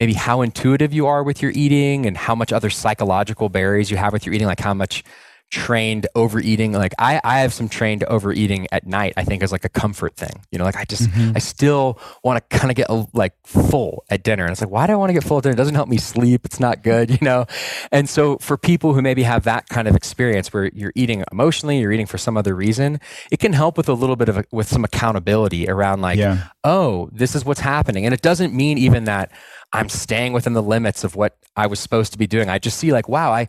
maybe 0.00 0.14
how 0.14 0.42
intuitive 0.42 0.92
you 0.92 1.06
are 1.06 1.22
with 1.22 1.40
your 1.40 1.52
eating 1.54 2.06
and 2.06 2.16
how 2.16 2.34
much 2.34 2.52
other 2.52 2.70
psychological 2.70 3.48
barriers 3.48 3.90
you 3.90 3.96
have 3.96 4.12
with 4.12 4.26
your 4.26 4.34
eating, 4.34 4.48
like 4.48 4.60
how 4.60 4.74
much 4.74 5.04
trained 5.52 6.06
overeating. 6.14 6.72
Like 6.72 6.94
I, 6.98 7.20
I 7.22 7.40
have 7.40 7.52
some 7.52 7.68
trained 7.68 8.04
overeating 8.04 8.66
at 8.72 8.86
night, 8.86 9.12
I 9.18 9.24
think 9.24 9.42
is 9.42 9.52
like 9.52 9.66
a 9.66 9.68
comfort 9.68 10.16
thing. 10.16 10.42
You 10.50 10.58
know, 10.58 10.64
like 10.64 10.76
I 10.76 10.84
just, 10.84 11.10
mm-hmm. 11.10 11.32
I 11.36 11.40
still 11.40 12.00
want 12.24 12.38
to 12.38 12.58
kind 12.58 12.70
of 12.70 12.74
get 12.74 12.88
like 13.14 13.34
full 13.44 14.02
at 14.08 14.24
dinner. 14.24 14.44
And 14.44 14.52
it's 14.52 14.62
like, 14.62 14.70
why 14.70 14.86
do 14.86 14.94
I 14.94 14.96
want 14.96 15.10
to 15.10 15.12
get 15.12 15.24
full 15.24 15.36
at 15.36 15.42
dinner? 15.42 15.52
It 15.52 15.58
doesn't 15.58 15.74
help 15.74 15.90
me 15.90 15.98
sleep. 15.98 16.46
It's 16.46 16.58
not 16.58 16.82
good, 16.82 17.10
you 17.12 17.18
know? 17.20 17.44
And 17.92 18.08
so 18.08 18.38
for 18.38 18.56
people 18.56 18.94
who 18.94 19.02
maybe 19.02 19.22
have 19.24 19.44
that 19.44 19.68
kind 19.68 19.86
of 19.86 19.94
experience 19.94 20.54
where 20.54 20.70
you're 20.74 20.92
eating 20.94 21.22
emotionally, 21.30 21.78
you're 21.78 21.92
eating 21.92 22.06
for 22.06 22.18
some 22.18 22.38
other 22.38 22.54
reason, 22.54 22.98
it 23.30 23.38
can 23.38 23.52
help 23.52 23.76
with 23.76 23.90
a 23.90 23.94
little 23.94 24.16
bit 24.16 24.30
of, 24.30 24.38
a, 24.38 24.44
with 24.52 24.68
some 24.68 24.84
accountability 24.84 25.68
around 25.68 26.00
like, 26.00 26.18
yeah. 26.18 26.48
oh, 26.64 27.10
this 27.12 27.34
is 27.34 27.44
what's 27.44 27.60
happening. 27.60 28.06
And 28.06 28.14
it 28.14 28.22
doesn't 28.22 28.54
mean 28.54 28.78
even 28.78 29.04
that 29.04 29.30
I'm 29.74 29.90
staying 29.90 30.32
within 30.32 30.54
the 30.54 30.62
limits 30.62 31.04
of 31.04 31.14
what 31.14 31.36
I 31.58 31.66
was 31.66 31.78
supposed 31.78 32.12
to 32.12 32.18
be 32.18 32.26
doing. 32.26 32.48
I 32.48 32.58
just 32.58 32.78
see 32.78 32.90
like, 32.90 33.06
wow, 33.06 33.32
I 33.32 33.48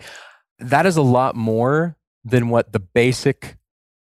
that 0.64 0.86
is 0.86 0.98
a 0.98 1.02
lot 1.02 1.36
more 1.36 1.98
than 2.24 2.50
what 2.50 2.72
the 2.72 2.80
basic 2.80 3.58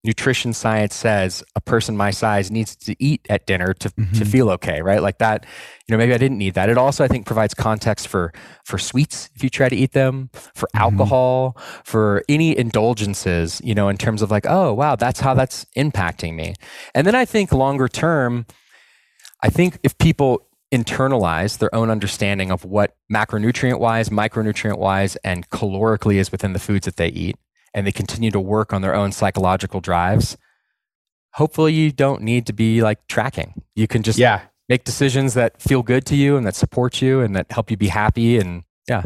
nutrition 0.03 0.53
science 0.53 0.95
says 0.95 1.43
a 1.55 1.61
person 1.61 1.97
my 1.97 2.09
size 2.09 2.49
needs 2.49 2.73
to 2.73 2.95
eat 2.99 3.25
at 3.29 3.45
dinner 3.45 3.73
to, 3.73 3.89
mm-hmm. 3.89 4.13
to 4.13 4.23
feel 4.23 4.49
okay 4.49 4.81
right 4.81 5.01
like 5.01 5.17
that 5.17 5.45
you 5.87 5.91
know 5.91 5.97
maybe 5.97 6.13
i 6.13 6.17
didn't 6.17 6.37
need 6.37 6.53
that 6.53 6.69
it 6.69 6.77
also 6.77 7.03
i 7.03 7.07
think 7.07 7.25
provides 7.25 7.53
context 7.53 8.07
for 8.07 8.31
for 8.63 8.77
sweets 8.77 9.29
if 9.35 9.43
you 9.43 9.49
try 9.49 9.67
to 9.67 9.75
eat 9.75 9.91
them 9.91 10.29
for 10.33 10.67
mm-hmm. 10.67 10.83
alcohol 10.83 11.57
for 11.83 12.23
any 12.29 12.57
indulgences 12.57 13.59
you 13.61 13.75
know 13.75 13.89
in 13.89 13.97
terms 13.97 14.21
of 14.21 14.31
like 14.31 14.45
oh 14.47 14.73
wow 14.73 14.95
that's 14.95 15.19
how 15.19 15.33
that's 15.33 15.65
impacting 15.75 16.33
me 16.33 16.53
and 16.95 17.05
then 17.05 17.13
i 17.13 17.25
think 17.25 17.51
longer 17.51 17.89
term 17.89 18.45
i 19.43 19.49
think 19.49 19.77
if 19.83 19.97
people 19.97 20.47
internalize 20.71 21.57
their 21.57 21.73
own 21.73 21.89
understanding 21.89 22.51
of 22.51 22.63
what 22.63 22.95
macronutrient 23.11 23.79
wise, 23.79 24.09
micronutrient 24.09 24.77
wise, 24.77 25.15
and 25.17 25.49
calorically 25.49 26.15
is 26.15 26.31
within 26.31 26.53
the 26.53 26.59
foods 26.59 26.85
that 26.85 26.97
they 26.97 27.07
eat, 27.07 27.35
and 27.73 27.87
they 27.87 27.91
continue 27.91 28.31
to 28.31 28.39
work 28.39 28.73
on 28.73 28.81
their 28.81 28.95
own 28.95 29.11
psychological 29.11 29.81
drives, 29.81 30.37
hopefully 31.33 31.73
you 31.73 31.91
don't 31.91 32.21
need 32.21 32.45
to 32.47 32.53
be 32.53 32.81
like 32.81 33.05
tracking. 33.07 33.61
You 33.75 33.87
can 33.87 34.03
just 34.03 34.19
yeah. 34.19 34.41
make 34.67 34.83
decisions 34.83 35.33
that 35.35 35.61
feel 35.61 35.83
good 35.83 36.05
to 36.07 36.15
you 36.15 36.37
and 36.37 36.45
that 36.45 36.55
support 36.55 37.01
you 37.01 37.21
and 37.21 37.35
that 37.35 37.51
help 37.51 37.71
you 37.71 37.77
be 37.77 37.87
happy. 37.87 38.37
And 38.37 38.63
yeah. 38.87 39.03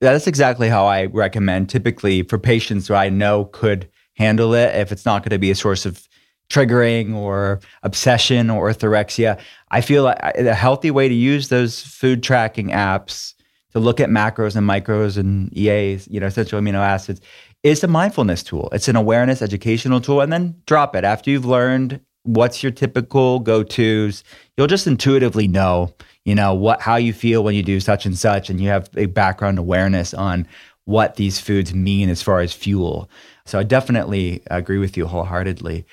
That's 0.00 0.26
exactly 0.26 0.68
how 0.68 0.86
I 0.86 1.06
recommend 1.06 1.70
typically 1.70 2.22
for 2.22 2.38
patients 2.38 2.88
who 2.88 2.94
I 2.94 3.08
know 3.08 3.46
could 3.46 3.88
handle 4.16 4.54
it 4.54 4.74
if 4.76 4.92
it's 4.92 5.04
not 5.04 5.22
going 5.22 5.30
to 5.30 5.38
be 5.38 5.50
a 5.50 5.54
source 5.54 5.86
of 5.86 6.08
triggering 6.50 7.14
or 7.14 7.60
obsession 7.82 8.50
or 8.50 8.70
orthorexia. 8.70 9.40
I 9.70 9.80
feel 9.80 10.04
like 10.04 10.18
a 10.36 10.54
healthy 10.54 10.90
way 10.90 11.08
to 11.08 11.14
use 11.14 11.48
those 11.48 11.80
food 11.80 12.22
tracking 12.22 12.68
apps 12.68 13.34
to 13.72 13.80
look 13.80 13.98
at 14.00 14.08
macros 14.08 14.54
and 14.54 14.68
micros 14.68 15.16
and 15.16 15.56
EAs, 15.56 16.06
you 16.08 16.20
know, 16.20 16.26
essential 16.26 16.60
amino 16.60 16.78
acids, 16.78 17.20
is 17.62 17.82
a 17.82 17.88
mindfulness 17.88 18.42
tool. 18.42 18.68
It's 18.72 18.88
an 18.88 18.96
awareness 18.96 19.42
educational 19.42 20.00
tool. 20.00 20.20
And 20.20 20.32
then 20.32 20.54
drop 20.66 20.94
it. 20.94 21.02
After 21.02 21.30
you've 21.30 21.46
learned 21.46 22.00
what's 22.22 22.62
your 22.62 22.72
typical 22.72 23.38
go-tos, 23.40 24.22
you'll 24.56 24.66
just 24.66 24.86
intuitively 24.86 25.48
know, 25.48 25.92
you 26.24 26.34
know, 26.34 26.54
what 26.54 26.80
how 26.80 26.96
you 26.96 27.12
feel 27.12 27.42
when 27.42 27.54
you 27.54 27.62
do 27.62 27.80
such 27.80 28.06
and 28.06 28.16
such, 28.16 28.48
and 28.48 28.60
you 28.60 28.68
have 28.68 28.88
a 28.96 29.06
background 29.06 29.58
awareness 29.58 30.14
on 30.14 30.46
what 30.84 31.16
these 31.16 31.40
foods 31.40 31.74
mean 31.74 32.08
as 32.08 32.22
far 32.22 32.40
as 32.40 32.52
fuel. 32.52 33.10
So 33.46 33.58
I 33.58 33.62
definitely 33.62 34.42
agree 34.50 34.78
with 34.78 34.96
you 34.96 35.06
wholeheartedly. 35.06 35.84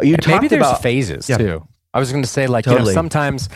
You 0.00 0.16
maybe 0.26 0.48
there's 0.48 0.62
about, 0.62 0.82
phases 0.82 1.28
yeah. 1.28 1.38
too. 1.38 1.68
I 1.92 2.00
was 2.00 2.10
going 2.10 2.24
to 2.24 2.28
say 2.28 2.46
like 2.46 2.64
totally. 2.64 2.82
you 2.82 2.86
know 2.88 2.94
sometimes 2.94 3.48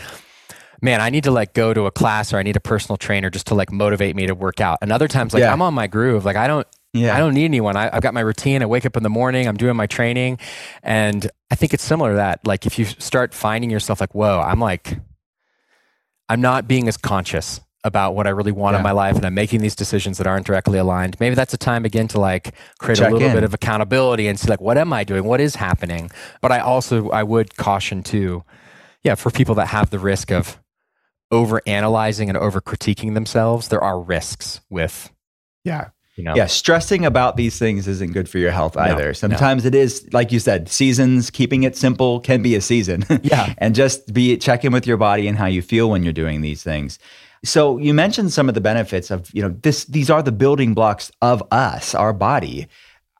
man, 0.81 1.01
I 1.01 1.09
need 1.09 1.25
to 1.25 1.31
like 1.31 1.53
go 1.53 1.73
to 1.73 1.85
a 1.85 1.91
class 1.91 2.33
or 2.33 2.37
I 2.37 2.43
need 2.43 2.55
a 2.55 2.61
personal 2.61 2.97
trainer 2.97 3.29
just 3.29 3.47
to 3.47 3.55
like 3.55 3.71
motivate 3.71 4.15
me 4.15 4.27
to 4.27 4.35
work 4.35 4.61
out. 4.61 4.77
And 4.81 4.91
other 4.91 5.07
times, 5.07 5.33
like 5.33 5.41
yeah. 5.41 5.51
I'm 5.51 5.61
on 5.61 5.73
my 5.73 5.87
groove. 5.87 6.25
Like 6.25 6.35
I 6.35 6.47
don't, 6.47 6.67
yeah. 6.93 7.15
I 7.15 7.19
don't 7.19 7.33
need 7.33 7.45
anyone. 7.45 7.75
I, 7.75 7.89
have 7.93 8.01
got 8.01 8.13
my 8.13 8.21
routine. 8.21 8.63
I 8.63 8.65
wake 8.65 8.85
up 8.85 8.97
in 8.97 9.03
the 9.03 9.09
morning. 9.09 9.47
I'm 9.47 9.57
doing 9.57 9.75
my 9.75 9.87
training, 9.87 10.39
and 10.83 11.29
I 11.51 11.55
think 11.55 11.73
it's 11.73 11.83
similar 11.83 12.11
to 12.11 12.15
that. 12.15 12.45
Like 12.45 12.65
if 12.65 12.79
you 12.79 12.85
start 12.85 13.33
finding 13.33 13.69
yourself 13.69 14.01
like, 14.01 14.15
whoa, 14.15 14.39
I'm 14.39 14.59
like, 14.59 14.97
I'm 16.29 16.41
not 16.41 16.67
being 16.67 16.87
as 16.87 16.97
conscious 16.97 17.61
about 17.83 18.13
what 18.13 18.27
I 18.27 18.31
really 18.31 18.51
want 18.51 18.73
Yeah. 18.73 18.79
in 18.79 18.83
my 18.83 18.91
life 18.91 19.15
and 19.15 19.25
I'm 19.25 19.33
making 19.33 19.61
these 19.61 19.75
decisions 19.75 20.17
that 20.17 20.27
aren't 20.27 20.45
directly 20.45 20.77
aligned, 20.77 21.17
maybe 21.19 21.35
that's 21.35 21.53
a 21.53 21.57
time 21.57 21.85
again 21.85 22.07
to 22.09 22.19
like 22.19 22.53
create 22.79 22.97
Check 22.97 23.09
a 23.09 23.13
little 23.13 23.29
in. 23.29 23.33
bit 23.33 23.43
of 23.43 23.53
accountability 23.53 24.27
and 24.27 24.37
see 24.39 24.49
like 24.49 24.59
what 24.61 24.77
am 24.77 24.91
I 24.91 25.03
doing? 25.03 25.23
What 25.23 25.39
is 25.39 25.55
happening? 25.55 26.11
But 26.41 26.51
I 26.51 26.59
also 26.59 27.09
I 27.09 27.23
would 27.23 27.55
caution 27.55 28.03
too, 28.03 28.43
yeah, 29.03 29.15
for 29.15 29.31
people 29.31 29.55
that 29.55 29.67
have 29.67 29.89
the 29.91 29.99
risk 29.99 30.31
of 30.31 30.59
over 31.31 31.61
analyzing 31.67 32.27
and 32.29 32.37
over 32.37 32.59
critiquing 32.59 33.13
themselves, 33.13 33.67
there 33.69 33.81
are 33.83 33.99
risks 34.01 34.59
with 34.69 35.09
Yeah. 35.63 35.89
you 36.17 36.23
know 36.25 36.35
Yeah, 36.35 36.47
stressing 36.47 37.05
about 37.05 37.37
these 37.37 37.57
things 37.57 37.87
isn't 37.87 38.11
good 38.11 38.27
for 38.27 38.39
your 38.39 38.51
health 38.51 38.75
either. 38.75 39.05
no. 39.07 39.13
Sometimes 39.13 39.63
it 39.63 39.73
is, 39.75 40.05
like 40.11 40.31
you 40.33 40.39
said, 40.39 40.67
seasons, 40.67 41.29
keeping 41.29 41.63
it 41.63 41.77
simple 41.77 42.19
can 42.19 42.41
be 42.41 42.55
a 42.55 42.61
season. 42.61 43.05
Yeah. 43.21 43.53
and 43.57 43.73
just 43.73 44.11
be 44.13 44.35
check 44.37 44.65
in 44.65 44.73
with 44.73 44.85
your 44.85 44.97
body 44.97 45.27
and 45.29 45.37
how 45.37 45.45
you 45.45 45.61
feel 45.61 45.89
when 45.89 46.03
you're 46.03 46.11
doing 46.11 46.41
these 46.41 46.61
things. 46.63 46.99
So 47.43 47.77
you 47.77 47.93
mentioned 47.93 48.33
some 48.33 48.49
of 48.49 48.55
the 48.55 48.61
benefits 48.61 49.11
of, 49.11 49.29
you 49.33 49.41
know, 49.41 49.55
this 49.61 49.85
these 49.85 50.09
are 50.09 50.21
the 50.21 50.31
building 50.31 50.73
blocks 50.73 51.11
of 51.21 51.43
us, 51.51 51.95
our 51.95 52.13
body. 52.13 52.67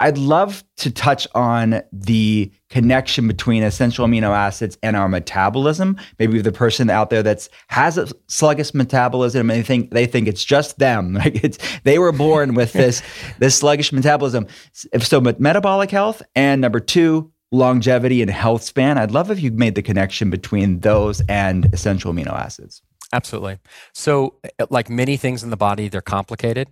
I'd 0.02 0.18
love 0.18 0.64
to 0.78 0.92
touch 0.92 1.28
on 1.36 1.82
the 1.92 2.52
connection 2.70 3.28
between 3.28 3.64
essential 3.64 4.08
amino 4.08 4.30
acids 4.30 4.78
and 4.82 4.96
our 4.96 5.10
metabolism. 5.10 5.98
Maybe 6.18 6.42
the 6.42 6.54
person 6.54 6.90
out 6.90 7.10
there 7.10 7.22
that's 7.22 7.50
has 7.68 7.98
a 7.98 8.08
sluggish 8.28 8.74
metabolism 8.74 9.50
and 9.50 9.60
they 9.60 9.64
think 9.64 9.92
they 9.92 10.06
think 10.06 10.28
it's 10.28 10.44
just 10.44 10.80
them. 10.80 11.14
Like 11.20 11.44
it's 11.44 11.58
they 11.84 12.00
were 12.00 12.14
born 12.14 12.54
with 12.54 12.72
this 12.72 13.02
this 13.40 13.58
sluggish 13.58 13.92
metabolism. 13.92 14.48
If 14.94 15.06
so, 15.06 15.20
met- 15.20 15.42
metabolic 15.42 15.92
health 15.92 16.22
and 16.34 16.62
number 16.62 16.80
two, 16.80 17.30
longevity 17.52 18.22
and 18.22 18.32
health 18.32 18.64
span. 18.64 18.98
I'd 18.98 19.12
love 19.12 19.32
if 19.32 19.42
you 19.42 19.52
made 19.52 19.76
the 19.76 19.82
connection 19.82 20.30
between 20.30 20.80
those 20.80 21.22
and 21.28 21.74
essential 21.74 22.14
amino 22.14 22.32
acids. 22.32 22.82
Absolutely. 23.12 23.60
So, 23.94 24.36
uh, 24.60 24.68
like 24.70 24.90
many 24.90 25.18
things 25.18 25.44
in 25.44 25.50
the 25.50 25.58
body, 25.58 25.88
they're 25.88 26.02
complicated 26.02 26.70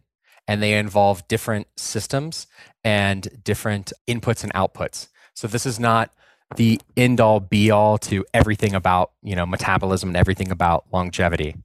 and 0.47 0.61
they 0.61 0.73
involve 0.77 1.27
different 1.27 1.67
systems 1.75 2.47
and 2.83 3.27
different 3.43 3.91
inputs 4.07 4.43
and 4.43 4.53
outputs. 4.53 5.07
So, 5.33 5.47
this 5.47 5.65
is 5.65 5.79
not 5.79 6.11
the 6.55 6.79
end 6.95 7.19
all 7.19 7.39
be 7.39 7.71
all 7.71 7.97
to 7.97 8.23
everything 8.33 8.73
about, 8.73 9.11
you 9.23 9.35
know, 9.35 9.45
metabolism 9.45 10.09
and 10.09 10.17
everything 10.17 10.51
about 10.51 10.85
longevity. 10.93 11.55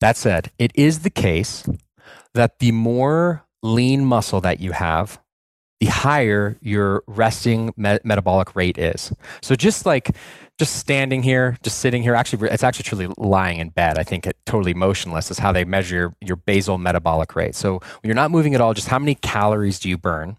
That 0.00 0.16
said, 0.16 0.50
it 0.58 0.72
is 0.74 1.00
the 1.00 1.10
case 1.10 1.68
that 2.34 2.58
the 2.60 2.72
more 2.72 3.44
lean 3.62 4.04
muscle 4.04 4.40
that 4.40 4.60
you 4.60 4.72
have, 4.72 5.20
the 5.80 5.86
higher 5.86 6.58
your 6.60 7.02
resting 7.06 7.72
me- 7.76 7.98
metabolic 8.04 8.56
rate 8.56 8.78
is. 8.78 9.12
So 9.42 9.54
just 9.54 9.86
like 9.86 10.16
just 10.58 10.76
standing 10.76 11.22
here, 11.22 11.56
just 11.62 11.78
sitting 11.78 12.02
here, 12.02 12.14
actually, 12.14 12.48
it's 12.50 12.64
actually 12.64 12.82
truly 12.82 13.08
lying 13.16 13.60
in 13.60 13.68
bed. 13.68 13.96
I 13.96 14.02
think 14.02 14.26
it 14.26 14.36
totally 14.44 14.74
motionless 14.74 15.30
is 15.30 15.38
how 15.38 15.52
they 15.52 15.64
measure 15.64 15.94
your, 15.94 16.16
your 16.20 16.36
basal 16.36 16.78
metabolic 16.78 17.36
rate. 17.36 17.54
So 17.54 17.74
when 17.74 18.00
you're 18.04 18.14
not 18.14 18.32
moving 18.32 18.54
at 18.54 18.60
all, 18.60 18.74
just 18.74 18.88
how 18.88 18.98
many 18.98 19.14
calories 19.14 19.78
do 19.78 19.88
you 19.88 19.96
burn? 19.96 20.36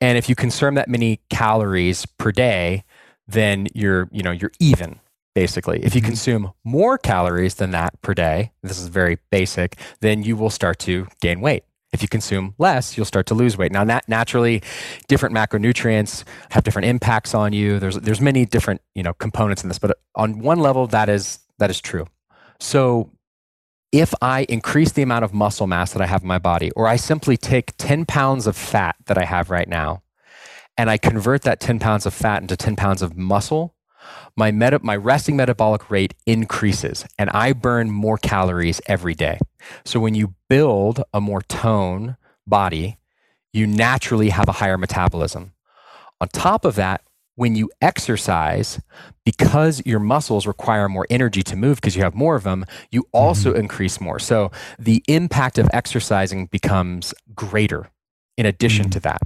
And 0.00 0.18
if 0.18 0.28
you 0.28 0.34
consume 0.34 0.74
that 0.74 0.88
many 0.88 1.20
calories 1.30 2.04
per 2.04 2.32
day, 2.32 2.84
then 3.26 3.68
you're, 3.74 4.08
you 4.12 4.22
know, 4.22 4.30
you're 4.30 4.52
even 4.60 5.00
basically. 5.34 5.82
If 5.82 5.94
you 5.94 6.00
mm-hmm. 6.00 6.08
consume 6.08 6.52
more 6.62 6.98
calories 6.98 7.54
than 7.54 7.70
that 7.70 8.00
per 8.02 8.14
day, 8.14 8.52
this 8.62 8.78
is 8.78 8.88
very 8.88 9.18
basic, 9.30 9.76
then 10.00 10.22
you 10.22 10.36
will 10.36 10.50
start 10.50 10.78
to 10.80 11.08
gain 11.20 11.40
weight. 11.40 11.64
If 11.94 12.02
you 12.02 12.08
consume 12.08 12.54
less, 12.58 12.96
you'll 12.96 13.06
start 13.06 13.26
to 13.26 13.34
lose 13.34 13.56
weight. 13.56 13.70
Now, 13.70 13.84
nat- 13.84 14.08
naturally, 14.08 14.62
different 15.06 15.32
macronutrients 15.32 16.24
have 16.50 16.64
different 16.64 16.86
impacts 16.88 17.34
on 17.34 17.52
you. 17.52 17.78
There's 17.78 17.96
there's 18.00 18.20
many 18.20 18.44
different 18.44 18.80
you 18.96 19.04
know 19.04 19.14
components 19.14 19.62
in 19.62 19.68
this, 19.68 19.78
but 19.78 19.96
on 20.16 20.40
one 20.40 20.58
level, 20.58 20.88
that 20.88 21.08
is 21.08 21.38
that 21.58 21.70
is 21.70 21.80
true. 21.80 22.06
So, 22.58 23.10
if 23.92 24.12
I 24.20 24.44
increase 24.48 24.90
the 24.90 25.02
amount 25.02 25.24
of 25.24 25.32
muscle 25.32 25.68
mass 25.68 25.92
that 25.92 26.02
I 26.02 26.06
have 26.06 26.22
in 26.22 26.28
my 26.28 26.40
body, 26.40 26.72
or 26.72 26.88
I 26.88 26.96
simply 26.96 27.36
take 27.36 27.76
10 27.76 28.06
pounds 28.06 28.48
of 28.48 28.56
fat 28.56 28.96
that 29.06 29.16
I 29.16 29.24
have 29.24 29.50
right 29.50 29.68
now, 29.68 30.02
and 30.76 30.90
I 30.90 30.98
convert 30.98 31.42
that 31.42 31.60
10 31.60 31.78
pounds 31.78 32.06
of 32.06 32.12
fat 32.12 32.42
into 32.42 32.56
10 32.56 32.74
pounds 32.74 33.02
of 33.02 33.16
muscle, 33.16 33.73
my 34.36 34.50
meta- 34.50 34.80
my 34.82 34.96
resting 34.96 35.36
metabolic 35.36 35.90
rate 35.90 36.14
increases 36.26 37.04
and 37.18 37.30
I 37.30 37.52
burn 37.52 37.90
more 37.90 38.18
calories 38.18 38.80
every 38.86 39.14
day. 39.14 39.38
So 39.84 40.00
when 40.00 40.14
you 40.14 40.34
build 40.48 41.02
a 41.12 41.20
more 41.20 41.42
tone 41.42 42.16
body, 42.46 42.98
you 43.52 43.66
naturally 43.66 44.30
have 44.30 44.48
a 44.48 44.52
higher 44.52 44.78
metabolism. 44.78 45.52
On 46.20 46.28
top 46.28 46.64
of 46.64 46.74
that, 46.74 47.02
when 47.36 47.56
you 47.56 47.70
exercise, 47.80 48.80
because 49.24 49.82
your 49.84 49.98
muscles 49.98 50.46
require 50.46 50.88
more 50.88 51.06
energy 51.10 51.42
to 51.42 51.56
move 51.56 51.76
because 51.76 51.96
you 51.96 52.02
have 52.02 52.14
more 52.14 52.36
of 52.36 52.44
them, 52.44 52.64
you 52.90 53.06
also 53.12 53.50
mm-hmm. 53.50 53.60
increase 53.60 54.00
more. 54.00 54.18
So 54.18 54.52
the 54.78 55.02
impact 55.08 55.58
of 55.58 55.68
exercising 55.72 56.46
becomes 56.46 57.12
greater 57.34 57.90
in 58.36 58.46
addition 58.46 58.86
mm. 58.86 58.92
to 58.92 59.00
that. 59.00 59.22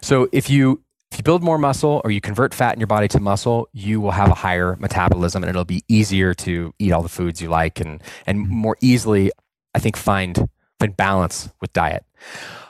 So 0.00 0.28
if 0.32 0.48
you 0.48 0.82
if 1.10 1.18
you 1.18 1.22
build 1.22 1.42
more 1.42 1.58
muscle 1.58 2.00
or 2.04 2.10
you 2.10 2.20
convert 2.20 2.52
fat 2.52 2.74
in 2.74 2.80
your 2.80 2.86
body 2.86 3.08
to 3.08 3.20
muscle, 3.20 3.68
you 3.72 4.00
will 4.00 4.10
have 4.10 4.30
a 4.30 4.34
higher 4.34 4.76
metabolism 4.76 5.42
and 5.42 5.50
it'll 5.50 5.64
be 5.64 5.82
easier 5.88 6.34
to 6.34 6.74
eat 6.78 6.92
all 6.92 7.02
the 7.02 7.08
foods 7.08 7.40
you 7.40 7.48
like 7.48 7.80
and 7.80 8.02
and 8.26 8.44
mm-hmm. 8.44 8.54
more 8.54 8.76
easily, 8.80 9.32
I 9.74 9.78
think, 9.78 9.96
find 9.96 10.48
find 10.78 10.96
balance 10.96 11.50
with 11.60 11.72
diet. 11.72 12.04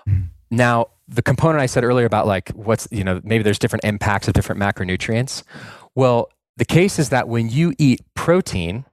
Mm-hmm. 0.09 0.22
Now, 0.51 0.86
the 1.09 1.22
component 1.22 1.61
I 1.61 1.66
said 1.66 1.84
earlier 1.84 2.07
about 2.07 2.26
like 2.26 2.51
what's, 2.51 2.86
you 2.91 3.03
know, 3.03 3.20
maybe 3.24 3.43
there's 3.43 3.59
different 3.59 3.84
impacts 3.84 4.28
of 4.28 4.34
different 4.34 4.61
macronutrients. 4.61 5.43
Well, 5.95 6.30
the 6.57 6.64
case 6.64 6.99
is 6.99 7.11
that 7.11 7.28
when 7.28 7.49
you 7.49 7.72
eat 7.78 8.03
protein, 8.14 8.84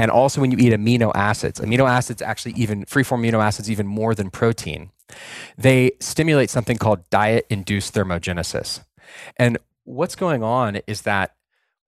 and 0.00 0.10
also 0.10 0.40
when 0.40 0.50
you 0.50 0.56
eat 0.58 0.72
amino 0.72 1.12
acids, 1.14 1.60
amino 1.60 1.86
acids 1.88 2.22
actually 2.22 2.54
even 2.54 2.86
freeform 2.86 3.20
amino 3.20 3.44
acids 3.44 3.70
even 3.70 3.86
more 3.86 4.14
than 4.14 4.30
protein, 4.30 4.90
they 5.58 5.92
stimulate 6.00 6.48
something 6.48 6.78
called 6.78 7.08
diet 7.10 7.46
induced 7.50 7.94
thermogenesis. 7.94 8.82
And 9.36 9.58
what's 9.84 10.16
going 10.16 10.42
on 10.42 10.76
is 10.86 11.02
that 11.02 11.34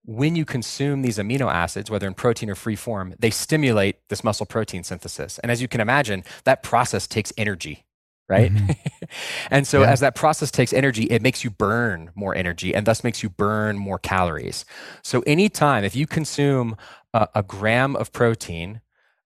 when 0.05 0.35
you 0.35 0.45
consume 0.45 1.01
these 1.01 1.17
amino 1.17 1.51
acids, 1.51 1.89
whether 1.89 2.05
in 2.05 2.13
protein 2.13 2.51
or 2.51 2.55
free 2.55 2.75
form, 2.75 3.15
they 3.19 3.31
stimulate 3.31 3.97
this 4.09 4.23
muscle 4.23 4.45
protein 4.45 4.83
synthesis. 4.83 5.39
And 5.39 5.51
as 5.51 5.61
you 5.61 5.67
can 5.67 5.81
imagine, 5.81 6.23
that 6.43 6.61
process 6.61 7.07
takes 7.07 7.33
energy, 7.37 7.85
right? 8.29 8.53
Mm-hmm. 8.53 8.71
and 9.51 9.65
so 9.67 9.83
Yeah. 9.83 9.91
as 9.91 10.01
that 10.01 10.13
process 10.15 10.51
takes 10.51 10.73
energy, 10.73 11.05
it 11.05 11.23
makes 11.23 11.43
you 11.43 11.49
burn 11.49 12.11
more 12.15 12.35
energy 12.35 12.75
and 12.75 12.85
thus 12.85 13.03
makes 13.03 13.23
you 13.23 13.29
burn 13.29 13.77
more 13.79 13.97
calories. 13.97 14.65
So 15.03 15.23
anytime 15.25 15.83
if 15.83 15.95
you 15.95 16.05
consume 16.05 16.77
a, 17.13 17.27
a 17.35 17.43
gram 17.43 17.95
of 17.95 18.11
protein 18.11 18.81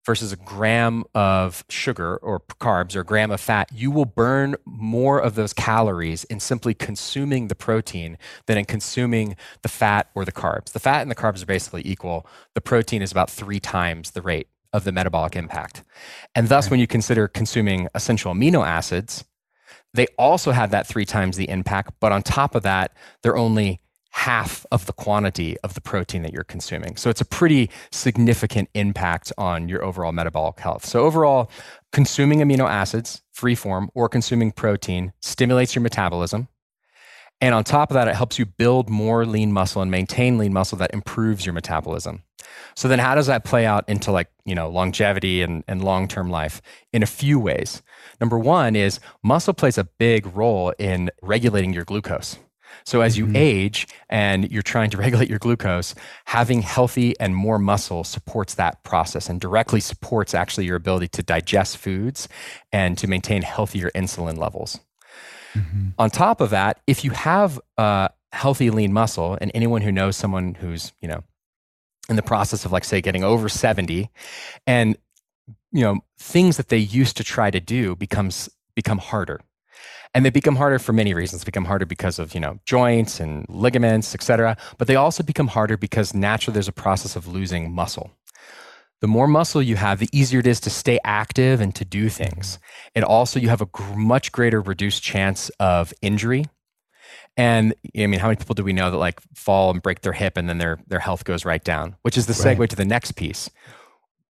versus 0.04 0.32
a 0.32 0.36
gram 0.36 1.04
of 1.14 1.64
sugar 1.68 2.16
or 2.16 2.40
carbs 2.40 2.96
or 2.96 3.00
a 3.00 3.04
gram 3.04 3.30
of 3.30 3.40
fat, 3.40 3.70
you 3.72 3.90
will 3.90 4.04
burn 4.04 4.56
more 4.64 5.20
of 5.20 5.34
those 5.34 5.52
calories 5.52 6.24
in 6.24 6.40
simply 6.40 6.74
consuming 6.74 7.48
the 7.48 7.54
protein 7.54 8.18
than 8.46 8.58
in 8.58 8.64
consuming 8.64 9.36
the 9.62 9.68
fat 9.68 10.10
or 10.14 10.24
the 10.24 10.32
carbs. 10.32 10.72
The 10.72 10.80
fat 10.80 11.02
and 11.02 11.10
the 11.10 11.14
carbs 11.14 11.42
are 11.42 11.46
basically 11.46 11.82
equal. 11.84 12.26
The 12.54 12.60
protein 12.60 13.02
is 13.02 13.12
about 13.12 13.30
three 13.30 13.60
times 13.60 14.10
the 14.10 14.22
rate 14.22 14.48
of 14.72 14.84
the 14.84 14.92
metabolic 14.92 15.36
impact. 15.36 15.84
And 16.34 16.48
thus, 16.48 16.70
when 16.70 16.80
you 16.80 16.86
consider 16.86 17.28
consuming 17.28 17.88
essential 17.94 18.32
amino 18.32 18.66
acids, 18.66 19.24
they 19.94 20.06
also 20.18 20.50
have 20.50 20.70
that 20.70 20.86
three 20.86 21.04
times 21.04 21.36
the 21.36 21.48
impact. 21.48 21.92
But 22.00 22.12
on 22.12 22.22
top 22.22 22.54
of 22.54 22.62
that, 22.62 22.96
they're 23.22 23.36
only 23.36 23.80
half 24.12 24.66
of 24.70 24.84
the 24.86 24.92
quantity 24.92 25.56
of 25.60 25.72
the 25.74 25.80
protein 25.80 26.22
that 26.22 26.32
you're 26.32 26.44
consuming. 26.44 26.96
So 26.96 27.08
it's 27.08 27.22
a 27.22 27.24
pretty 27.24 27.70
significant 27.90 28.68
impact 28.74 29.32
on 29.38 29.68
your 29.68 29.82
overall 29.82 30.12
metabolic 30.12 30.60
health. 30.60 30.84
So 30.84 31.00
overall, 31.00 31.50
consuming 31.92 32.40
amino 32.40 32.68
acids, 32.68 33.22
free 33.32 33.54
form, 33.54 33.90
or 33.94 34.08
consuming 34.10 34.52
protein 34.52 35.12
stimulates 35.20 35.74
your 35.74 35.82
metabolism. 35.82 36.48
And 37.40 37.54
on 37.54 37.64
top 37.64 37.90
of 37.90 37.94
that, 37.94 38.06
it 38.06 38.14
helps 38.14 38.38
you 38.38 38.44
build 38.44 38.90
more 38.90 39.24
lean 39.24 39.50
muscle 39.50 39.82
and 39.82 39.90
maintain 39.90 40.38
lean 40.38 40.52
muscle 40.52 40.78
that 40.78 40.92
improves 40.92 41.44
your 41.44 41.54
metabolism. 41.54 42.22
So 42.76 42.88
then 42.88 42.98
how 42.98 43.14
does 43.14 43.26
that 43.28 43.44
play 43.44 43.64
out 43.64 43.88
into 43.88 44.12
like, 44.12 44.28
you 44.44 44.54
know, 44.54 44.68
longevity 44.68 45.40
and, 45.40 45.64
and 45.66 45.82
long-term 45.82 46.30
life? 46.30 46.60
In 46.92 47.02
a 47.02 47.06
few 47.06 47.40
ways. 47.40 47.82
Number 48.20 48.38
one 48.38 48.76
is 48.76 49.00
muscle 49.22 49.54
plays 49.54 49.78
a 49.78 49.84
big 49.84 50.26
role 50.36 50.74
in 50.78 51.10
regulating 51.22 51.72
your 51.72 51.84
glucose. 51.84 52.38
So 52.84 53.00
as 53.00 53.16
you 53.18 53.30
age 53.34 53.86
and 54.08 54.50
you're 54.50 54.62
trying 54.62 54.90
to 54.90 54.96
regulate 55.06 55.28
your 55.28 55.38
glucose, 55.38 55.94
having 56.24 56.62
healthy 56.62 57.18
and 57.20 57.34
more 57.34 57.58
muscle 57.58 58.04
supports 58.04 58.54
that 58.54 58.82
process 58.84 59.28
and 59.28 59.40
directly 59.40 59.80
supports 59.80 60.34
actually 60.34 60.66
your 60.66 60.76
ability 60.76 61.08
to 61.08 61.22
digest 61.22 61.76
foods 61.78 62.28
and 62.72 62.96
to 62.98 63.06
maintain 63.06 63.42
healthier 63.42 63.90
insulin 63.94 64.38
levels. 64.38 64.80
On 65.98 66.08
top 66.08 66.40
of 66.40 66.50
that, 66.50 66.80
if 66.86 67.04
you 67.04 67.10
have 67.10 67.60
uh, 67.76 68.08
healthy 68.32 68.70
lean 68.70 68.92
muscle, 68.92 69.36
and 69.40 69.50
anyone 69.54 69.82
who 69.82 69.92
knows 69.92 70.16
someone 70.16 70.54
who's 70.54 70.92
you 71.02 71.08
know 71.08 71.22
in 72.08 72.16
the 72.16 72.22
process 72.22 72.64
of 72.64 72.72
like 72.72 72.84
say 72.84 73.00
getting 73.00 73.22
over 73.22 73.48
70 73.48 74.10
and 74.66 74.96
you 75.70 75.82
know 75.82 76.00
things 76.18 76.56
that 76.56 76.68
they 76.68 76.78
used 76.78 77.16
to 77.16 77.24
try 77.24 77.50
to 77.50 77.60
do 77.60 77.94
becomes 77.94 78.48
become 78.74 78.98
harder 78.98 79.40
and 80.14 80.24
they 80.24 80.30
become 80.30 80.56
harder 80.56 80.78
for 80.78 80.92
many 80.92 81.14
reasons 81.14 81.42
they 81.42 81.46
become 81.46 81.64
harder 81.64 81.86
because 81.86 82.18
of 82.18 82.34
you 82.34 82.40
know 82.40 82.58
joints 82.64 83.20
and 83.20 83.46
ligaments 83.48 84.14
etc 84.14 84.56
but 84.78 84.88
they 84.88 84.96
also 84.96 85.22
become 85.22 85.48
harder 85.48 85.76
because 85.76 86.14
naturally 86.14 86.54
there's 86.54 86.68
a 86.68 86.72
process 86.72 87.16
of 87.16 87.26
losing 87.26 87.72
muscle 87.72 88.10
the 89.00 89.08
more 89.08 89.26
muscle 89.26 89.60
you 89.60 89.74
have, 89.74 89.98
the 89.98 90.08
easier 90.12 90.38
it 90.38 90.46
is 90.46 90.60
to 90.60 90.70
stay 90.70 91.00
active 91.02 91.60
and 91.60 91.74
to 91.74 91.84
do 91.84 92.08
things. 92.08 92.60
And 92.94 93.04
also, 93.04 93.40
you 93.40 93.48
have 93.48 93.60
a 93.60 93.66
gr- 93.66 93.96
much 93.96 94.30
greater 94.30 94.60
reduced 94.60 95.02
chance 95.02 95.50
of 95.58 95.92
injury. 96.02 96.44
And 97.36 97.74
I 97.98 98.06
mean, 98.06 98.20
how 98.20 98.28
many 98.28 98.36
people 98.36 98.54
do 98.54 98.62
we 98.62 98.72
know 98.72 98.92
that 98.92 98.98
like 98.98 99.20
fall 99.34 99.72
and 99.72 99.82
break 99.82 100.02
their 100.02 100.12
hip 100.12 100.36
and 100.36 100.48
then 100.48 100.58
their, 100.58 100.78
their 100.86 101.00
health 101.00 101.24
goes 101.24 101.44
right 101.44 101.64
down? 101.64 101.96
Which 102.02 102.16
is 102.16 102.26
the 102.26 102.32
segue 102.32 102.60
Right. 102.60 102.70
to 102.70 102.76
the 102.76 102.84
next 102.84 103.16
piece. 103.16 103.50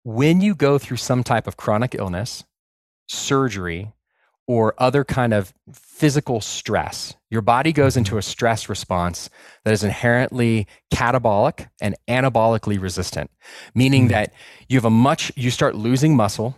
When 0.04 0.40
you 0.40 0.54
go 0.54 0.78
through 0.78 0.96
some 0.96 1.22
type 1.22 1.46
of 1.46 1.58
chronic 1.58 1.94
illness, 1.94 2.42
surgery, 3.08 3.92
or 4.46 4.74
other 4.78 5.04
kind 5.04 5.32
of 5.32 5.54
physical 5.72 6.40
stress, 6.40 7.14
your 7.30 7.42
body 7.42 7.72
goes 7.72 7.96
into 7.96 8.12
mm-hmm. 8.12 8.18
a 8.18 8.22
stress 8.22 8.68
response 8.68 9.30
that 9.64 9.72
is 9.72 9.84
inherently 9.84 10.66
catabolic 10.92 11.68
and 11.80 11.94
anabolically 12.08 12.80
resistant, 12.80 13.30
meaning 13.74 14.06
mm. 14.06 14.10
that 14.10 14.32
you 14.68 14.76
have 14.76 14.84
a 14.84 14.90
much, 14.90 15.30
you 15.36 15.50
start 15.50 15.74
losing 15.74 16.16
muscle 16.16 16.56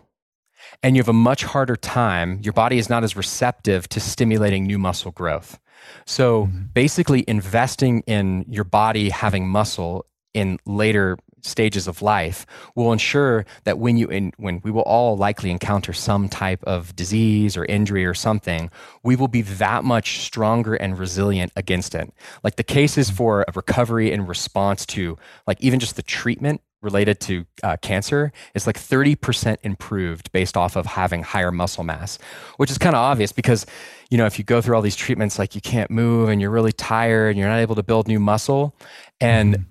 and 0.82 0.97
you 0.97 1.01
have 1.01 1.09
a 1.09 1.12
much 1.12 1.45
harder 1.45 1.76
time. 1.76 2.41
Your 2.43 2.53
body 2.53 2.78
is 2.78 2.89
not 2.89 3.05
as 3.05 3.16
receptive 3.16 3.89
to 3.91 4.01
stimulating 4.01 4.66
new 4.66 4.78
muscle 4.78 5.12
growth. 5.12 5.59
So 6.07 6.47
mm-hmm. 6.47 6.64
basically, 6.72 7.24
investing 7.28 8.01
in 8.07 8.47
your 8.49 8.64
body 8.64 9.11
having 9.11 9.49
muscle 9.49 10.07
in 10.32 10.59
later 10.66 11.18
stages 11.45 11.86
of 11.86 12.03
life 12.03 12.47
will 12.74 12.92
ensure 12.92 13.45
that 13.64 13.78
when 13.78 13.97
you 13.97 14.09
in, 14.09 14.32
when 14.36 14.61
we 14.64 14.70
will 14.70 14.82
all 14.82 15.16
likely 15.16 15.51
encounter 15.51 15.92
some 15.92 16.28
type 16.28 16.62
of 16.64 16.95
disease 16.97 17.57
or 17.57 17.64
injury 17.66 18.05
or 18.05 18.14
something 18.14 18.70
we 19.03 19.16
will 19.16 19.28
be 19.28 19.42
that 19.42 19.84
much 19.84 20.20
stronger 20.20 20.74
and 20.74 20.99
resilient 20.99 21.53
against 21.57 21.95
it. 21.95 22.12
Like 22.42 22.57
the 22.57 22.64
cases 22.64 23.11
for 23.11 23.42
a 23.42 23.53
recovery 23.55 24.11
in 24.11 24.26
response 24.26 24.86
to 24.86 25.16
like 25.47 25.61
even 25.61 25.80
just 25.80 25.97
the 25.97 26.03
treatment 26.03 26.61
related 26.82 27.18
to 27.18 27.47
uh, 27.62 27.76
cancer 27.78 28.30
is 28.55 28.66
like 28.66 28.78
30% 28.78 29.57
improved 29.62 30.30
based 30.32 30.57
off 30.57 30.76
of 30.76 30.84
having 30.84 31.22
higher 31.22 31.51
muscle 31.51 31.82
mass 31.82 32.18
which 32.59 32.70
is 32.70 32.76
kind 32.76 32.95
of 32.95 33.01
obvious 33.01 33.32
because 33.32 33.64
you 34.11 34.18
know 34.18 34.26
if 34.26 34.38
you 34.38 34.45
go 34.45 34.61
through 34.61 34.76
all 34.76 34.82
these 34.82 34.95
treatments 34.95 35.38
like 35.38 35.55
you 35.55 35.62
can't 35.62 35.90
move 35.90 36.28
and 36.28 36.42
you're 36.42 36.51
really 36.51 36.72
tired 36.72 37.30
and 37.30 37.38
you're 37.38 37.49
not 37.49 37.59
able 37.59 37.74
to 37.74 37.82
build 37.82 38.07
new 38.07 38.20
muscle 38.20 38.76
and 39.18 39.64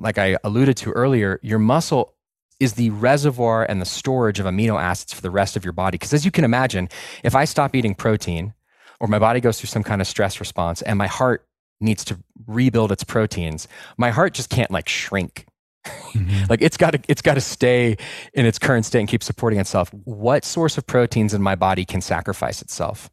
like 0.00 0.18
I 0.18 0.36
alluded 0.44 0.76
to 0.78 0.92
earlier, 0.92 1.40
your 1.42 1.58
muscle 1.58 2.14
is 2.60 2.74
the 2.74 2.90
reservoir 2.90 3.64
and 3.64 3.80
the 3.80 3.86
storage 3.86 4.40
of 4.40 4.46
amino 4.46 4.80
acids 4.80 5.12
for 5.12 5.20
the 5.20 5.30
rest 5.30 5.56
of 5.56 5.64
your 5.64 5.72
body. 5.72 5.96
Because 5.96 6.12
as 6.12 6.24
you 6.24 6.30
can 6.30 6.44
imagine, 6.44 6.88
if 7.22 7.34
I 7.34 7.44
stop 7.44 7.74
eating 7.74 7.94
protein 7.94 8.54
or 9.00 9.06
my 9.06 9.18
body 9.18 9.40
goes 9.40 9.60
through 9.60 9.68
some 9.68 9.84
kind 9.84 10.00
of 10.00 10.06
stress 10.06 10.40
response 10.40 10.82
and 10.82 10.98
my 10.98 11.06
heart 11.06 11.46
needs 11.80 12.04
to 12.06 12.18
rebuild 12.46 12.90
its 12.90 13.04
proteins, 13.04 13.68
my 13.96 14.10
heart 14.10 14.34
just 14.34 14.50
can't 14.50 14.70
like 14.70 14.88
shrink. 14.88 15.46
Mm-hmm. 15.86 16.44
like 16.50 16.60
it's 16.60 16.76
got 16.76 16.90
to 16.92 17.00
it's 17.08 17.22
got 17.22 17.34
to 17.34 17.40
stay 17.40 17.96
in 18.34 18.44
its 18.44 18.58
current 18.58 18.84
state 18.84 19.00
and 19.00 19.08
keep 19.08 19.22
supporting 19.22 19.60
itself. 19.60 19.92
What 20.04 20.44
source 20.44 20.76
of 20.76 20.86
proteins 20.86 21.34
in 21.34 21.42
my 21.42 21.54
body 21.54 21.84
can 21.84 22.00
sacrifice 22.00 22.60
itself? 22.60 23.08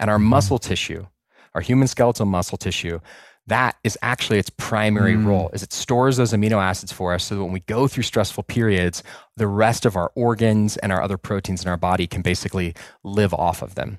And 0.00 0.10
our 0.10 0.16
mm-hmm. 0.16 0.26
muscle 0.26 0.58
tissue, 0.58 1.06
our 1.54 1.60
human 1.60 1.88
skeletal 1.88 2.26
muscle 2.26 2.58
tissue, 2.58 3.00
that 3.48 3.76
is 3.84 3.96
actually 4.02 4.38
its 4.38 4.50
primary 4.50 5.14
hmm. 5.14 5.26
role 5.26 5.50
is 5.52 5.62
it 5.62 5.72
stores 5.72 6.16
those 6.16 6.32
amino 6.32 6.62
acids 6.62 6.92
for 6.92 7.14
us 7.14 7.24
so 7.24 7.36
that 7.36 7.44
when 7.44 7.52
we 7.52 7.60
go 7.60 7.86
through 7.86 8.02
stressful 8.02 8.42
periods 8.44 9.02
the 9.36 9.46
rest 9.46 9.86
of 9.86 9.96
our 9.96 10.10
organs 10.14 10.76
and 10.78 10.92
our 10.92 11.02
other 11.02 11.16
proteins 11.16 11.62
in 11.62 11.68
our 11.68 11.76
body 11.76 12.06
can 12.06 12.22
basically 12.22 12.74
live 13.04 13.32
off 13.34 13.62
of 13.62 13.74
them 13.74 13.98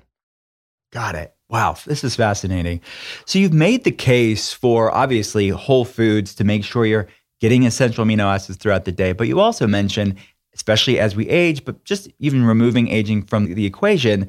Got 0.90 1.14
it. 1.16 1.34
Wow, 1.50 1.76
this 1.86 2.04
is 2.04 2.16
fascinating. 2.16 2.80
So 3.26 3.38
you've 3.38 3.52
made 3.52 3.84
the 3.84 3.92
case 3.92 4.52
for 4.52 4.94
obviously 4.94 5.48
whole 5.48 5.84
foods 5.84 6.34
to 6.36 6.44
make 6.44 6.64
sure 6.64 6.86
you're 6.86 7.08
getting 7.40 7.64
essential 7.64 8.04
amino 8.04 8.34
acids 8.34 8.58
throughout 8.58 8.84
the 8.84 8.92
day, 8.92 9.12
but 9.12 9.28
you 9.28 9.40
also 9.40 9.66
mentioned, 9.66 10.16
especially 10.54 10.98
as 10.98 11.14
we 11.14 11.28
age, 11.28 11.64
but 11.64 11.84
just 11.84 12.08
even 12.18 12.44
removing 12.44 12.88
aging 12.88 13.22
from 13.22 13.54
the 13.54 13.66
equation, 13.66 14.28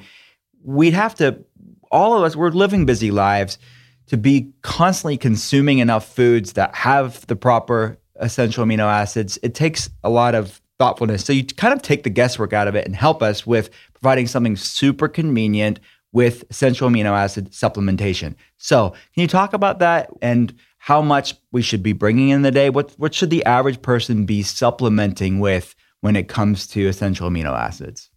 we'd 0.64 0.94
have 0.94 1.16
to, 1.16 1.44
all 1.92 2.18
of 2.18 2.24
us, 2.24 2.36
we're 2.36 2.50
living 2.50 2.86
busy 2.86 3.10
lives 3.10 3.58
to 4.10 4.18
be 4.18 4.51
constantly 4.62 5.18
consuming 5.18 5.80
enough 5.80 6.07
foods 6.07 6.53
that 6.53 6.74
have 6.76 7.26
the 7.28 7.36
proper 7.36 7.97
essential 8.18 8.66
amino 8.66 8.86
acids. 8.86 9.39
It 9.41 9.55
takes 9.55 9.89
a 10.03 10.10
lot 10.10 10.36
of 10.36 10.62
thoughtfulness. 10.78 11.24
So 11.24 11.34
you 11.34 11.45
kind 11.45 11.74
of 11.74 11.82
take 11.82 12.03
the 12.03 12.10
guesswork 12.10 12.53
out 12.53 12.68
of 12.68 12.76
it 12.76 12.86
and 12.86 12.95
help 12.95 13.22
us 13.22 13.45
with 13.45 13.70
providing 13.93 14.28
something 14.28 14.55
super 14.55 15.07
convenient 15.07 15.80
with 16.12 16.43
essential 16.49 16.89
amino 16.89 17.12
acid 17.12 17.51
supplementation. 17.51 18.36
So, 18.57 18.89
can 18.89 19.22
you 19.22 19.28
talk 19.28 19.53
about 19.53 19.80
that 19.80 20.10
and 20.24 20.53
how 20.80 21.01
much 21.01 21.36
we 21.51 21.62
should 21.62 21.84
be 21.84 21.93
bringing 21.93 22.30
in 22.30 22.41
the 22.41 22.51
day? 22.51 22.72
What 22.72 22.93
what 22.97 23.14
should 23.14 23.30
the 23.30 23.45
average 23.45 23.82
person 23.84 24.26
be 24.26 24.41
supplementing 24.41 25.39
with 25.39 25.76
when 26.01 26.16
it 26.16 26.28
comes 26.28 26.66
to 26.68 26.88
essential 26.88 27.30
amino 27.30 27.51
acids? 27.51 28.10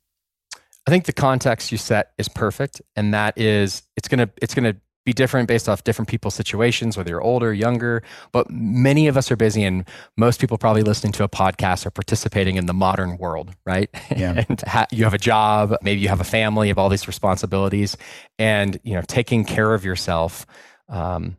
i 0.87 0.91
think 0.91 1.05
the 1.05 1.13
context 1.13 1.71
you 1.71 1.79
set 1.79 2.13
is 2.19 2.29
perfect 2.29 2.83
and 2.97 3.15
that 3.15 3.39
is 3.39 3.83
it's 3.97 4.09
going 4.09 4.19
to 4.19 4.29
it's 4.41 4.55
going 4.55 4.65
to 4.65 4.79
be 5.05 5.13
different 5.13 5.49
based 5.49 5.69
off 5.69 5.83
different 5.85 6.09
people's 6.09 6.35
situations 6.35 6.97
whether 6.97 7.11
you're 7.11 7.23
older 7.23 7.53
younger 7.53 8.03
but 8.31 8.49
many 8.51 9.09
of 9.09 9.17
us 9.17 9.31
are 9.31 9.37
busy 9.37 9.65
and 9.65 9.89
most 10.17 10.41
people 10.41 10.57
probably 10.59 10.83
listening 10.83 11.13
to 11.13 11.25
a 11.25 11.29
podcast 11.29 11.85
are 11.87 11.91
participating 11.91 12.57
in 12.57 12.67
the 12.67 12.75
modern 12.75 13.17
world 13.19 13.51
right 13.67 13.91
Yeah. 14.17 14.45
and 14.49 14.61
ha- 14.67 14.87
you 14.93 15.05
have 15.05 15.15
a 15.15 15.19
job 15.19 15.75
maybe 15.83 16.01
you 16.01 16.09
have 16.09 16.21
a 16.21 16.25
family 16.25 16.69
you 16.69 16.71
have 16.71 16.79
all 16.79 16.89
these 16.89 17.07
responsibilities 17.09 17.97
and 18.39 18.79
you 18.85 18.95
know 18.95 19.03
taking 19.09 19.45
care 19.45 19.75
of 19.75 19.85
yourself 19.85 20.47
um, 20.89 21.37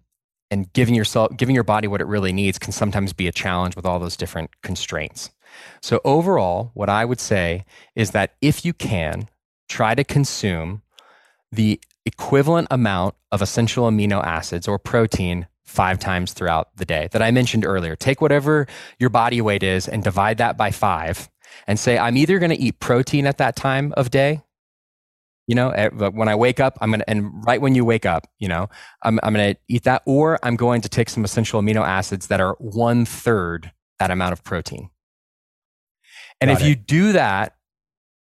and 0.52 0.72
giving 0.74 0.94
yourself 0.96 1.36
giving 1.38 1.56
your 1.56 1.64
body 1.64 1.88
what 1.88 2.02
it 2.02 2.08
really 2.08 2.34
needs 2.34 2.60
can 2.60 2.72
sometimes 2.72 3.14
be 3.14 3.28
a 3.28 3.32
challenge 3.32 3.76
with 3.76 3.86
all 3.86 4.00
those 4.00 4.18
different 4.18 4.50
constraints 4.62 5.30
so 5.82 6.00
overall 6.04 6.72
what 6.74 6.90
i 6.90 7.06
would 7.06 7.20
say 7.20 7.64
is 7.96 8.12
that 8.12 8.34
if 8.42 8.66
you 8.66 8.74
can 8.74 9.30
try 9.70 9.96
to 9.96 10.04
consume 10.04 10.82
the 11.52 11.80
equivalent 12.06 12.68
amount 12.70 13.16
of 13.32 13.42
essential 13.42 13.90
amino 13.90 14.24
acids 14.24 14.68
or 14.68 14.78
protein 14.78 15.48
five 15.64 15.98
times 16.00 16.34
throughout 16.34 16.76
the 16.76 16.86
day 16.86 17.08
that 17.12 17.22
I 17.22 17.32
mentioned 17.32 17.66
earlier. 17.66 17.96
Take 17.96 18.22
whatever 18.22 18.68
your 19.00 19.10
body 19.10 19.42
weight 19.42 19.64
is 19.64 19.88
and 19.88 20.04
divide 20.04 20.38
that 20.38 20.58
by 20.58 20.72
five 20.72 21.30
and 21.68 21.80
say, 21.80 21.98
I'm 21.98 22.18
either 22.18 22.40
going 22.40 22.52
to 22.52 22.60
eat 22.60 22.80
protein 22.80 23.26
at 23.26 23.38
that 23.38 23.56
time 23.56 23.94
of 23.96 24.12
day. 24.12 24.42
You 25.48 25.56
know, 25.56 25.72
when 26.14 26.30
I 26.30 26.36
wake 26.36 26.60
up, 26.62 26.78
I'm 26.80 26.92
going 26.92 27.02
to, 27.02 27.10
and 27.10 27.46
right 27.46 27.60
when 27.60 27.76
you 27.76 27.84
wake 27.84 28.06
up, 28.06 28.28
you 28.40 28.48
know, 28.48 28.70
I'm, 29.02 29.20
I'm 29.24 29.34
going 29.34 29.56
to 29.56 29.60
eat 29.68 29.84
that, 29.84 30.02
or 30.06 30.40
I'm 30.42 30.56
going 30.56 30.82
to 30.82 30.90
take 30.90 31.10
some 31.10 31.26
essential 31.26 31.62
amino 31.62 31.86
acids 31.86 32.28
that 32.28 32.40
are 32.40 32.56
one 32.60 33.04
third 33.04 33.72
that 34.00 34.10
amount 34.10 34.34
of 34.34 34.44
protein. 34.44 34.90
And 36.40 36.50
Got 36.50 36.62
if 36.62 36.66
it. 36.66 36.70
you 36.70 36.76
do 36.76 37.12
that, 37.14 37.56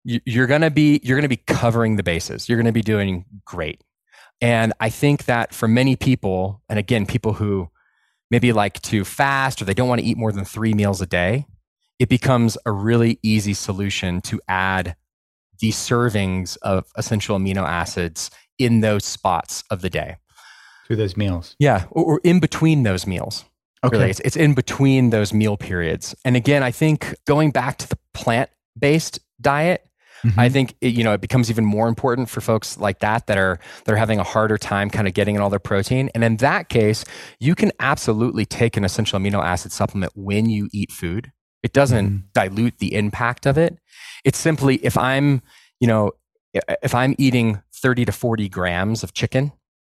you're 0.05 0.47
going 0.47 0.61
to 0.63 0.71
be 0.71 1.01
you're 1.03 1.17
going 1.17 1.23
to 1.23 1.29
be 1.29 1.37
covering 1.37 1.97
the 1.97 2.03
bases 2.03 2.49
you're 2.49 2.59
going 2.59 2.67
to 2.67 2.73
be 2.73 2.83
doing 2.83 3.25
great 3.45 3.83
and 4.41 4.73
i 4.81 4.89
think 4.89 5.25
that 5.27 5.55
for 5.55 5.69
many 5.69 5.97
people 5.97 6.61
and 6.69 6.79
again 6.79 7.07
people 7.07 7.35
who 7.35 7.69
maybe 8.31 8.53
like 8.53 8.81
to 8.83 9.05
fast 9.05 9.61
or 9.63 9.65
they 9.65 9.75
don't 9.75 9.89
want 9.89 10.01
to 10.01 10.07
eat 10.07 10.17
more 10.17 10.33
than 10.33 10.45
three 10.45 10.75
meals 10.75 11.01
a 11.01 11.07
day 11.07 11.47
it 11.99 12.09
becomes 12.09 12.59
a 12.67 12.73
really 12.73 13.19
easy 13.23 13.55
solution 13.55 14.21
to 14.21 14.41
add 14.49 14.97
these 15.61 15.77
servings 15.77 16.57
of 16.63 16.85
essential 16.97 17.39
amino 17.39 17.63
acids 17.63 18.31
in 18.59 18.81
those 18.81 19.05
spots 19.05 19.63
of 19.71 19.83
the 19.83 19.91
day 19.91 20.17
Through 20.87 20.97
those 20.97 21.17
meals. 21.17 21.55
yeah 21.59 21.85
or, 21.91 22.05
or 22.05 22.21
in 22.25 22.41
between 22.41 22.83
those 22.83 23.07
meals 23.07 23.45
Okay. 23.85 23.97
really. 23.99 24.11
It's, 24.11 24.21
it's 24.21 24.37
in 24.37 24.55
between 24.55 25.11
those 25.11 25.33
meal 25.35 25.57
periods. 25.57 26.15
And 26.25 26.37
again, 26.37 26.63
I 26.63 26.71
think 26.71 27.17
going 27.27 27.51
back 27.51 27.79
to 27.79 27.89
the 27.89 27.99
plant 28.15 28.49
based 28.79 29.19
diet, 29.41 29.85
Mhm. 30.25 30.39
I 30.39 30.49
think 30.49 30.75
it, 30.81 30.95
you 30.95 31.03
know 31.05 31.13
it 31.13 31.21
becomes 31.21 31.51
even 31.51 31.65
more 31.65 31.89
important 31.89 32.29
for 32.31 32.41
folks 32.41 32.79
like 32.79 33.01
that 33.01 33.27
that 33.27 33.39
are 33.39 33.59
that 33.85 33.93
are 33.93 33.97
having 33.97 34.19
a 34.19 34.23
harder 34.25 34.57
time 34.59 34.89
kind 34.91 35.09
of 35.09 35.15
getting 35.15 35.35
in 35.35 35.41
all 35.41 35.51
their 35.51 35.59
protein. 35.59 36.11
And 36.15 36.23
in 36.25 36.37
that 36.39 36.69
case, 36.69 37.05
you 37.41 37.55
can 37.55 37.73
absolutely 37.81 38.45
take 38.47 38.77
an 38.77 38.85
essential 38.85 39.19
amino 39.19 39.43
acid 39.45 39.73
supplement 39.73 40.13
when 40.15 40.49
you 40.49 40.69
eat 40.73 40.93
food. 40.93 41.33
It 41.63 41.73
doesn't 41.73 42.09
Mhm. 42.11 42.23
dilute 42.35 42.79
the 42.79 42.95
impact 42.95 43.47
of 43.47 43.57
it. 43.59 43.79
It's 44.25 44.39
simply 44.39 44.77
if 44.85 44.97
I'm, 44.99 45.43
you 45.81 45.87
know, 45.89 46.13
if 46.83 46.95
I'm 46.95 47.15
eating 47.19 47.61
30 47.75 48.05
to 48.05 48.13
40 48.13 48.49
grams 48.49 49.03
of 49.03 49.13
chicken, 49.15 49.53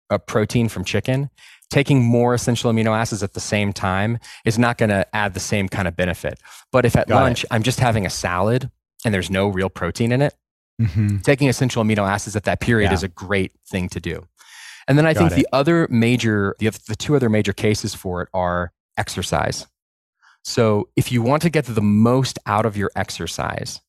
of 0.10 0.26
protein 0.28 0.70
from 0.70 0.84
chicken, 0.86 1.30
taking 1.70 2.04
more 2.04 2.34
essential 2.34 2.72
amino 2.72 2.96
acids 2.96 3.24
at 3.24 3.34
the 3.34 3.40
same 3.40 3.74
time 3.74 4.20
is 4.46 4.60
not 4.60 4.78
going 4.78 4.90
to 4.90 5.06
add 5.16 5.34
the 5.34 5.40
same 5.40 5.68
kind 5.68 5.88
of 5.88 5.96
benefit. 5.96 6.38
But 6.72 6.86
if 6.86 6.96
at 6.96 7.08
Got 7.08 7.18
it. 7.18 7.22
lunch 7.24 7.46
I'm 7.50 7.64
just 7.64 7.80
having 7.80 8.06
a 8.06 8.10
salad 8.12 8.70
and 9.06 9.14
there's 9.14 9.30
no 9.30 9.48
real 9.48 9.70
protein 9.70 10.12
in 10.12 10.22
it, 10.22 10.34
Mhm. 10.82 11.22
taking 11.24 11.50
essential 11.50 11.84
amino 11.84 12.08
acids 12.10 12.36
at 12.36 12.44
that 12.44 12.60
period 12.60 12.90
Yeah. 12.90 12.96
is 12.96 13.04
a 13.04 13.08
great 13.08 13.52
thing 13.68 13.90
to 13.90 14.00
do. 14.00 14.28
And 14.88 14.98
then 14.98 15.06
I 15.06 15.14
think 15.14 15.30
Got 15.30 15.36
the 15.38 15.48
other 15.54 15.88
major, 15.90 16.56
the, 16.60 16.70
the 16.88 16.96
two 16.96 17.16
other 17.16 17.30
major 17.30 17.54
cases 17.54 17.94
for 17.94 18.22
it 18.22 18.30
are 18.34 18.72
exercise. 18.98 19.68
So 20.44 20.90
if 20.96 21.12
you 21.12 21.22
want 21.22 21.42
to 21.44 21.50
get 21.50 21.66
the 21.66 21.82
most 21.82 22.38
out 22.46 22.66
of 22.66 22.76
your 22.76 22.92
exercise, 22.96 23.80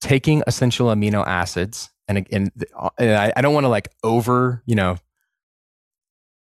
taking 0.00 0.42
essential 0.46 0.88
amino 0.88 1.24
acids, 1.26 1.90
and, 2.08 2.26
and, 2.32 2.50
and 2.98 3.10
I, 3.16 3.32
I 3.36 3.40
don't 3.40 3.54
want 3.54 3.64
to 3.64 3.68
like 3.68 3.88
over, 4.02 4.62
you 4.66 4.74
know, 4.74 4.96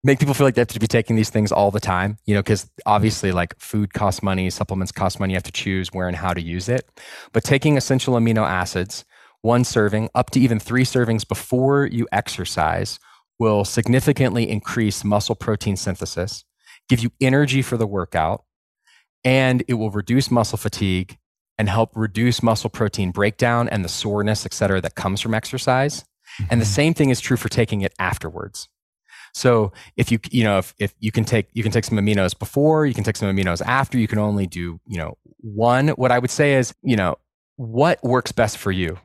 make 0.03 0.19
people 0.19 0.33
feel 0.33 0.45
like 0.45 0.55
they 0.55 0.61
have 0.61 0.67
to 0.69 0.79
be 0.79 0.87
taking 0.87 1.15
these 1.15 1.29
things 1.29 1.51
all 1.51 1.71
the 1.71 1.79
time, 1.79 2.17
you 2.25 2.33
know, 2.33 2.41
because 2.41 2.69
obviously, 2.85 3.31
like 3.31 3.57
food 3.59 3.93
costs 3.93 4.23
money, 4.23 4.49
supplements 4.49 4.91
cost 4.91 5.19
money. 5.19 5.33
You 5.33 5.37
have 5.37 5.43
to 5.43 5.51
choose 5.51 5.91
where 5.91 6.07
and 6.07 6.15
how 6.15 6.33
to 6.33 6.41
use 6.41 6.69
it. 6.69 6.89
But 7.33 7.43
taking 7.43 7.77
essential 7.77 8.13
amino 8.15 8.47
acids, 8.47 9.05
one 9.41 9.63
serving, 9.63 10.09
up 10.15 10.29
to 10.31 10.39
even 10.39 10.59
three 10.59 10.83
servings 10.83 11.27
before 11.27 11.85
you 11.87 12.07
exercise, 12.11 12.99
will 13.39 13.65
significantly 13.65 14.49
increase 14.49 15.03
muscle 15.03 15.35
protein 15.35 15.77
synthesis, 15.77 16.43
give 16.89 16.99
you 16.99 17.11
energy 17.21 17.61
for 17.61 17.77
the 17.77 17.87
workout, 17.87 18.43
and 19.23 19.63
it 19.67 19.75
will 19.75 19.91
reduce 19.91 20.31
muscle 20.31 20.57
fatigue 20.57 21.17
and 21.57 21.69
help 21.69 21.91
reduce 21.95 22.43
muscle 22.43 22.69
protein 22.69 23.11
breakdown 23.11 23.67
and 23.67 23.83
the 23.83 23.89
soreness, 23.89 24.45
et 24.45 24.53
cetera, 24.53 24.79
that 24.79 24.95
comes 24.95 25.21
from 25.21 25.33
exercise. 25.33 26.01
Mm-hmm. 26.01 26.45
And 26.51 26.61
the 26.61 26.65
mm-hmm. 26.65 26.73
same 26.73 26.93
thing 26.93 27.09
is 27.09 27.19
true 27.19 27.37
for 27.37 27.49
taking 27.49 27.81
it 27.81 27.93
afterwards. 27.99 28.69
So 29.37 29.71
if 29.95 30.11
you 30.11 30.19
you 30.31 30.43
know 30.43 30.57
if, 30.57 30.73
if 30.79 30.93
you 30.99 31.11
can 31.11 31.23
take 31.23 31.47
you 31.53 31.63
can 31.63 31.71
take 31.71 31.85
some 31.85 31.97
aminos 31.97 32.37
before, 32.37 32.85
you 32.85 32.93
can 32.93 33.03
take 33.03 33.15
some 33.15 33.33
aminos 33.33 33.61
after, 33.61 33.97
you 33.97 34.07
can 34.07 34.17
only 34.17 34.47
do, 34.47 34.79
you 34.87 34.97
know, 34.97 35.17
one. 35.41 35.89
What 35.89 36.11
I 36.11 36.19
would 36.19 36.31
say 36.31 36.55
is, 36.55 36.73
you 36.81 36.95
know, 36.95 37.17
what 37.55 38.03
works 38.03 38.31
best 38.31 38.57
for 38.57 38.71
you? 38.71 38.97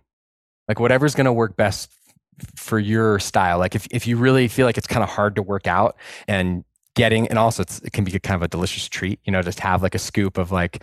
Like 0.69 0.81
whatever's 0.81 1.15
going 1.15 1.27
to 1.27 1.33
work 1.33 1.57
best 1.57 1.93
for 2.57 2.79
your 2.79 3.19
style. 3.19 3.59
Like 3.59 3.75
if 3.75 3.87
if 3.91 4.07
you 4.07 4.17
really 4.17 4.49
feel 4.49 4.65
like 4.65 4.79
it's 4.79 4.87
kind 4.87 5.03
of 5.03 5.11
hard 5.11 5.37
to 5.37 5.43
work 5.43 5.67
out 5.67 5.97
and 6.27 6.65
getting 6.95 7.29
and 7.29 7.39
also 7.39 7.63
it 7.63 7.93
can 7.93 8.05
be 8.05 8.19
kind 8.19 8.37
of 8.37 8.43
a 8.43 8.49
delicious 8.49 8.89
treat, 8.89 9.21
you 9.25 9.33
know, 9.33 9.43
just 9.43 9.61
have 9.61 9.83
like 9.83 9.95
a 9.95 9.99
scoop 9.99 10.39
of 10.39 10.51
like 10.51 10.83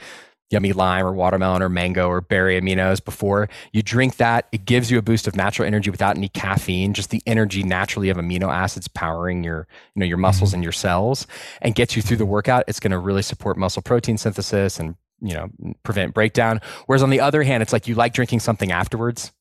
yummy 0.50 0.74
lime 0.74 1.06
or 1.06 1.14
watermelon 1.14 1.62
or 1.62 1.70
mango 1.70 2.08
or 2.08 2.22
berry 2.22 2.60
aminos 2.60 3.04
before 3.04 3.50
you 3.72 3.82
drink 3.82 4.18
that. 4.18 4.47
It 4.52 4.66
gives 4.66 4.89
you 4.89 4.97
a 4.97 5.02
boost 5.02 5.28
of 5.28 5.36
natural 5.36 5.68
energy 5.68 5.89
without 5.89 6.18
any 6.18 6.30
caffeine 6.30 6.93
just 6.93 7.10
the 7.10 7.22
energy 7.26 7.64
naturally 7.64 8.10
of 8.10 8.18
amino 8.18 8.54
acids 8.54 8.88
powering 8.88 9.43
your 9.43 9.68
you 9.95 10.00
know 10.00 10.06
your 10.06 10.18
muscles 10.18 10.50
mm-hmm. 10.50 10.56
and 10.56 10.64
your 10.64 10.74
cells 10.74 11.28
and 11.62 11.76
gets 11.76 11.95
you 11.95 12.02
through 12.02 12.18
the 12.18 12.26
workout. 12.26 12.64
It's 12.68 12.80
going 12.80 12.91
to 12.91 13.00
really 13.00 13.22
support 13.22 13.58
muscle 13.58 13.82
protein 13.82 14.18
synthesis 14.18 14.80
and 14.80 14.95
you 15.22 15.34
know 15.34 15.50
prevent 15.84 16.14
breakdown. 16.14 16.62
Whereas 16.86 17.04
on 17.04 17.10
the 17.10 17.20
other 17.20 17.43
hand 17.43 17.64
it's 17.64 17.74
like 17.74 17.88
you 17.88 17.95
like 17.95 18.14
drinking 18.14 18.39
something 18.39 18.72
afterwards 18.72 19.32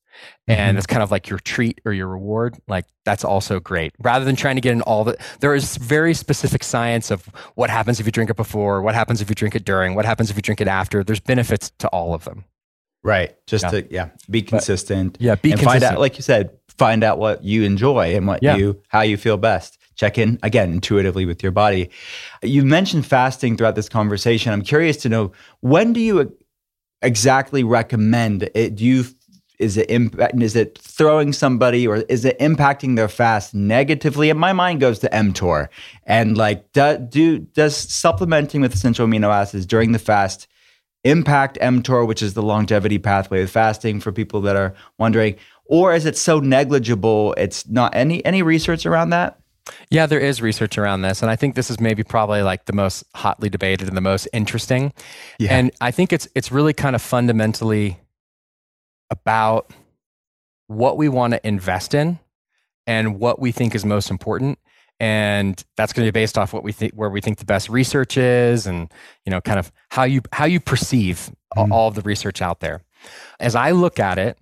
and 0.47 0.71
mm-hmm. 0.71 0.77
it's 0.77 0.87
kind 0.87 1.03
of 1.03 1.11
like 1.11 1.29
your 1.29 1.39
treat 1.39 1.79
or 1.85 1.93
your 1.93 2.07
reward 2.07 2.57
like 2.67 2.85
that's 3.05 3.23
also 3.23 3.59
great 3.59 3.93
rather 3.99 4.25
than 4.25 4.35
trying 4.35 4.55
to 4.55 4.61
get 4.61 4.71
in 4.71 4.81
all 4.81 5.03
the 5.03 5.17
there 5.39 5.55
is 5.55 5.77
very 5.77 6.13
specific 6.13 6.63
science 6.63 7.11
of 7.11 7.25
what 7.55 7.69
happens 7.69 7.99
if 7.99 8.05
you 8.05 8.11
drink 8.11 8.29
it 8.29 8.35
before 8.35 8.81
what 8.81 8.95
happens 8.95 9.21
if 9.21 9.29
you 9.29 9.35
drink 9.35 9.55
it 9.55 9.65
during 9.65 9.95
what 9.95 10.05
happens 10.05 10.29
if 10.29 10.35
you 10.35 10.41
drink 10.41 10.59
it 10.59 10.67
after 10.67 11.03
there's 11.03 11.19
benefits 11.19 11.71
to 11.77 11.87
all 11.89 12.13
of 12.13 12.25
them 12.25 12.43
right 13.03 13.35
just 13.47 13.63
yeah. 13.65 13.69
to 13.69 13.93
yeah 13.93 14.09
be 14.29 14.41
consistent 14.41 15.13
but, 15.13 15.21
yeah 15.21 15.35
be 15.35 15.51
and 15.51 15.59
consistent. 15.59 15.83
find 15.83 15.95
out 15.95 15.99
like 15.99 16.17
you 16.17 16.23
said 16.23 16.51
find 16.67 17.03
out 17.03 17.19
what 17.19 17.43
you 17.43 17.63
enjoy 17.63 18.15
and 18.15 18.27
what 18.27 18.41
yeah. 18.41 18.55
you 18.55 18.81
how 18.87 19.01
you 19.01 19.17
feel 19.17 19.37
best 19.37 19.77
check 19.95 20.17
in 20.17 20.39
again 20.43 20.71
intuitively 20.71 21.25
with 21.25 21.43
your 21.43 21.51
body 21.51 21.89
you 22.41 22.63
mentioned 22.63 23.05
fasting 23.05 23.55
throughout 23.55 23.75
this 23.75 23.89
conversation 23.89 24.51
i'm 24.51 24.61
curious 24.61 24.97
to 24.97 25.09
know 25.09 25.31
when 25.61 25.93
do 25.93 25.99
you 25.99 26.35
exactly 27.01 27.63
recommend 27.63 28.49
it 28.55 28.75
do 28.75 28.85
you 28.85 29.05
is 29.59 29.77
it 29.77 29.89
impact, 29.89 30.41
is 30.41 30.55
it 30.55 30.77
throwing 30.77 31.33
somebody 31.33 31.85
or 31.85 31.97
is 31.97 32.25
it 32.25 32.39
impacting 32.39 32.95
their 32.95 33.09
fast 33.09 33.53
negatively? 33.53 34.29
And 34.29 34.39
my 34.39 34.53
mind 34.53 34.79
goes 34.79 34.99
to 34.99 35.09
mTOR 35.09 35.67
and 36.05 36.37
like 36.37 36.71
do, 36.71 36.97
do 36.97 37.39
does 37.39 37.75
supplementing 37.75 38.61
with 38.61 38.73
essential 38.73 39.05
amino 39.05 39.29
acids 39.29 39.65
during 39.65 39.91
the 39.91 39.99
fast 39.99 40.47
impact 41.03 41.57
mTOR, 41.61 42.07
which 42.07 42.21
is 42.21 42.33
the 42.33 42.41
longevity 42.41 42.97
pathway 42.97 43.43
of 43.43 43.51
fasting 43.51 43.99
for 43.99 44.11
people 44.11 44.41
that 44.41 44.55
are 44.55 44.73
wondering, 44.97 45.35
or 45.65 45.93
is 45.93 46.05
it 46.05 46.17
so 46.17 46.39
negligible? 46.39 47.35
It's 47.37 47.67
not 47.67 47.93
any 47.95 48.23
any 48.25 48.41
research 48.41 48.85
around 48.85 49.11
that. 49.11 49.39
Yeah, 49.89 50.05
there 50.05 50.19
is 50.19 50.41
research 50.41 50.77
around 50.77 51.01
this. 51.01 51.21
And 51.21 51.29
I 51.29 51.35
think 51.35 51.55
this 51.55 51.69
is 51.69 51.79
maybe 51.79 52.03
probably 52.03 52.41
like 52.41 52.65
the 52.65 52.73
most 52.73 53.03
hotly 53.15 53.49
debated 53.49 53.87
and 53.87 53.95
the 53.95 54.01
most 54.01 54.27
interesting. 54.33 54.93
Yeah. 55.37 55.57
And 55.57 55.71
I 55.81 55.91
think 55.91 56.13
it's 56.13 56.27
it's 56.33 56.51
really 56.51 56.73
kind 56.73 56.95
of 56.95 57.01
fundamentally 57.01 57.99
about 59.09 59.71
what 60.67 60.97
we 60.97 61.09
want 61.09 61.33
to 61.33 61.47
invest 61.47 61.93
in 61.93 62.19
and 62.85 63.19
what 63.19 63.39
we 63.39 63.51
think 63.51 63.75
is 63.75 63.85
most 63.85 64.09
important 64.09 64.59
and 64.99 65.63
that's 65.77 65.93
going 65.93 66.05
to 66.05 66.11
be 66.11 66.19
based 66.19 66.37
off 66.37 66.53
what 66.53 66.63
we 66.63 66.71
think 66.71 66.93
where 66.93 67.09
we 67.09 67.21
think 67.21 67.37
the 67.37 67.45
best 67.45 67.69
research 67.69 68.17
is 68.17 68.67
and 68.67 68.91
you 69.25 69.31
know 69.31 69.39
kind 69.41 69.59
of 69.59 69.71
how 69.89 70.03
you 70.03 70.21
how 70.33 70.45
you 70.45 70.59
perceive 70.59 71.31
mm. 71.55 71.71
all 71.71 71.87
of 71.87 71.95
the 71.95 72.01
research 72.01 72.41
out 72.41 72.59
there 72.59 72.81
as 73.39 73.55
i 73.55 73.71
look 73.71 73.99
at 73.99 74.17
it 74.17 74.37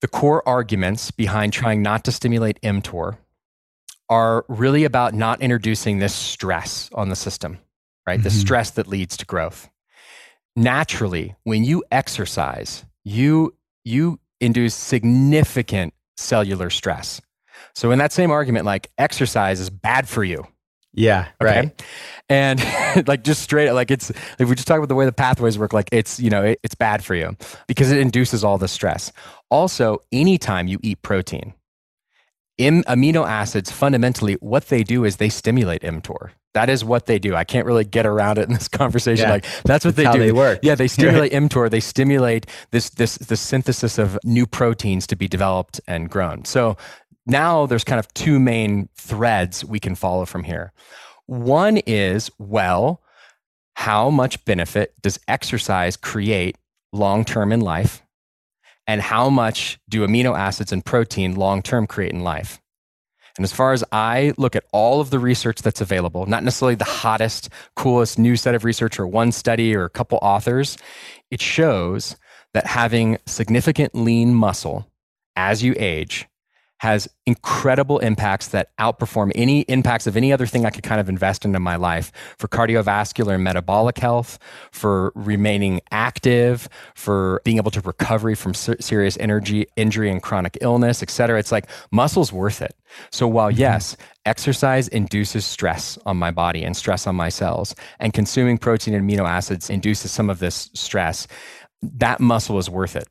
the 0.00 0.08
core 0.08 0.46
arguments 0.46 1.10
behind 1.10 1.52
trying 1.52 1.82
not 1.82 2.04
to 2.04 2.12
stimulate 2.12 2.60
mtor 2.62 3.16
are 4.10 4.44
really 4.48 4.84
about 4.84 5.14
not 5.14 5.40
introducing 5.40 5.98
this 5.98 6.14
stress 6.14 6.90
on 6.94 7.08
the 7.08 7.16
system 7.16 7.58
right 8.06 8.18
mm-hmm. 8.18 8.24
the 8.24 8.30
stress 8.30 8.70
that 8.70 8.86
leads 8.86 9.16
to 9.16 9.24
growth 9.24 9.68
naturally 10.54 11.34
when 11.44 11.64
you 11.64 11.82
exercise 11.90 12.84
you 13.08 13.54
you 13.84 14.20
induce 14.40 14.74
significant 14.74 15.94
cellular 16.16 16.70
stress. 16.70 17.20
So 17.74 17.90
in 17.90 17.98
that 17.98 18.12
same 18.12 18.30
argument, 18.30 18.66
like 18.66 18.90
exercise 18.98 19.60
is 19.60 19.70
bad 19.70 20.08
for 20.08 20.24
you. 20.24 20.46
Yeah. 20.92 21.28
Okay. 21.40 21.60
Right. 21.60 21.82
And 22.28 22.62
like 23.06 23.24
just 23.24 23.42
straight, 23.42 23.70
like 23.72 23.90
it's, 23.90 24.10
if 24.10 24.48
we 24.48 24.54
just 24.54 24.66
talk 24.66 24.78
about 24.78 24.88
the 24.88 24.94
way 24.94 25.06
the 25.06 25.12
pathways 25.12 25.58
work, 25.58 25.72
like 25.72 25.88
it's, 25.92 26.18
you 26.18 26.30
know, 26.30 26.42
it, 26.42 26.60
it's 26.62 26.74
bad 26.74 27.04
for 27.04 27.14
you 27.14 27.36
because 27.66 27.92
it 27.92 27.98
induces 27.98 28.42
all 28.42 28.58
the 28.58 28.68
stress. 28.68 29.12
Also, 29.50 29.98
anytime 30.12 30.66
you 30.66 30.78
eat 30.82 31.00
protein, 31.02 31.54
in 32.56 32.82
amino 32.84 33.26
acids, 33.26 33.70
fundamentally, 33.70 34.34
what 34.40 34.66
they 34.66 34.82
do 34.82 35.04
is 35.04 35.16
they 35.16 35.28
stimulate 35.28 35.82
mTOR. 35.82 36.30
That 36.58 36.70
is 36.70 36.84
what 36.84 37.06
they 37.06 37.20
do. 37.20 37.36
I 37.36 37.44
can't 37.44 37.66
really 37.66 37.84
get 37.84 38.04
around 38.04 38.38
it 38.38 38.48
in 38.48 38.52
this 38.52 38.66
conversation. 38.82 39.26
Yeah. 39.26 39.30
Like 39.34 39.44
that's 39.62 39.84
what 39.84 39.94
that's 39.94 40.12
they 40.12 40.12
do. 40.12 40.18
They 40.18 40.32
work. 40.32 40.58
Yeah, 40.60 40.74
they 40.74 40.88
stimulate 40.88 41.30
mTOR. 41.44 41.70
They 41.70 41.78
stimulate 41.78 42.46
this 42.72 42.90
this 42.90 43.16
the 43.16 43.36
synthesis 43.36 43.96
of 43.96 44.18
new 44.24 44.44
proteins 44.44 45.06
to 45.06 45.14
be 45.14 45.28
developed 45.28 45.80
and 45.86 46.10
grown. 46.10 46.44
So 46.44 46.76
now 47.26 47.66
there's 47.66 47.84
kind 47.84 48.00
of 48.00 48.12
two 48.12 48.40
main 48.40 48.88
threads 48.96 49.64
we 49.64 49.78
can 49.78 49.94
follow 49.94 50.24
from 50.24 50.42
here. 50.42 50.72
One 51.26 51.76
is 51.86 52.28
well, 52.40 53.02
how 53.74 54.10
much 54.10 54.44
benefit 54.44 55.00
does 55.00 55.20
exercise 55.28 55.96
create 55.96 56.56
long 56.92 57.24
term 57.24 57.52
in 57.52 57.60
life? 57.60 58.02
and 58.88 59.02
how 59.02 59.28
much 59.28 59.78
do 59.88 60.04
amino 60.04 60.36
acids 60.36 60.72
and 60.72 60.82
protein 60.82 61.36
long 61.36 61.62
term 61.62 61.86
create 61.86 62.12
in 62.12 62.24
life. 62.24 62.58
And 63.38 63.44
as 63.44 63.52
far 63.52 63.72
as 63.72 63.84
I 63.92 64.34
look 64.36 64.56
at 64.56 64.64
all 64.72 65.00
of 65.00 65.10
the 65.10 65.20
research 65.20 65.62
that's 65.62 65.80
available, 65.80 66.26
not 66.26 66.42
necessarily 66.42 66.74
the 66.74 66.84
hottest, 66.84 67.48
coolest 67.76 68.18
new 68.18 68.34
set 68.34 68.56
of 68.56 68.64
research 68.64 68.98
or 68.98 69.06
one 69.06 69.30
study 69.30 69.76
or 69.76 69.84
a 69.84 69.90
couple 69.90 70.18
authors, 70.20 70.76
it 71.30 71.40
shows 71.40 72.16
that 72.52 72.66
having 72.66 73.16
significant 73.26 73.94
lean 73.94 74.34
muscle 74.34 74.90
as 75.36 75.62
you 75.62 75.72
age 75.78 76.26
has 76.78 77.08
incredible 77.26 77.98
impacts 77.98 78.48
that 78.48 78.70
outperform 78.78 79.32
any 79.34 79.62
impacts 79.62 80.06
of 80.06 80.16
any 80.16 80.32
other 80.32 80.46
thing 80.46 80.64
I 80.64 80.70
could 80.70 80.84
kind 80.84 81.00
of 81.00 81.08
invest 81.08 81.44
into 81.44 81.58
my 81.58 81.76
life 81.76 82.12
for 82.38 82.48
cardiovascular 82.48 83.34
and 83.34 83.44
metabolic 83.44 83.98
health, 83.98 84.38
for 84.70 85.12
remaining 85.14 85.80
active, 85.90 86.68
for 86.94 87.42
being 87.44 87.56
able 87.56 87.72
to 87.72 87.80
recovery 87.80 88.34
from 88.34 88.54
serious 88.54 89.16
energy 89.18 89.66
injury 89.76 90.10
and 90.10 90.22
chronic 90.22 90.56
illness, 90.60 91.02
et 91.02 91.10
cetera. 91.10 91.38
It's 91.38 91.52
like 91.52 91.68
muscle's 91.90 92.32
worth 92.32 92.62
it. 92.62 92.74
So 93.10 93.26
while 93.26 93.50
mm-hmm. 93.50 93.60
yes, 93.60 93.96
exercise 94.24 94.88
induces 94.88 95.44
stress 95.44 95.98
on 96.06 96.16
my 96.16 96.30
body 96.30 96.62
and 96.62 96.76
stress 96.76 97.06
on 97.06 97.16
my 97.16 97.28
cells, 97.28 97.74
and 97.98 98.12
consuming 98.12 98.56
protein 98.56 98.94
and 98.94 99.08
amino 99.08 99.28
acids 99.28 99.68
induces 99.68 100.12
some 100.12 100.30
of 100.30 100.38
this 100.38 100.70
stress, 100.74 101.26
that 101.82 102.20
muscle 102.20 102.58
is 102.58 102.70
worth 102.70 102.94
it. 102.94 103.08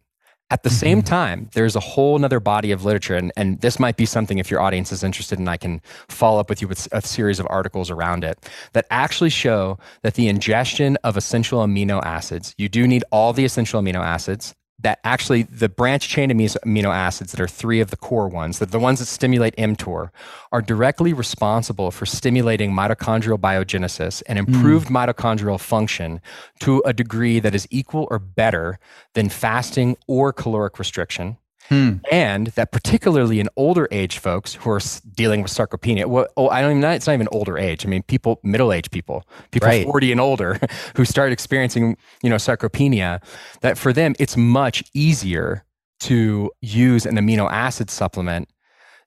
At 0.50 0.64
the 0.64 0.70
mm-hmm. 0.70 0.78
same 0.78 1.02
time, 1.02 1.50
there's 1.54 1.76
a 1.76 1.82
whole 1.82 2.18
nother 2.18 2.40
body 2.40 2.72
of 2.72 2.86
literature, 2.86 3.16
and, 3.16 3.34
and 3.36 3.60
this 3.60 3.80
might 3.80 3.98
be 3.98 4.06
something 4.06 4.38
if 4.38 4.50
your 4.50 4.62
audience 4.62 4.94
is 4.94 5.04
interested, 5.04 5.40
and 5.40 5.50
I 5.50 5.58
can 5.58 5.82
follow 6.08 6.40
up 6.40 6.50
with 6.50 6.62
you 6.62 6.70
with 6.70 6.88
a 6.94 7.02
series 7.02 7.40
of 7.40 7.48
articles 7.50 7.92
around 7.92 8.24
it 8.24 8.50
that 8.72 8.86
actually 8.90 9.30
show 9.30 9.78
that 10.04 10.14
the 10.14 10.30
ingestion 10.30 10.98
of 11.04 11.18
essential 11.18 11.60
amino 11.60 12.02
acids, 12.04 12.56
you 12.58 12.70
do 12.70 12.88
need 12.88 13.04
all 13.12 13.34
the 13.34 13.44
essential 13.44 13.82
amino 13.82 14.00
acids, 14.00 14.56
that 14.80 15.00
actually 15.04 15.44
the 15.44 15.70
branch 15.70 16.08
chain 16.08 16.30
amino 16.30 16.94
acids 16.94 17.32
that 17.32 17.40
are 17.40 17.48
three 17.48 17.80
of 17.80 17.90
the 17.90 17.98
core 17.98 18.28
ones, 18.28 18.60
that 18.60 18.72
the 18.72 18.80
ones 18.80 19.00
that 19.00 19.06
stimulate 19.06 19.56
mTOR, 19.56 20.12
are 20.52 20.62
directly 20.62 21.14
responsible 21.14 21.90
for 21.90 22.06
stimulating 22.06 22.72
mitochondrial 22.72 23.40
biogenesis 23.40 24.22
and 24.28 24.38
improved 24.38 24.88
mm. 24.88 24.92
mitochondrial 24.92 25.60
function 25.60 26.22
to 26.60 26.82
a 26.86 26.94
degree 26.94 27.40
that 27.40 27.56
is 27.56 27.68
equal 27.72 28.08
or 28.12 28.20
better 28.20 28.78
than 29.14 29.30
fasting 29.30 29.98
or 30.08 30.32
caloric 30.32 30.78
restriction. 30.78 31.38
Hmm. 31.70 31.96
And 32.12 32.48
that 32.48 32.72
particularly 32.72 33.40
in 33.40 33.50
older 33.56 33.88
age 33.92 34.20
folks 34.20 34.56
who 34.56 34.70
are 34.70 34.80
dealing 35.16 35.42
with 35.42 35.52
sarcopenia, 35.52 36.06
well, 36.06 36.28
oh, 36.38 36.50
I 36.50 36.62
don't 36.62 36.72
even 36.72 36.82
know, 36.82 36.92
it's 36.92 37.08
not 37.08 37.14
even 37.14 37.28
older 37.32 37.58
age. 37.58 37.86
I 37.86 37.90
mean, 37.90 38.04
people, 38.04 38.40
middle 38.44 38.72
aged 38.72 38.92
people, 38.92 39.26
people 39.52 39.68
right. 39.68 39.86
40 39.86 40.12
and 40.14 40.22
older 40.22 40.60
who 40.96 41.04
start 41.04 41.32
experiencing, 41.32 41.98
you 42.24 42.30
know, 42.30 42.38
sarcopenia, 42.38 43.22
that 43.62 43.78
for 43.78 43.92
them, 43.92 44.16
it's 44.20 44.38
much 44.38 44.84
easier 44.94 45.66
to 46.00 46.52
use 46.62 47.06
an 47.06 47.16
amino 47.16 47.52
acid 47.52 47.90
supplement 47.90 48.50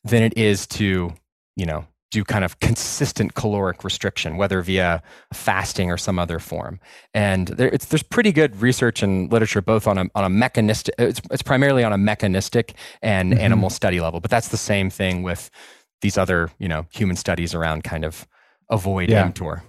than 0.04 0.22
it 0.22 0.36
is 0.36 0.66
to, 0.66 1.12
you 1.56 1.66
know, 1.66 1.86
do 2.10 2.24
kind 2.24 2.44
of 2.44 2.58
consistent 2.60 3.34
caloric 3.34 3.84
restriction, 3.84 4.36
whether 4.36 4.60
via 4.62 5.02
fasting 5.32 5.90
or 5.90 5.96
some 5.96 6.18
other 6.18 6.38
form. 6.38 6.80
And 7.14 7.48
there, 7.48 7.70
there's 7.70 8.02
pretty 8.02 8.32
good 8.32 8.60
research 8.60 9.02
and 9.02 9.30
literature 9.30 9.62
both 9.62 9.86
on 9.86 9.98
a, 9.98 10.06
on 10.14 10.24
a 10.24 10.28
mechanistic, 10.28 10.94
it's, 10.98 11.20
it's 11.30 11.42
primarily 11.42 11.84
on 11.84 11.92
a 11.92 11.98
mechanistic 11.98 12.74
and 13.02 13.32
mm-hmm. 13.32 13.40
animal 13.40 13.70
study 13.70 14.00
level, 14.00 14.20
but 14.20 14.30
that's 14.30 14.48
the 14.48 14.56
same 14.56 14.90
thing 14.90 15.22
with 15.22 15.50
these 16.00 16.18
other, 16.18 16.50
you 16.58 16.68
know, 16.68 16.86
human 16.90 17.16
studies 17.16 17.54
around 17.54 17.84
kind 17.84 18.04
of 18.04 18.26
avoid 18.70 19.10
yeah. 19.10 19.28
mTOR. 19.28 19.62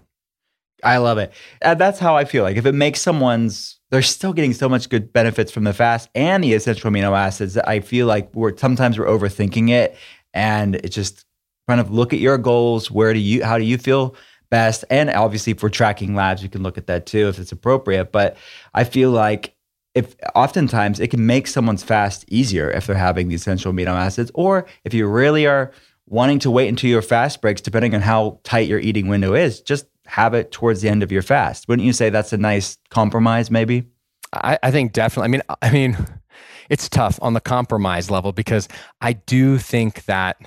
I 0.84 0.98
love 0.98 1.20
it. 1.20 1.32
And 1.62 1.80
that's 1.80 2.00
how 2.00 2.18
I 2.18 2.26
feel 2.26 2.44
like 2.44 2.58
if 2.58 2.66
it 2.66 2.74
makes 2.74 3.02
someone's 3.02 3.80
they're 3.92 4.02
still 4.02 4.34
getting 4.34 4.54
so 4.54 4.70
much 4.70 4.90
good 4.90 5.12
benefits 5.14 5.52
from 5.52 5.66
the 5.66 5.74
fast 5.74 6.10
and 6.16 6.44
the 6.44 6.54
essential 6.54 6.90
amino 6.90 7.16
acids. 7.16 7.58
I 7.58 7.82
feel 7.82 8.08
like 8.08 8.34
we're 8.34 8.56
sometimes 8.58 8.98
we're 8.98 9.06
overthinking 9.06 9.70
it 9.70 9.98
and 10.34 10.76
it 10.76 10.90
just 10.90 11.26
kind 11.72 11.80
of 11.80 11.90
look 11.90 12.12
at 12.12 12.20
your 12.20 12.38
goals. 12.38 12.92
Where 12.92 13.14
do 13.14 13.20
you, 13.20 13.46
how 13.46 13.58
do 13.58 13.64
you 13.64 13.78
feel 13.78 14.14
best? 14.50 14.84
And 14.90 15.10
obviously, 15.10 15.54
for 15.54 15.70
tracking 15.70 16.16
labs, 16.16 16.44
you 16.44 16.50
can 16.50 16.64
look 16.64 16.78
at 16.78 16.88
that 16.88 17.06
too 17.06 17.30
if 17.30 17.40
it's 17.40 17.54
appropriate. 17.54 18.12
But 18.12 18.36
I 18.74 18.84
feel 18.84 19.10
like 19.12 19.56
if 19.96 20.16
oftentimes 20.36 21.00
it 21.00 21.08
can 21.08 21.26
make 21.26 21.48
someone's 21.48 21.82
fast 21.82 22.26
easier 22.28 22.70
if 22.70 22.88
they're 22.88 22.96
having 22.98 23.30
the 23.30 23.36
essential 23.36 23.72
amino 23.72 23.94
acids, 23.96 24.32
or 24.34 24.66
if 24.84 24.94
you 24.94 25.08
really 25.08 25.48
are 25.48 25.72
wanting 26.08 26.40
to 26.40 26.52
wait 26.52 26.68
until 26.68 26.90
your 26.90 27.02
fast 27.02 27.42
breaks, 27.42 27.62
depending 27.62 27.96
on 27.96 28.02
how 28.02 28.42
tight 28.44 28.68
your 28.68 28.80
eating 28.80 29.08
window 29.08 29.34
is, 29.34 29.62
just 29.62 29.86
have 30.08 30.34
it 30.34 30.52
towards 30.52 30.82
the 30.82 30.90
end 30.90 31.04
of 31.04 31.12
your 31.12 31.22
fast. 31.22 31.70
Wouldn't 31.70 31.86
you 31.86 31.94
say 31.94 32.10
that's 32.10 32.34
a 32.34 32.38
nice 32.38 32.78
compromise, 32.90 33.50
maybe? 33.50 33.86
I, 34.34 34.60
I 34.62 34.72
think 34.72 34.92
definitely. 34.92 35.26
I 35.26 35.30
mean, 35.30 35.42
I 35.62 35.72
mean, 35.72 35.98
it's 36.70 36.90
tough 36.90 37.18
on 37.22 37.34
the 37.34 37.40
compromise 37.40 38.12
level 38.12 38.34
because 38.34 38.68
I 39.00 39.14
do 39.14 39.58
think 39.58 40.04
that 40.04 40.38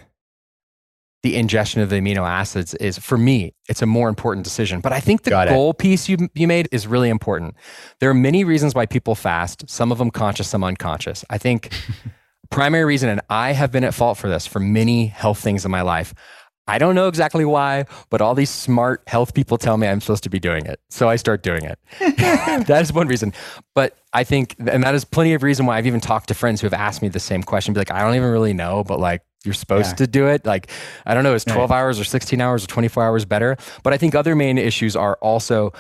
the 1.25 1.37
ingestion 1.37 1.81
of 1.81 1.89
the 1.89 1.97
amino 1.97 2.29
acids 2.29 2.75
is 2.75 2.99
for 2.99 3.17
me 3.17 3.55
it's 3.67 3.81
a 3.81 3.87
more 3.87 4.11
important 4.11 4.45
decision 4.45 4.81
but 4.83 4.93
i 4.93 5.01
think 5.01 5.23
the 5.23 5.31
Got 5.31 5.49
goal 5.49 5.71
it. 5.71 5.79
piece 5.79 6.07
you, 6.07 6.29
you 6.35 6.47
made 6.47 6.69
is 6.71 6.87
really 6.87 7.09
important 7.09 7.57
there 7.99 8.11
are 8.11 8.15
many 8.15 8.45
reasons 8.45 8.75
why 8.75 8.85
people 8.85 9.15
fast 9.15 9.69
some 9.69 9.91
of 9.91 9.97
them 9.97 10.11
conscious 10.11 10.49
some 10.49 10.63
unconscious 10.63 11.25
i 11.31 11.39
think 11.39 11.73
primary 12.51 12.85
reason 12.85 13.09
and 13.09 13.23
i 13.31 13.53
have 13.53 13.73
been 13.73 13.85
at 13.85 13.95
fault 13.95 14.19
for 14.19 14.29
this 14.29 14.47
for 14.47 14.61
many 14.61 15.07
health 15.07 15.39
things 15.39 15.65
in 15.65 15.71
my 15.71 15.81
life 15.81 16.13
I 16.67 16.79
don't 16.79 16.95
know 16.95 17.09
exactly 17.09 17.45
why, 17.45 17.85
but 18.09 18.23
all 18.23 18.35
these 18.35 18.49
smart 18.49 19.03
health 19.07 19.35
people 19.35 19.59
tell 19.59 19.77
me 19.77 19.87
I'm 19.87 20.01
supposed 20.01 20.23
to 20.23 20.31
be 20.31 20.41
doing 20.41 20.65
it. 20.65 20.81
So 20.89 21.11
I 21.11 21.17
start 21.17 21.43
doing 21.43 21.63
it. 21.63 21.79
that 21.99 22.81
is 22.81 22.91
one 22.91 23.07
reason. 23.07 23.35
But 23.75 23.99
I 24.15 24.25
think, 24.25 24.57
and 24.59 24.83
that 24.83 24.95
is 24.95 25.05
plenty 25.05 25.35
of 25.35 25.43
reason 25.43 25.67
why 25.67 25.77
I've 25.77 25.87
even 25.87 26.01
talked 26.01 26.29
to 26.29 26.35
friends 26.35 26.63
who 26.63 26.67
have 26.67 26.73
asked 26.73 27.03
me 27.03 27.09
the 27.09 27.21
same 27.21 27.43
question, 27.43 27.75
be 27.75 27.81
like, 27.81 27.91
I 27.91 28.01
don't 28.01 28.15
even 28.15 28.31
really 28.31 28.55
know, 28.55 28.83
but 28.83 28.99
like, 28.99 29.21
you're 29.45 29.55
supposed 29.55 29.93
yeah. 29.93 29.97
to 29.97 30.07
do 30.07 30.27
it. 30.27 30.47
Like, 30.47 30.71
I 31.07 31.15
don't 31.15 31.25
know, 31.25 31.35
is 31.35 31.45
12 31.45 31.71
right. 31.71 31.79
hours 31.79 32.01
or 32.01 32.05
16 32.05 32.41
hours 32.41 32.65
or 32.65 32.67
24 32.67 33.05
hours 33.05 33.25
better? 33.25 33.57
But 33.83 33.93
I 33.93 33.97
think 33.97 34.15
other 34.15 34.35
main 34.35 34.59
issues 34.59 34.97
are 34.97 35.17
also 35.21 35.73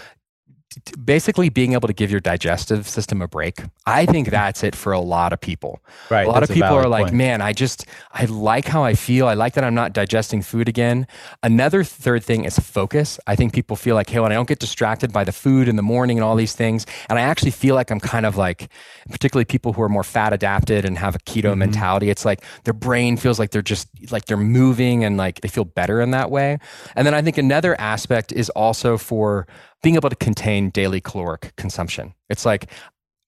basically 1.05 1.49
being 1.49 1.73
able 1.73 1.89
to 1.89 1.95
give 1.95 2.11
your 2.11 2.21
digestive 2.21 2.89
system 2.89 3.23
a 3.23 3.29
break. 3.29 3.63
I 3.87 4.07
think 4.07 4.31
that's 4.31 4.63
it 4.63 4.75
for 4.75 4.93
a 4.93 5.01
lot 5.01 5.33
of 5.33 5.41
people. 5.41 5.83
Right. 6.11 6.27
A 6.27 6.31
lot 6.31 6.43
of 6.43 6.49
people 6.49 6.75
are 6.75 6.89
like, 6.89 7.07
point. 7.07 7.17
man, 7.17 7.41
I 7.41 7.53
just, 7.53 7.87
I 8.13 8.25
like 8.27 8.67
how 8.67 8.85
I 8.85 8.95
feel. 8.95 9.27
I 9.27 9.35
like 9.35 9.55
that 9.55 9.65
I'm 9.65 9.75
not 9.75 9.93
digesting 9.93 10.43
food 10.43 10.69
again. 10.69 11.07
Another 11.43 11.85
third 11.85 12.25
thing 12.25 12.45
is 12.45 12.59
focus. 12.59 13.19
I 13.27 13.37
think 13.37 13.53
people 13.53 13.77
feel 13.77 13.95
like, 13.95 14.11
hey, 14.11 14.21
when 14.21 14.33
I 14.33 14.35
don't 14.35 14.49
get 14.49 14.59
distracted 14.59 15.13
by 15.13 15.25
the 15.25 15.33
food 15.33 15.69
in 15.69 15.77
the 15.77 15.83
morning 15.83 16.19
and 16.19 16.25
all 16.25 16.37
these 16.37 16.55
things, 16.55 16.87
and 17.09 17.19
I 17.19 17.23
actually 17.23 17.53
feel 17.53 17.75
like 17.75 17.91
I'm 17.91 18.01
kind 18.01 18.27
of 18.27 18.37
like, 18.37 18.71
particularly 19.11 19.45
people 19.45 19.73
who 19.73 19.83
are 19.83 19.89
more 19.89 20.05
fat 20.05 20.33
adapted 20.33 20.85
and 20.85 20.99
have 20.99 21.15
a 21.15 21.19
keto 21.21 21.51
mm-hmm. 21.51 21.61
mentality, 21.61 22.11
it's 22.11 22.25
like 22.25 22.43
their 22.65 22.75
brain 22.75 23.17
feels 23.17 23.39
like 23.39 23.51
they're 23.51 23.63
just 23.63 23.89
like 24.11 24.27
they're 24.27 24.37
moving 24.37 25.05
and 25.05 25.17
like 25.17 25.41
they 25.41 25.49
feel 25.49 25.65
better 25.65 26.01
in 26.01 26.11
that 26.11 26.31
way. 26.31 26.59
And 26.97 27.07
then 27.07 27.15
I 27.15 27.23
think 27.23 27.39
another 27.39 27.79
aspect 27.81 28.33
is 28.33 28.51
also 28.51 28.97
for 28.99 29.47
being 29.85 29.97
able 29.97 30.09
to 30.09 30.17
contain 30.17 30.71
daily 30.71 30.99
caloric 31.01 31.53
consumption. 31.57 32.15
It's 32.31 32.47
like 32.47 32.71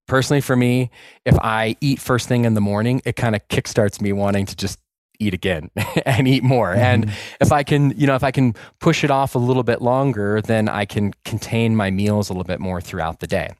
personally 0.09 0.41
for 0.41 0.57
me, 0.57 0.91
if 1.27 1.39
I 1.41 1.77
eat 1.83 2.01
first 2.01 2.29
thing 2.29 2.47
in 2.47 2.55
the 2.55 2.63
morning, 2.63 3.03
it 3.05 3.15
kind 3.15 3.37
of 3.37 3.47
kickstarts 3.49 4.01
me 4.01 4.13
wanting 4.13 4.47
to 4.47 4.57
just 4.57 4.79
eat 5.19 5.35
again 5.35 5.71
and 6.07 6.27
eat 6.27 6.43
more. 6.43 6.71
Mm-hmm. 6.71 6.81
And 6.81 7.13
if 7.43 7.53
I 7.53 7.63
can, 7.63 7.91
you 7.99 8.07
know, 8.07 8.15
if 8.15 8.25
I 8.25 8.31
can 8.31 8.55
push 8.81 9.05
it 9.05 9.11
off 9.11 9.35
a 9.35 9.39
little 9.39 9.65
bit 9.65 9.83
longer, 9.83 10.41
then 10.41 10.67
I 10.67 10.87
can 10.87 11.13
contain 11.27 11.77
my 11.77 11.91
meals 11.91 12.31
a 12.31 12.33
little 12.33 12.45
bit 12.45 12.59
more 12.59 12.81
throughout 12.81 13.21
the 13.21 13.27
day. 13.27 13.51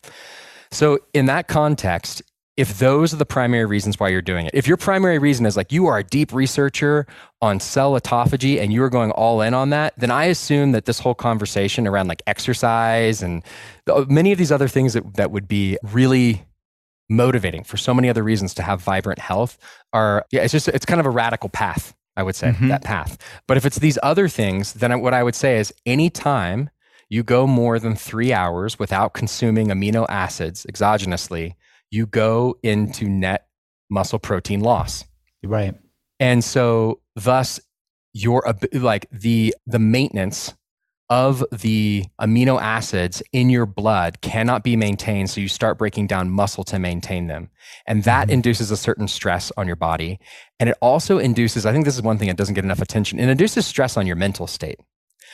So 0.71 1.01
in 1.13 1.27
that 1.27 1.49
context, 1.49 2.23
if 2.57 2.79
those 2.79 3.13
are 3.13 3.17
the 3.17 3.27
primary 3.27 3.67
reasons 3.67 4.01
why 4.01 4.09
you're 4.09 4.23
doing 4.23 4.47
it, 4.47 4.53
if 4.55 4.67
your 4.67 4.79
primary 4.79 5.19
reason 5.19 5.45
is 5.45 5.57
like 5.57 5.73
you 5.73 5.87
are 5.87 5.99
a 5.99 6.05
deep 6.05 6.33
researcher 6.33 7.07
on 7.43 7.61
cell 7.61 7.93
autophagy 8.01 8.61
and 8.61 8.73
you 8.73 8.83
are 8.83 8.89
going 8.89 9.11
all 9.11 9.43
in 9.43 9.53
on 9.53 9.71
that, 9.71 9.93
then 9.99 10.11
I 10.11 10.25
assume 10.25 10.73
that 10.73 10.87
this 10.87 10.99
whole 10.99 11.15
conversation 11.15 11.87
around 11.87 12.09
like 12.09 12.23
exercise 12.27 13.23
and 13.23 13.43
many 14.09 14.33
of 14.33 14.39
these 14.39 14.51
other 14.51 14.69
things 14.69 14.95
that, 14.95 15.15
that 15.15 15.31
would 15.31 15.47
be 15.47 15.77
really 15.83 16.47
motivating 17.11 17.63
for 17.63 17.77
so 17.77 17.93
many 17.93 18.09
other 18.09 18.23
reasons 18.23 18.55
to 18.55 18.63
have 18.63 18.81
vibrant 18.81 19.19
health 19.19 19.59
are, 19.93 20.25
yeah, 20.33 20.41
it's 20.41 20.53
just, 20.53 20.69
it's 20.69 20.87
kind 20.87 20.99
of 20.99 21.07
a 21.07 21.11
radical 21.11 21.51
path, 21.51 21.95
I 22.17 22.23
would 22.23 22.35
say, 22.35 22.49
mm-hmm. 22.49 22.69
that 22.69 22.83
path. 22.83 23.19
But 23.47 23.59
if 23.59 23.67
it's 23.67 23.79
these 23.79 23.99
other 24.03 24.29
things, 24.29 24.73
then 24.73 24.99
what 25.01 25.13
I 25.15 25.23
would 25.23 25.35
say 25.35 25.59
is 25.59 25.75
anytime 25.85 26.71
you 27.09 27.23
go 27.23 27.47
more 27.47 27.79
than 27.79 27.95
three 27.95 28.33
hours 28.33 28.79
without 28.79 29.13
consuming 29.13 29.69
amino 29.69 30.07
acids 30.09 30.67
exogenously, 30.69 31.55
you 31.91 32.07
go 32.07 32.57
into 32.63 33.09
net 33.09 33.47
muscle 33.91 34.19
protein 34.19 34.61
loss. 34.61 35.05
Right. 35.45 35.75
And 36.19 36.43
so 36.43 37.01
thus 37.15 37.61
your 38.13 38.43
like 38.73 39.07
the 39.11 39.55
the 39.67 39.79
maintenance 39.79 40.55
of 41.09 41.45
the 41.53 42.05
amino 42.21 42.61
acids 42.61 43.23
in 43.33 43.49
your 43.49 43.67
blood 43.67 44.21
cannot 44.23 44.65
be 44.65 44.75
maintained 44.75 45.31
so 45.31 45.41
you 45.41 45.49
start 45.49 45.79
breaking 45.79 46.07
down 46.07 46.29
muscle 46.29 46.65
to 46.65 46.79
maintain 46.79 47.29
them 47.29 47.49
and 47.87 48.03
that 48.05 48.25
mm-hmm. 48.25 48.35
induces 48.35 48.71
a 48.71 48.77
certain 48.77 49.07
stress 49.07 49.53
on 49.57 49.69
your 49.69 49.77
body 49.77 50.19
and 50.59 50.69
it 50.69 50.77
also 50.81 51.19
induces 51.19 51.65
i 51.65 51.73
think 51.73 51.85
this 51.85 51.95
is 51.95 52.03
one 52.03 52.19
thing 52.19 52.27
that 52.27 52.37
doesn't 52.37 52.55
get 52.55 52.65
enough 52.65 52.83
attention 52.83 53.21
it 53.21 53.29
induces 53.29 53.65
stress 53.65 53.97
on 53.97 54.05
your 54.05 54.17
mental 54.17 54.49
state 54.49 54.81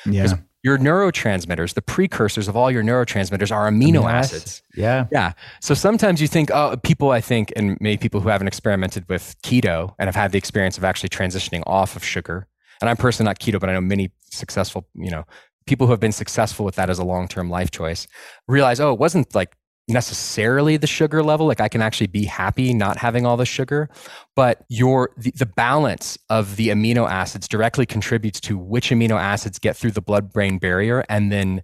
yeah 0.07 0.35
your 0.63 0.79
neurotransmitters, 0.79 1.75
the 1.75 1.83
precursors 1.83 2.47
of 2.47 2.57
all 2.57 2.71
your 2.71 2.85
neurotransmitters 2.85 3.51
are 3.51 3.69
amino, 3.69 4.03
amino 4.03 4.11
acids. 4.11 4.43
acids. 4.43 4.63
Yeah. 4.77 5.07
Yeah. 5.11 5.33
So 5.61 5.75
sometimes 5.75 6.21
you 6.21 6.29
think, 6.29 6.51
oh, 6.53 6.77
people, 6.83 7.11
I 7.11 7.21
think, 7.21 7.53
and 7.57 7.77
many 7.81 7.97
people 7.97 8.21
who 8.21 8.29
haven't 8.29 8.47
experimented 8.47 9.09
with 9.09 9.35
keto 9.43 9.95
and 9.99 10.07
have 10.07 10.15
had 10.15 10.31
the 10.31 10.39
experience 10.39 10.79
of 10.79 10.85
actually 10.85 11.09
transitioning 11.09 11.63
off 11.67 11.97
of 11.97 12.05
sugar. 12.05 12.47
And 12.81 12.89
I'm 12.89 12.97
personally 12.97 13.29
not 13.29 13.41
keto, 13.41 13.59
but 13.59 13.71
I 13.71 13.73
know 13.73 13.81
many 13.81 14.13
successful, 14.31 14.87
you 14.95 15.11
know, 15.11 15.25
people 15.67 15.87
who 15.87 15.93
have 15.93 16.01
been 16.01 16.13
successful 16.13 16.65
with 16.65 16.77
that 16.77 16.91
as 16.91 16.99
a 16.99 17.05
long 17.05 17.27
term 17.27 17.51
life 17.51 17.73
choice 17.73 18.07
realize, 18.47 18.79
oh, 18.79 18.93
it 18.93 19.01
wasn't 19.01 19.35
like 19.35 19.57
necessarily 19.89 20.77
the 20.77 20.87
sugar 20.87 21.23
level. 21.23 21.47
Like 21.47 21.61
i 21.61 21.69
can 21.69 21.83
actually 21.83 22.07
be 22.07 22.25
happy 22.25 22.73
not 22.73 22.97
having 22.97 23.27
all 23.27 23.37
the 23.37 23.47
sugar 23.47 23.89
but 24.37 24.65
your 24.69 25.11
the, 25.17 25.33
the 25.33 25.47
balance 25.47 26.19
of 26.31 26.57
the 26.57 26.69
amino 26.69 27.09
acids 27.09 27.49
directly 27.49 27.87
contributes 27.87 28.41
to 28.41 28.57
which 28.57 28.91
amino 28.91 29.21
acids 29.21 29.59
get 29.59 29.77
through 29.77 29.91
the 29.91 30.01
blood 30.01 30.33
brain 30.33 30.59
barrier 30.59 31.05
and 31.09 31.33
then 31.33 31.63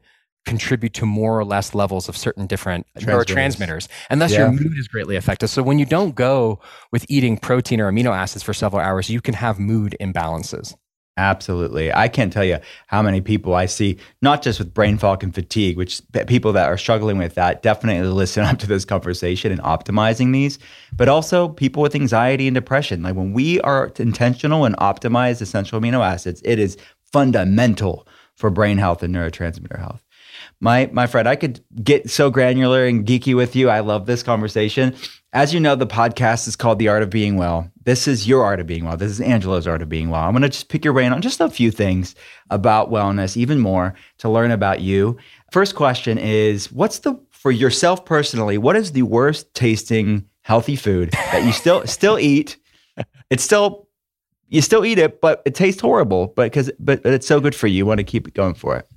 contribute 0.49 0.95
to 0.95 1.05
more 1.05 1.39
or 1.39 1.45
less 1.45 1.75
levels 1.75 2.09
of 2.09 2.17
certain 2.17 2.47
different 2.47 2.87
neurotransmitters. 2.97 3.87
And 4.09 4.21
thus 4.21 4.33
yeah. 4.33 4.39
your 4.39 4.53
mood 4.53 4.79
is 4.79 4.89
greatly 4.89 5.17
affected. 5.17 5.49
So 5.49 5.63
when 5.63 5.79
you 5.79 5.85
don't 5.85 6.15
go 6.15 6.59
with 6.91 7.05
eating 7.11 7.37
protein 7.37 7.81
or 7.81 7.93
amino 7.93 8.17
acids 8.17 8.43
for 8.43 8.55
several 8.55 8.81
hours 8.81 9.11
you 9.11 9.21
can 9.21 9.35
have 9.35 9.59
mood 9.59 9.95
imbalances 10.01 10.75
Absolutely. 11.19 11.93
I 11.93 12.07
can't 12.07 12.33
tell 12.33 12.45
you 12.45 12.61
how 12.87 13.03
many 13.03 13.21
people 13.21 13.57
I 13.57 13.67
see, 13.67 13.99
not 14.23 14.41
just 14.41 14.61
with 14.61 14.73
brain 14.73 14.99
fog 14.99 15.25
and 15.25 15.35
fatigue, 15.35 15.77
which 15.77 16.01
people 16.29 16.53
that 16.53 16.69
are 16.69 16.79
struggling 16.79 17.19
with 17.19 17.35
that 17.35 17.61
definitely 17.61 18.09
listen 18.09 18.45
up 18.45 18.59
to 18.59 18.69
this 18.69 18.85
conversation 18.85 19.51
and 19.51 19.61
optimizing 19.63 20.33
these, 20.33 20.61
but 20.93 21.09
also 21.09 21.49
people 21.49 21.83
with 21.83 21.97
anxiety 21.97 22.47
and 22.47 22.55
depression. 22.55 23.03
Like 23.03 23.17
when 23.17 23.33
we 23.33 23.61
are 23.63 23.93
intentional 23.99 24.65
and 24.65 24.77
optimize 24.77 25.43
essential 25.43 25.81
amino 25.81 26.07
acids, 26.07 26.41
it 26.45 26.61
is 26.61 26.77
fundamental 27.13 28.07
for 28.37 28.49
brain 28.49 28.79
health 28.79 29.03
and 29.03 29.13
neurotransmitter 29.13 29.77
health. 29.77 30.05
My 30.61 30.91
my 30.93 31.07
friend, 31.07 31.29
I 31.29 31.37
could 31.37 31.61
get 31.83 32.11
so 32.11 32.31
granular 32.31 32.85
and 32.85 33.07
geeky 33.07 33.35
with 33.37 33.55
you. 33.55 33.71
I 33.71 33.81
love 33.81 34.07
this 34.07 34.23
conversation. 34.23 34.95
As 35.33 35.53
you 35.53 35.61
know, 35.61 35.75
the 35.77 35.87
podcast 35.87 36.49
is 36.49 36.57
called 36.57 36.79
The 36.79 36.89
Art 36.89 37.03
of 37.03 37.11
Being 37.11 37.37
Well. 37.37 37.71
This 37.85 38.09
is 38.09 38.27
your 38.27 38.45
art 38.45 38.61
of 38.61 38.67
being 38.67 38.87
well. 38.87 38.97
This 38.97 39.11
is 39.11 39.21
Angelo's 39.21 39.67
art 39.67 39.83
of 39.83 39.89
being 39.89 40.09
well. 40.09 40.23
I'm 40.23 40.33
going 40.33 40.43
to 40.43 40.49
just 40.49 40.71
pick 40.71 40.85
your 40.85 40.95
brain 40.95 41.13
on 41.13 41.21
just 41.21 41.41
a 41.41 41.51
few 41.51 41.71
things 41.71 42.15
about 42.51 42.91
wellness, 42.91 43.37
even 43.37 43.59
more 43.59 43.95
to 44.19 44.31
learn 44.31 44.51
about 44.51 44.81
you. 44.81 45.19
First 45.53 45.75
question 45.75 46.17
is 46.17 46.73
what's 46.73 47.01
the, 47.01 47.15
for 47.31 47.51
yourself 47.51 48.07
personally, 48.07 48.57
what 48.57 48.75
is 48.75 48.93
the 48.93 49.03
worst 49.03 49.53
tasting 49.55 50.25
healthy 50.43 50.77
food 50.77 51.11
that 51.13 51.45
you 51.45 51.53
still, 51.53 51.87
still 51.87 52.19
eat? 52.19 52.57
It's 53.29 53.45
still, 53.45 53.87
you 54.49 54.63
still 54.63 54.85
eat 54.85 54.99
it, 54.99 55.21
but 55.21 55.43
it 55.45 55.55
tastes 55.55 55.81
horrible, 55.81 56.29
but 56.29 56.45
because, 56.45 56.71
but, 56.79 57.03
but 57.03 57.13
it's 57.13 57.27
so 57.27 57.39
good 57.39 57.55
for 57.55 57.67
you. 57.67 57.77
You 57.77 57.87
want 57.87 57.99
to 57.99 58.05
keep 58.05 58.27
it 58.27 58.33
going 58.33 58.55
for 58.55 58.77
it. 58.77 58.89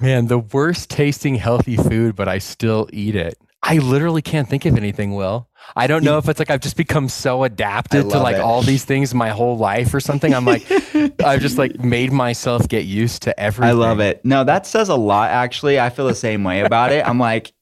Man, 0.00 0.26
the 0.26 0.38
worst 0.38 0.90
tasting 0.90 1.34
healthy 1.36 1.76
food, 1.76 2.16
but 2.16 2.28
I 2.28 2.38
still 2.38 2.88
eat 2.92 3.14
it. 3.14 3.38
I 3.62 3.78
literally 3.78 4.22
can't 4.22 4.48
think 4.48 4.64
of 4.66 4.76
anything, 4.76 5.14
Will. 5.14 5.48
I 5.76 5.86
don't 5.86 6.02
know 6.02 6.18
if 6.18 6.28
it's 6.28 6.40
like 6.40 6.50
I've 6.50 6.60
just 6.60 6.76
become 6.76 7.08
so 7.08 7.44
adapted 7.44 8.10
to 8.10 8.18
like 8.18 8.34
it. 8.36 8.40
all 8.40 8.62
these 8.62 8.84
things 8.84 9.14
my 9.14 9.28
whole 9.28 9.56
life 9.56 9.94
or 9.94 10.00
something. 10.00 10.34
I'm 10.34 10.44
like, 10.44 10.66
I've 11.24 11.40
just 11.40 11.58
like 11.58 11.78
made 11.78 12.10
myself 12.10 12.66
get 12.66 12.84
used 12.86 13.22
to 13.22 13.38
everything. 13.38 13.68
I 13.70 13.72
love 13.72 14.00
it. 14.00 14.24
No, 14.24 14.42
that 14.42 14.66
says 14.66 14.88
a 14.88 14.96
lot. 14.96 15.30
Actually, 15.30 15.78
I 15.78 15.90
feel 15.90 16.08
the 16.08 16.14
same 16.16 16.42
way 16.42 16.62
about 16.62 16.90
it. 16.90 17.06
I'm 17.06 17.20
like, 17.20 17.52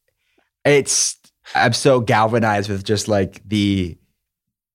it's. 0.65 1.19
I'm 1.55 1.73
so 1.75 2.01
galvanized 2.01 2.71
with 2.71 2.85
just 2.85 3.09
like 3.09 3.43
the 3.47 3.99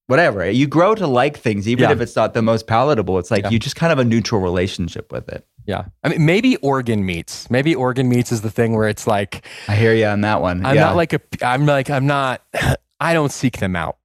whatever 0.07 0.47
you 0.47 0.67
grow 0.67 0.93
to 0.93 1.07
like 1.07 1.37
things, 1.37 1.67
even 1.67 1.83
Yeah. 1.83 1.91
if 1.93 2.01
it's 2.01 2.15
not 2.15 2.33
the 2.35 2.41
most 2.43 2.67
palatable. 2.67 3.17
It's 3.17 3.31
like 3.31 3.45
Yeah. 3.45 3.49
you 3.49 3.57
just 3.59 3.75
kind 3.75 3.91
of 3.91 3.97
have 3.97 4.05
a 4.05 4.09
neutral 4.09 4.41
relationship 4.41 5.11
with 5.11 5.27
it. 5.29 5.47
Yeah. 5.65 5.85
I 6.03 6.09
mean, 6.09 6.25
maybe 6.25 6.57
organ 6.57 7.05
meats. 7.05 7.49
Maybe 7.49 7.73
organ 7.73 8.07
meats 8.07 8.31
is 8.31 8.41
the 8.41 8.51
thing 8.51 8.75
where 8.75 8.87
it's 8.87 9.07
like, 9.07 9.45
I 9.67 9.75
hear 9.75 9.93
you 9.93 10.05
on 10.05 10.21
that 10.21 10.41
one. 10.41 10.65
I'm 10.65 10.75
yeah. 10.75 10.85
not 10.85 10.95
like 10.95 11.13
a, 11.13 11.21
I'm 11.41 11.65
like, 11.65 11.89
I'm 11.89 12.05
not, 12.05 12.41
I 12.99 13.13
don't 13.13 13.31
seek 13.31 13.57
them 13.57 13.75
out. 13.75 13.97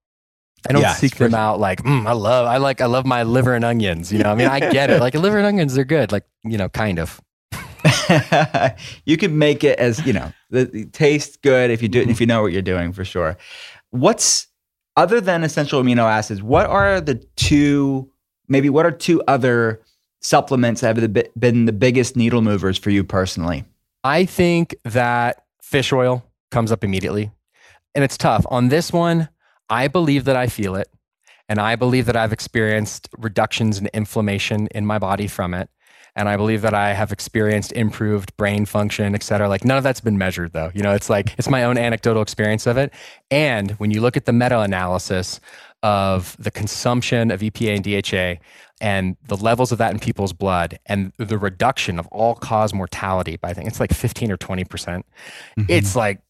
I 0.68 0.72
don't 0.72 0.82
Yeah, 0.82 0.92
seek 0.92 1.16
them 1.16 1.34
out 1.34 1.58
like, 1.58 1.82
mm, 1.82 2.06
I 2.06 2.12
love, 2.12 2.46
I 2.46 2.58
like, 2.58 2.80
I 2.82 2.86
love 2.86 3.06
my 3.06 3.22
liver 3.22 3.54
and 3.54 3.64
onions. 3.64 4.12
You 4.12 4.18
know, 4.18 4.30
I 4.30 4.34
mean, 4.34 4.48
I 4.48 4.60
get 4.60 4.90
it. 4.90 5.00
Like 5.00 5.14
liver 5.14 5.38
and 5.38 5.46
onions, 5.46 5.74
they're 5.74 5.84
good. 5.84 6.12
Like, 6.12 6.24
you 6.44 6.58
know, 6.58 6.68
kind 6.68 6.98
of. 6.98 7.20
you 9.04 9.16
can 9.16 9.38
make 9.38 9.64
it 9.64 9.78
as 9.78 10.04
you 10.04 10.12
know 10.12 10.30
the, 10.50 10.66
the 10.66 10.84
tastes 10.86 11.38
good 11.38 11.70
if 11.70 11.80
you 11.80 11.88
do 11.88 12.00
it 12.00 12.10
if 12.10 12.20
you 12.20 12.26
know 12.26 12.42
what 12.42 12.52
you're 12.52 12.60
doing 12.60 12.92
for 12.92 13.06
sure 13.06 13.38
what's 13.88 14.48
other 14.96 15.18
than 15.18 15.42
essential 15.42 15.82
amino 15.82 16.02
acids 16.02 16.42
what 16.42 16.66
are 16.66 17.00
the 17.00 17.14
two 17.36 18.10
maybe 18.48 18.68
what 18.68 18.84
are 18.84 18.90
two 18.90 19.22
other 19.26 19.80
supplements 20.20 20.80
have 20.80 21.12
been 21.38 21.64
the 21.64 21.72
biggest 21.72 22.16
needle 22.16 22.42
movers 22.42 22.78
for 22.78 22.90
you 22.90 23.02
personally 23.02 23.64
I 24.02 24.24
think 24.24 24.76
that 24.84 25.44
fish 25.62 25.92
oil 25.92 26.24
comes 26.50 26.72
up 26.72 26.84
immediately. 26.84 27.30
And 27.94 28.04
it's 28.04 28.16
tough. 28.16 28.46
On 28.50 28.68
this 28.68 28.92
one, 28.92 29.28
I 29.68 29.88
believe 29.88 30.24
that 30.24 30.36
I 30.36 30.46
feel 30.46 30.74
it. 30.74 30.88
And 31.48 31.58
I 31.58 31.76
believe 31.76 32.06
that 32.06 32.16
I've 32.16 32.32
experienced 32.32 33.08
reductions 33.18 33.78
in 33.78 33.88
inflammation 33.92 34.68
in 34.68 34.86
my 34.86 34.98
body 34.98 35.26
from 35.26 35.52
it. 35.52 35.68
And 36.16 36.28
I 36.28 36.36
believe 36.36 36.62
that 36.62 36.74
I 36.74 36.92
have 36.92 37.12
experienced 37.12 37.72
improved 37.72 38.36
brain 38.36 38.64
function, 38.64 39.14
et 39.14 39.22
cetera. 39.22 39.48
Like 39.48 39.64
none 39.64 39.76
of 39.76 39.84
that's 39.84 40.00
been 40.00 40.18
measured 40.18 40.52
though. 40.52 40.70
You 40.74 40.82
know, 40.82 40.94
it's 40.94 41.10
like, 41.10 41.34
it's 41.38 41.48
my 41.48 41.64
own 41.64 41.76
anecdotal 41.76 42.22
experience 42.22 42.66
of 42.66 42.76
it. 42.76 42.92
And 43.30 43.72
when 43.72 43.90
you 43.90 44.00
look 44.00 44.16
at 44.16 44.26
the 44.26 44.32
meta 44.32 44.60
analysis 44.60 45.40
of 45.82 46.36
the 46.38 46.50
consumption 46.50 47.30
of 47.30 47.40
EPA 47.40 47.76
and 47.76 48.38
DHA 48.38 48.42
and 48.80 49.16
the 49.26 49.36
levels 49.36 49.72
of 49.72 49.78
that 49.78 49.92
in 49.92 49.98
people's 49.98 50.32
blood 50.32 50.78
and 50.86 51.12
the 51.18 51.38
reduction 51.38 51.98
of 51.98 52.06
all 52.08 52.34
cause 52.34 52.72
mortality 52.72 53.36
by 53.36 53.50
I 53.50 53.54
think 53.54 53.68
it's 53.68 53.80
like 53.80 53.92
15 53.92 54.30
or 54.30 54.36
20%. 54.36 54.68
percent 54.68 55.06
mm-hmm. 55.58 55.70
It's 55.70 55.96
like, 55.96 56.20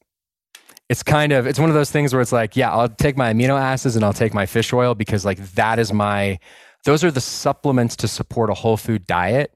it's 0.88 1.02
kind 1.02 1.32
of, 1.32 1.46
it's 1.46 1.58
one 1.58 1.68
of 1.68 1.74
those 1.74 1.90
things 1.90 2.12
where 2.12 2.22
it's 2.22 2.32
like, 2.32 2.56
yeah, 2.56 2.72
I'll 2.72 2.88
take 2.88 3.16
my 3.16 3.32
amino 3.32 3.60
acids 3.60 3.94
and 3.94 4.04
I'll 4.04 4.12
take 4.12 4.34
my 4.34 4.46
fish 4.46 4.72
oil 4.72 4.94
because 4.94 5.24
like 5.24 5.38
that 5.52 5.78
is 5.78 5.92
my, 5.92 6.38
those 6.84 7.04
are 7.04 7.10
the 7.10 7.20
supplements 7.20 7.94
to 7.96 8.08
support 8.08 8.50
a 8.50 8.54
whole 8.54 8.76
food 8.76 9.06
diet 9.06 9.54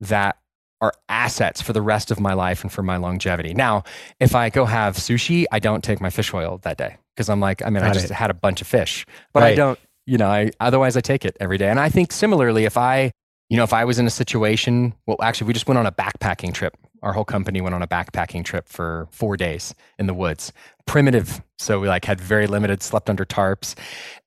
that 0.00 0.36
are 0.80 0.92
assets 1.08 1.62
for 1.62 1.72
the 1.72 1.80
rest 1.80 2.10
of 2.10 2.20
my 2.20 2.34
life 2.34 2.62
and 2.62 2.70
for 2.70 2.82
my 2.82 2.98
longevity. 2.98 3.54
Now, 3.54 3.82
if 4.20 4.34
I 4.34 4.50
go 4.50 4.66
have 4.66 4.96
sushi, 4.96 5.46
I 5.50 5.58
don't 5.58 5.82
take 5.82 6.00
my 6.00 6.10
fish 6.10 6.34
oil 6.34 6.58
that 6.62 6.76
day 6.76 6.98
because 7.14 7.30
I'm 7.30 7.40
like, 7.40 7.64
I 7.64 7.70
mean, 7.70 7.82
I 7.82 7.92
just 7.92 8.10
it. 8.10 8.14
had 8.14 8.30
a 8.30 8.34
bunch 8.34 8.60
of 8.60 8.66
fish, 8.66 9.06
but 9.32 9.42
I 9.42 9.54
don't, 9.54 9.78
you 10.06 10.18
know, 10.18 10.28
I 10.28 10.50
otherwise 10.60 10.96
I 10.96 11.00
take 11.00 11.24
it 11.24 11.36
every 11.40 11.58
day. 11.58 11.68
And 11.68 11.80
I 11.80 11.88
think 11.88 12.12
similarly, 12.12 12.64
if 12.64 12.76
I, 12.76 13.10
you 13.48 13.56
know, 13.56 13.64
if 13.64 13.72
I 13.72 13.84
was 13.84 13.98
in 13.98 14.06
a 14.06 14.10
situation, 14.10 14.94
well, 15.06 15.16
actually, 15.20 15.48
we 15.48 15.52
just 15.52 15.68
went 15.68 15.78
on 15.78 15.86
a 15.86 15.92
backpacking 15.92 16.54
trip. 16.54 16.76
Our 17.02 17.12
whole 17.12 17.24
company 17.24 17.60
went 17.60 17.74
on 17.74 17.82
a 17.82 17.86
backpacking 17.86 18.44
trip 18.44 18.68
for 18.68 19.08
four 19.10 19.36
days 19.36 19.74
in 19.98 20.06
the 20.06 20.14
woods. 20.14 20.52
Primitive, 20.86 21.42
so 21.58 21.80
we 21.80 21.88
like 21.88 22.04
had 22.04 22.20
very 22.20 22.46
limited, 22.46 22.82
slept 22.82 23.10
under 23.10 23.24
tarps, 23.24 23.74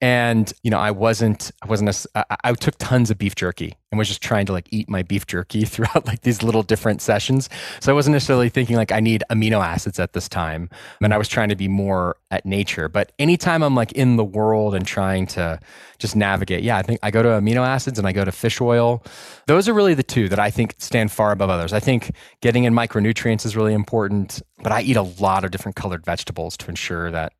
and 0.02 0.52
you 0.62 0.70
know, 0.70 0.80
I 0.80 0.92
wasn't, 0.92 1.52
I 1.62 1.68
wasn't, 1.68 1.90
a 1.90 2.26
I 2.32 2.38
I 2.44 2.54
took 2.54 2.76
tons 2.78 3.10
of 3.10 3.18
beef 3.18 3.36
jerky 3.36 3.78
and 3.92 3.98
was 3.98 4.08
just 4.08 4.22
trying 4.22 4.46
to 4.46 4.54
like 4.54 4.68
eat 4.72 4.90
my 4.90 5.02
beef 5.02 5.26
jerky 5.26 5.66
throughout 5.66 6.06
like 6.06 6.22
these 6.22 6.44
little 6.44 6.64
different 6.64 7.02
sessions. 7.02 7.50
So 7.80 7.92
I 7.92 7.96
wasn't 7.96 8.14
necessarily 8.14 8.50
thinking 8.50 8.76
like 8.76 8.92
I 8.92 9.00
need 9.00 9.24
amino 9.30 9.64
acids 9.64 10.00
at 10.00 10.14
this 10.14 10.28
time, 10.28 10.70
and 11.02 11.14
I 11.14 11.18
was 11.18 11.28
trying 11.28 11.50
to 11.50 11.56
be 11.56 11.68
more 11.68 12.18
at 12.32 12.46
nature. 12.46 12.90
But 12.90 13.12
anytime 13.20 13.64
I'm 13.64 13.76
like 13.76 13.92
in 13.94 14.16
the 14.16 14.24
world 14.24 14.76
and 14.76 14.86
trying 14.86 15.28
to 15.28 15.60
just 15.98 16.16
navigate, 16.16 16.64
yeah, 16.64 16.78
I 16.78 16.82
think 16.82 17.00
I 17.04 17.12
go 17.12 17.24
to 17.24 17.30
amino 17.30 17.66
acids 17.66 18.00
and 18.00 18.08
I 18.08 18.12
go 18.12 18.26
to 18.26 18.32
fish 18.32 18.60
oil. 18.62 19.04
Those 19.48 19.68
are 19.68 19.74
really 19.74 19.94
the 19.94 20.04
two 20.04 20.30
that 20.30 20.40
I 20.40 20.50
think 20.50 20.76
stand 20.78 21.12
far 21.12 21.32
above 21.32 21.50
others. 21.50 21.74
I 21.74 21.80
think 21.80 22.12
getting 22.42 22.64
in 22.64 22.74
micronutrients 22.74 23.46
is 23.46 23.56
really 23.56 23.74
important, 23.74 24.42
but 24.62 24.72
I 24.72 24.82
eat 24.82 24.96
a 24.96 25.04
lot 25.04 25.44
of 25.44 25.52
different 25.52 25.76
colored 25.76 26.06
vegetables 26.06 26.49
to 26.58 26.70
ensure 26.70 27.12
that 27.12 27.34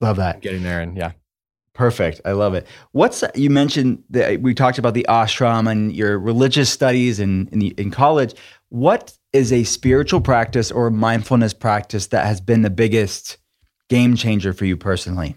love 0.00 0.18
I'm 0.18 0.24
that 0.24 0.40
getting 0.40 0.62
there. 0.62 0.80
And 0.80 0.96
yeah. 0.96 1.12
perfect 1.74 2.20
i 2.24 2.32
love 2.32 2.54
it 2.54 2.66
what's 2.92 3.22
uh, 3.22 3.30
you 3.34 3.50
mentioned 3.50 4.02
that 4.08 4.40
we 4.40 4.54
talked 4.54 4.78
about 4.78 4.94
the 4.94 5.04
ashram 5.08 5.70
and 5.70 5.92
your 5.94 6.18
religious 6.18 6.70
studies 6.70 7.20
in 7.20 7.48
in, 7.52 7.58
the, 7.58 7.74
in 7.76 7.90
college 7.90 8.34
what 8.70 9.16
is 9.34 9.52
a 9.52 9.62
spiritual 9.64 10.20
practice 10.20 10.70
or 10.70 10.90
mindfulness 10.90 11.52
practice 11.52 12.06
that 12.06 12.24
has 12.24 12.40
been 12.40 12.62
the 12.62 12.70
biggest 12.70 13.36
game 13.90 14.16
changer 14.16 14.54
for 14.54 14.64
you 14.64 14.76
personally 14.76 15.36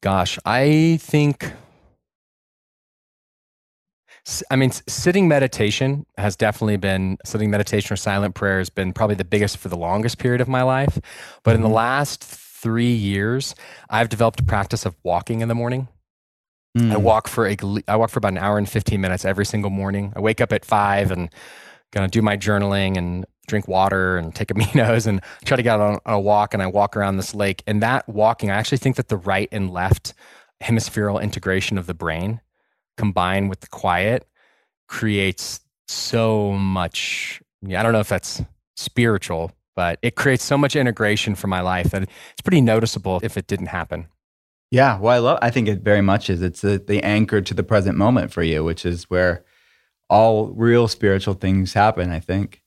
Gosh, 0.00 0.38
I 0.44 0.98
think. 1.00 1.52
I 4.50 4.56
mean, 4.56 4.70
sitting 4.70 5.28
meditation 5.28 6.04
has 6.16 6.36
definitely 6.36 6.76
been 6.76 7.18
sitting 7.24 7.50
meditation 7.50 7.92
or 7.92 7.96
silent 7.96 8.34
prayer 8.34 8.58
has 8.58 8.70
been 8.70 8.92
probably 8.92 9.16
the 9.16 9.24
biggest 9.24 9.56
for 9.58 9.68
the 9.68 9.76
longest 9.78 10.18
period 10.18 10.40
of 10.40 10.48
my 10.48 10.62
life. 10.62 10.98
But 11.44 11.54
in 11.54 11.62
the 11.62 11.68
last 11.68 12.22
three 12.24 12.92
years, 12.92 13.54
I've 13.88 14.08
developed 14.08 14.40
a 14.40 14.44
practice 14.44 14.84
of 14.84 14.96
walking 15.02 15.40
in 15.40 15.48
the 15.48 15.54
morning. 15.54 15.88
I 16.76 16.80
Mm. 16.80 17.02
walk 17.02 17.28
for 17.28 17.46
a, 17.48 17.56
I 17.88 17.96
walk 17.96 18.10
for 18.10 18.18
about 18.18 18.32
an 18.32 18.38
hour 18.38 18.58
and 18.58 18.68
15 18.68 19.00
minutes 19.00 19.24
every 19.24 19.46
single 19.46 19.70
morning. 19.70 20.12
I 20.14 20.20
wake 20.20 20.40
up 20.40 20.52
at 20.52 20.64
five 20.64 21.10
and 21.10 21.30
gonna 21.92 22.08
do 22.08 22.20
my 22.20 22.36
journaling 22.36 22.96
and 22.98 23.24
drink 23.46 23.66
water 23.66 24.18
and 24.18 24.34
take 24.34 24.48
aminos 24.48 25.06
and 25.08 25.22
try 25.44 25.56
to 25.56 25.62
get 25.62 25.80
on 25.80 25.98
a 26.04 26.20
walk 26.20 26.52
and 26.54 26.62
I 26.62 26.66
walk 26.66 26.96
around 26.96 27.16
this 27.16 27.34
lake. 27.34 27.62
And 27.66 27.82
that 27.82 28.08
walking, 28.08 28.50
I 28.50 28.56
actually 28.56 28.78
think 28.78 28.96
that 28.96 29.08
the 29.08 29.16
right 29.16 29.48
and 29.50 29.70
left 29.70 30.12
hemispherical 30.60 31.18
integration 31.18 31.78
of 31.78 31.86
the 31.86 31.94
brain 31.94 32.40
combined 32.98 33.48
with 33.48 33.60
the 33.60 33.68
quiet 33.68 34.28
creates 34.88 35.60
so 35.86 36.52
much. 36.52 37.40
I 37.64 37.82
don't 37.82 37.92
know 37.92 38.00
if 38.00 38.08
that's 38.08 38.42
spiritual, 38.76 39.52
but 39.74 39.98
it 40.02 40.16
creates 40.16 40.44
so 40.44 40.58
much 40.58 40.76
integration 40.76 41.34
for 41.34 41.46
my 41.46 41.60
life 41.62 41.90
that 41.92 42.02
it's 42.02 42.42
pretty 42.42 42.60
noticeable 42.60 43.20
if 43.22 43.36
it 43.38 43.46
didn't 43.46 43.66
happen. 43.66 44.08
Yeah, 44.70 44.98
well, 44.98 45.14
I 45.14 45.18
love. 45.18 45.38
I 45.40 45.50
think 45.50 45.66
it 45.66 45.80
very 45.80 46.02
much 46.02 46.28
is. 46.28 46.42
It's 46.42 46.60
the, 46.60 46.78
the 46.78 47.02
anchor 47.02 47.40
to 47.40 47.54
the 47.54 47.62
present 47.62 47.96
moment 47.96 48.32
for 48.32 48.42
you, 48.42 48.62
which 48.62 48.84
is 48.84 49.08
where 49.08 49.44
all 50.10 50.48
real 50.48 50.88
spiritual 50.88 51.34
things 51.34 51.72
happen. 51.72 52.10
I 52.10 52.20
think. 52.20 52.62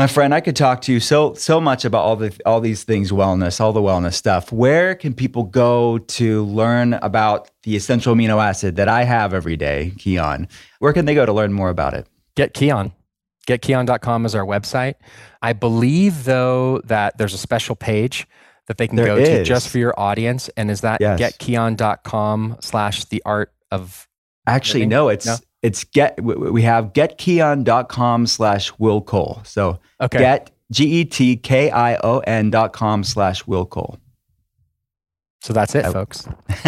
My 0.00 0.06
friend, 0.06 0.32
I 0.32 0.40
could 0.40 0.56
talk 0.56 0.80
to 0.82 0.94
you 0.94 0.98
so 0.98 1.34
so 1.34 1.60
much 1.60 1.84
about 1.84 2.06
all 2.06 2.16
the 2.16 2.34
all 2.46 2.62
these 2.62 2.84
things, 2.84 3.12
wellness, 3.12 3.60
all 3.60 3.74
the 3.74 3.82
wellness 3.82 4.14
stuff. 4.14 4.50
Where 4.50 4.94
can 4.94 5.12
people 5.12 5.42
go 5.42 5.98
to 5.98 6.42
learn 6.46 6.94
about 6.94 7.50
the 7.64 7.76
essential 7.76 8.14
amino 8.14 8.42
acid 8.42 8.76
that 8.76 8.88
I 8.88 9.04
have 9.04 9.34
every 9.34 9.58
day, 9.58 9.92
Kion? 9.98 10.50
Where 10.78 10.94
can 10.94 11.04
they 11.04 11.14
go 11.14 11.26
to 11.26 11.34
learn 11.34 11.52
more 11.52 11.68
about 11.68 11.92
it? 11.92 12.06
Get 12.34 12.54
Kion. 12.54 12.92
GetKion.com 13.46 14.24
is 14.24 14.34
our 14.34 14.46
website. 14.46 14.94
I 15.42 15.52
believe, 15.52 16.24
though, 16.24 16.80
that 16.84 17.18
there's 17.18 17.34
a 17.34 17.38
special 17.38 17.76
page 17.76 18.26
that 18.68 18.78
they 18.78 18.88
can 18.88 18.96
There 18.96 19.04
go 19.04 19.16
to 19.16 19.44
just 19.44 19.68
for 19.68 19.76
your 19.76 19.92
audience. 20.00 20.48
And 20.56 20.70
is 20.70 20.80
that 20.80 21.02
Yes. 21.02 21.20
getkion.com 21.20 22.56
slash 22.60 23.04
the 23.04 23.20
art 23.26 23.52
of 23.70 24.08
Actually, 24.46 24.86
no, 24.86 25.10
it's 25.10 25.26
No? 25.26 25.36
It's 25.62 25.84
get 25.84 26.22
we- 26.22 26.62
have 26.62 26.92
getkion.com 26.94 28.26
slash 28.26 28.72
Will 28.78 29.00
Cole. 29.02 29.40
So 29.44 29.78
Okay. 30.00 30.18
get 30.18 30.50
G 30.70 31.00
E 31.00 31.04
T 31.04 31.36
K 31.36 31.70
I 31.70 31.96
O 31.96 32.20
N 32.20 32.50
dot 32.50 32.72
com 32.72 33.04
slash 33.04 33.46
Will 33.46 33.66
Cole. 33.66 33.98
so 35.42 35.52
that's 35.52 35.74
it, 35.74 35.84
folks. 35.86 36.26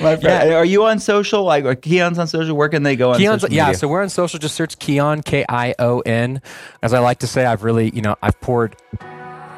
My 0.00 0.16
friend, 0.16 0.52
are 0.52 0.64
you 0.64 0.84
on 0.84 0.98
social? 0.98 1.42
Like, 1.44 1.64
are 1.64 1.74
Kion's 1.74 2.18
on 2.18 2.26
social? 2.26 2.56
Where 2.56 2.68
can 2.68 2.82
they 2.82 2.96
go 2.96 3.10
on 3.12 3.18
Kion's, 3.18 3.42
social 3.42 3.54
yeah, 3.54 3.72
so 3.72 3.88
we're 3.88 4.02
on 4.02 4.08
social. 4.08 4.38
Just 4.38 4.54
search 4.54 4.78
Kion, 4.78 5.24
K 5.24 5.44
I 5.48 5.74
O 5.78 6.00
N. 6.00 6.40
As 6.82 6.92
I 6.94 6.98
like 7.00 7.18
to 7.20 7.26
say, 7.26 7.44
I've 7.46 7.62
really, 7.64 7.90
you 7.94 8.02
know, 8.02 8.16
I've 8.22 8.40
poured, 8.40 8.76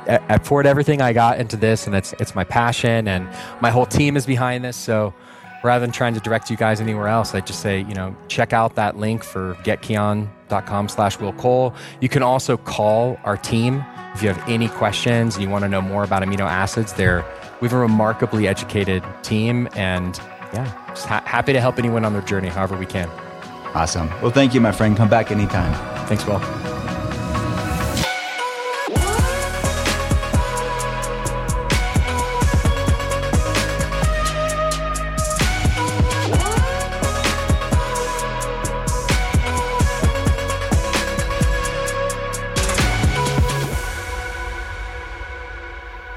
I- 0.09 0.39
poured 0.39 0.67
everything 0.67 1.01
I 1.03 1.13
got 1.13 1.39
into 1.39 1.57
this, 1.57 1.87
and 1.87 1.95
it's 1.97 2.13
it's 2.15 2.35
my 2.35 2.45
passion, 2.45 3.09
and 3.09 3.29
my 3.61 3.71
whole 3.71 3.87
team 3.87 4.17
is 4.17 4.27
behind 4.27 4.65
this. 4.65 4.77
So 4.77 5.15
rather 5.67 5.85
than 5.85 5.93
trying 5.93 6.15
to 6.15 6.21
direct 6.21 6.51
you 6.51 6.57
guys 6.57 6.81
anywhere 6.81 7.09
else, 7.09 7.35
I 7.35 7.41
just 7.41 7.61
say, 7.61 7.81
you 7.81 7.95
know, 7.95 8.17
check 8.29 8.53
out 8.53 8.77
that 8.77 8.97
link 8.97 9.23
for 9.25 9.55
getkion.com 9.65 10.89
slash 10.89 11.19
Will 11.19 11.33
Cole. 11.35 11.75
You 12.01 12.09
can 12.09 12.23
also 12.23 12.57
call 12.57 13.19
our 13.25 13.37
team 13.37 13.85
if 14.15 14.23
you 14.23 14.29
have 14.29 14.43
any 14.49 14.69
questions 14.69 15.35
and 15.35 15.45
you 15.45 15.51
want 15.51 15.65
to 15.65 15.69
know 15.69 15.83
more 15.83 16.05
about 16.05 16.23
amino 16.23 16.41
acids. 16.41 16.93
They're 16.95 17.25
we 17.61 17.69
have 17.69 17.73
a 17.73 17.79
remarkably 17.79 18.47
educated 18.47 19.03
team, 19.23 19.67
and 19.75 20.19
yeah, 20.53 20.71
just 20.89 21.07
ha- 21.07 21.23
happy 21.25 21.55
to 21.55 21.61
help 21.61 21.79
anyone 21.79 22.05
on 22.05 22.13
their 22.13 22.23
journey, 22.23 22.49
however 22.49 22.77
we 22.77 22.85
can. 22.87 23.09
awesome. 23.75 24.09
Well, 24.21 24.31
thank 24.31 24.53
you, 24.55 24.61
my 24.61 24.73
friend. 24.73 24.95
Come 24.97 25.09
back 25.09 25.31
anytime. 25.31 25.73
Thanks, 26.07 26.27
Will. 26.27 26.86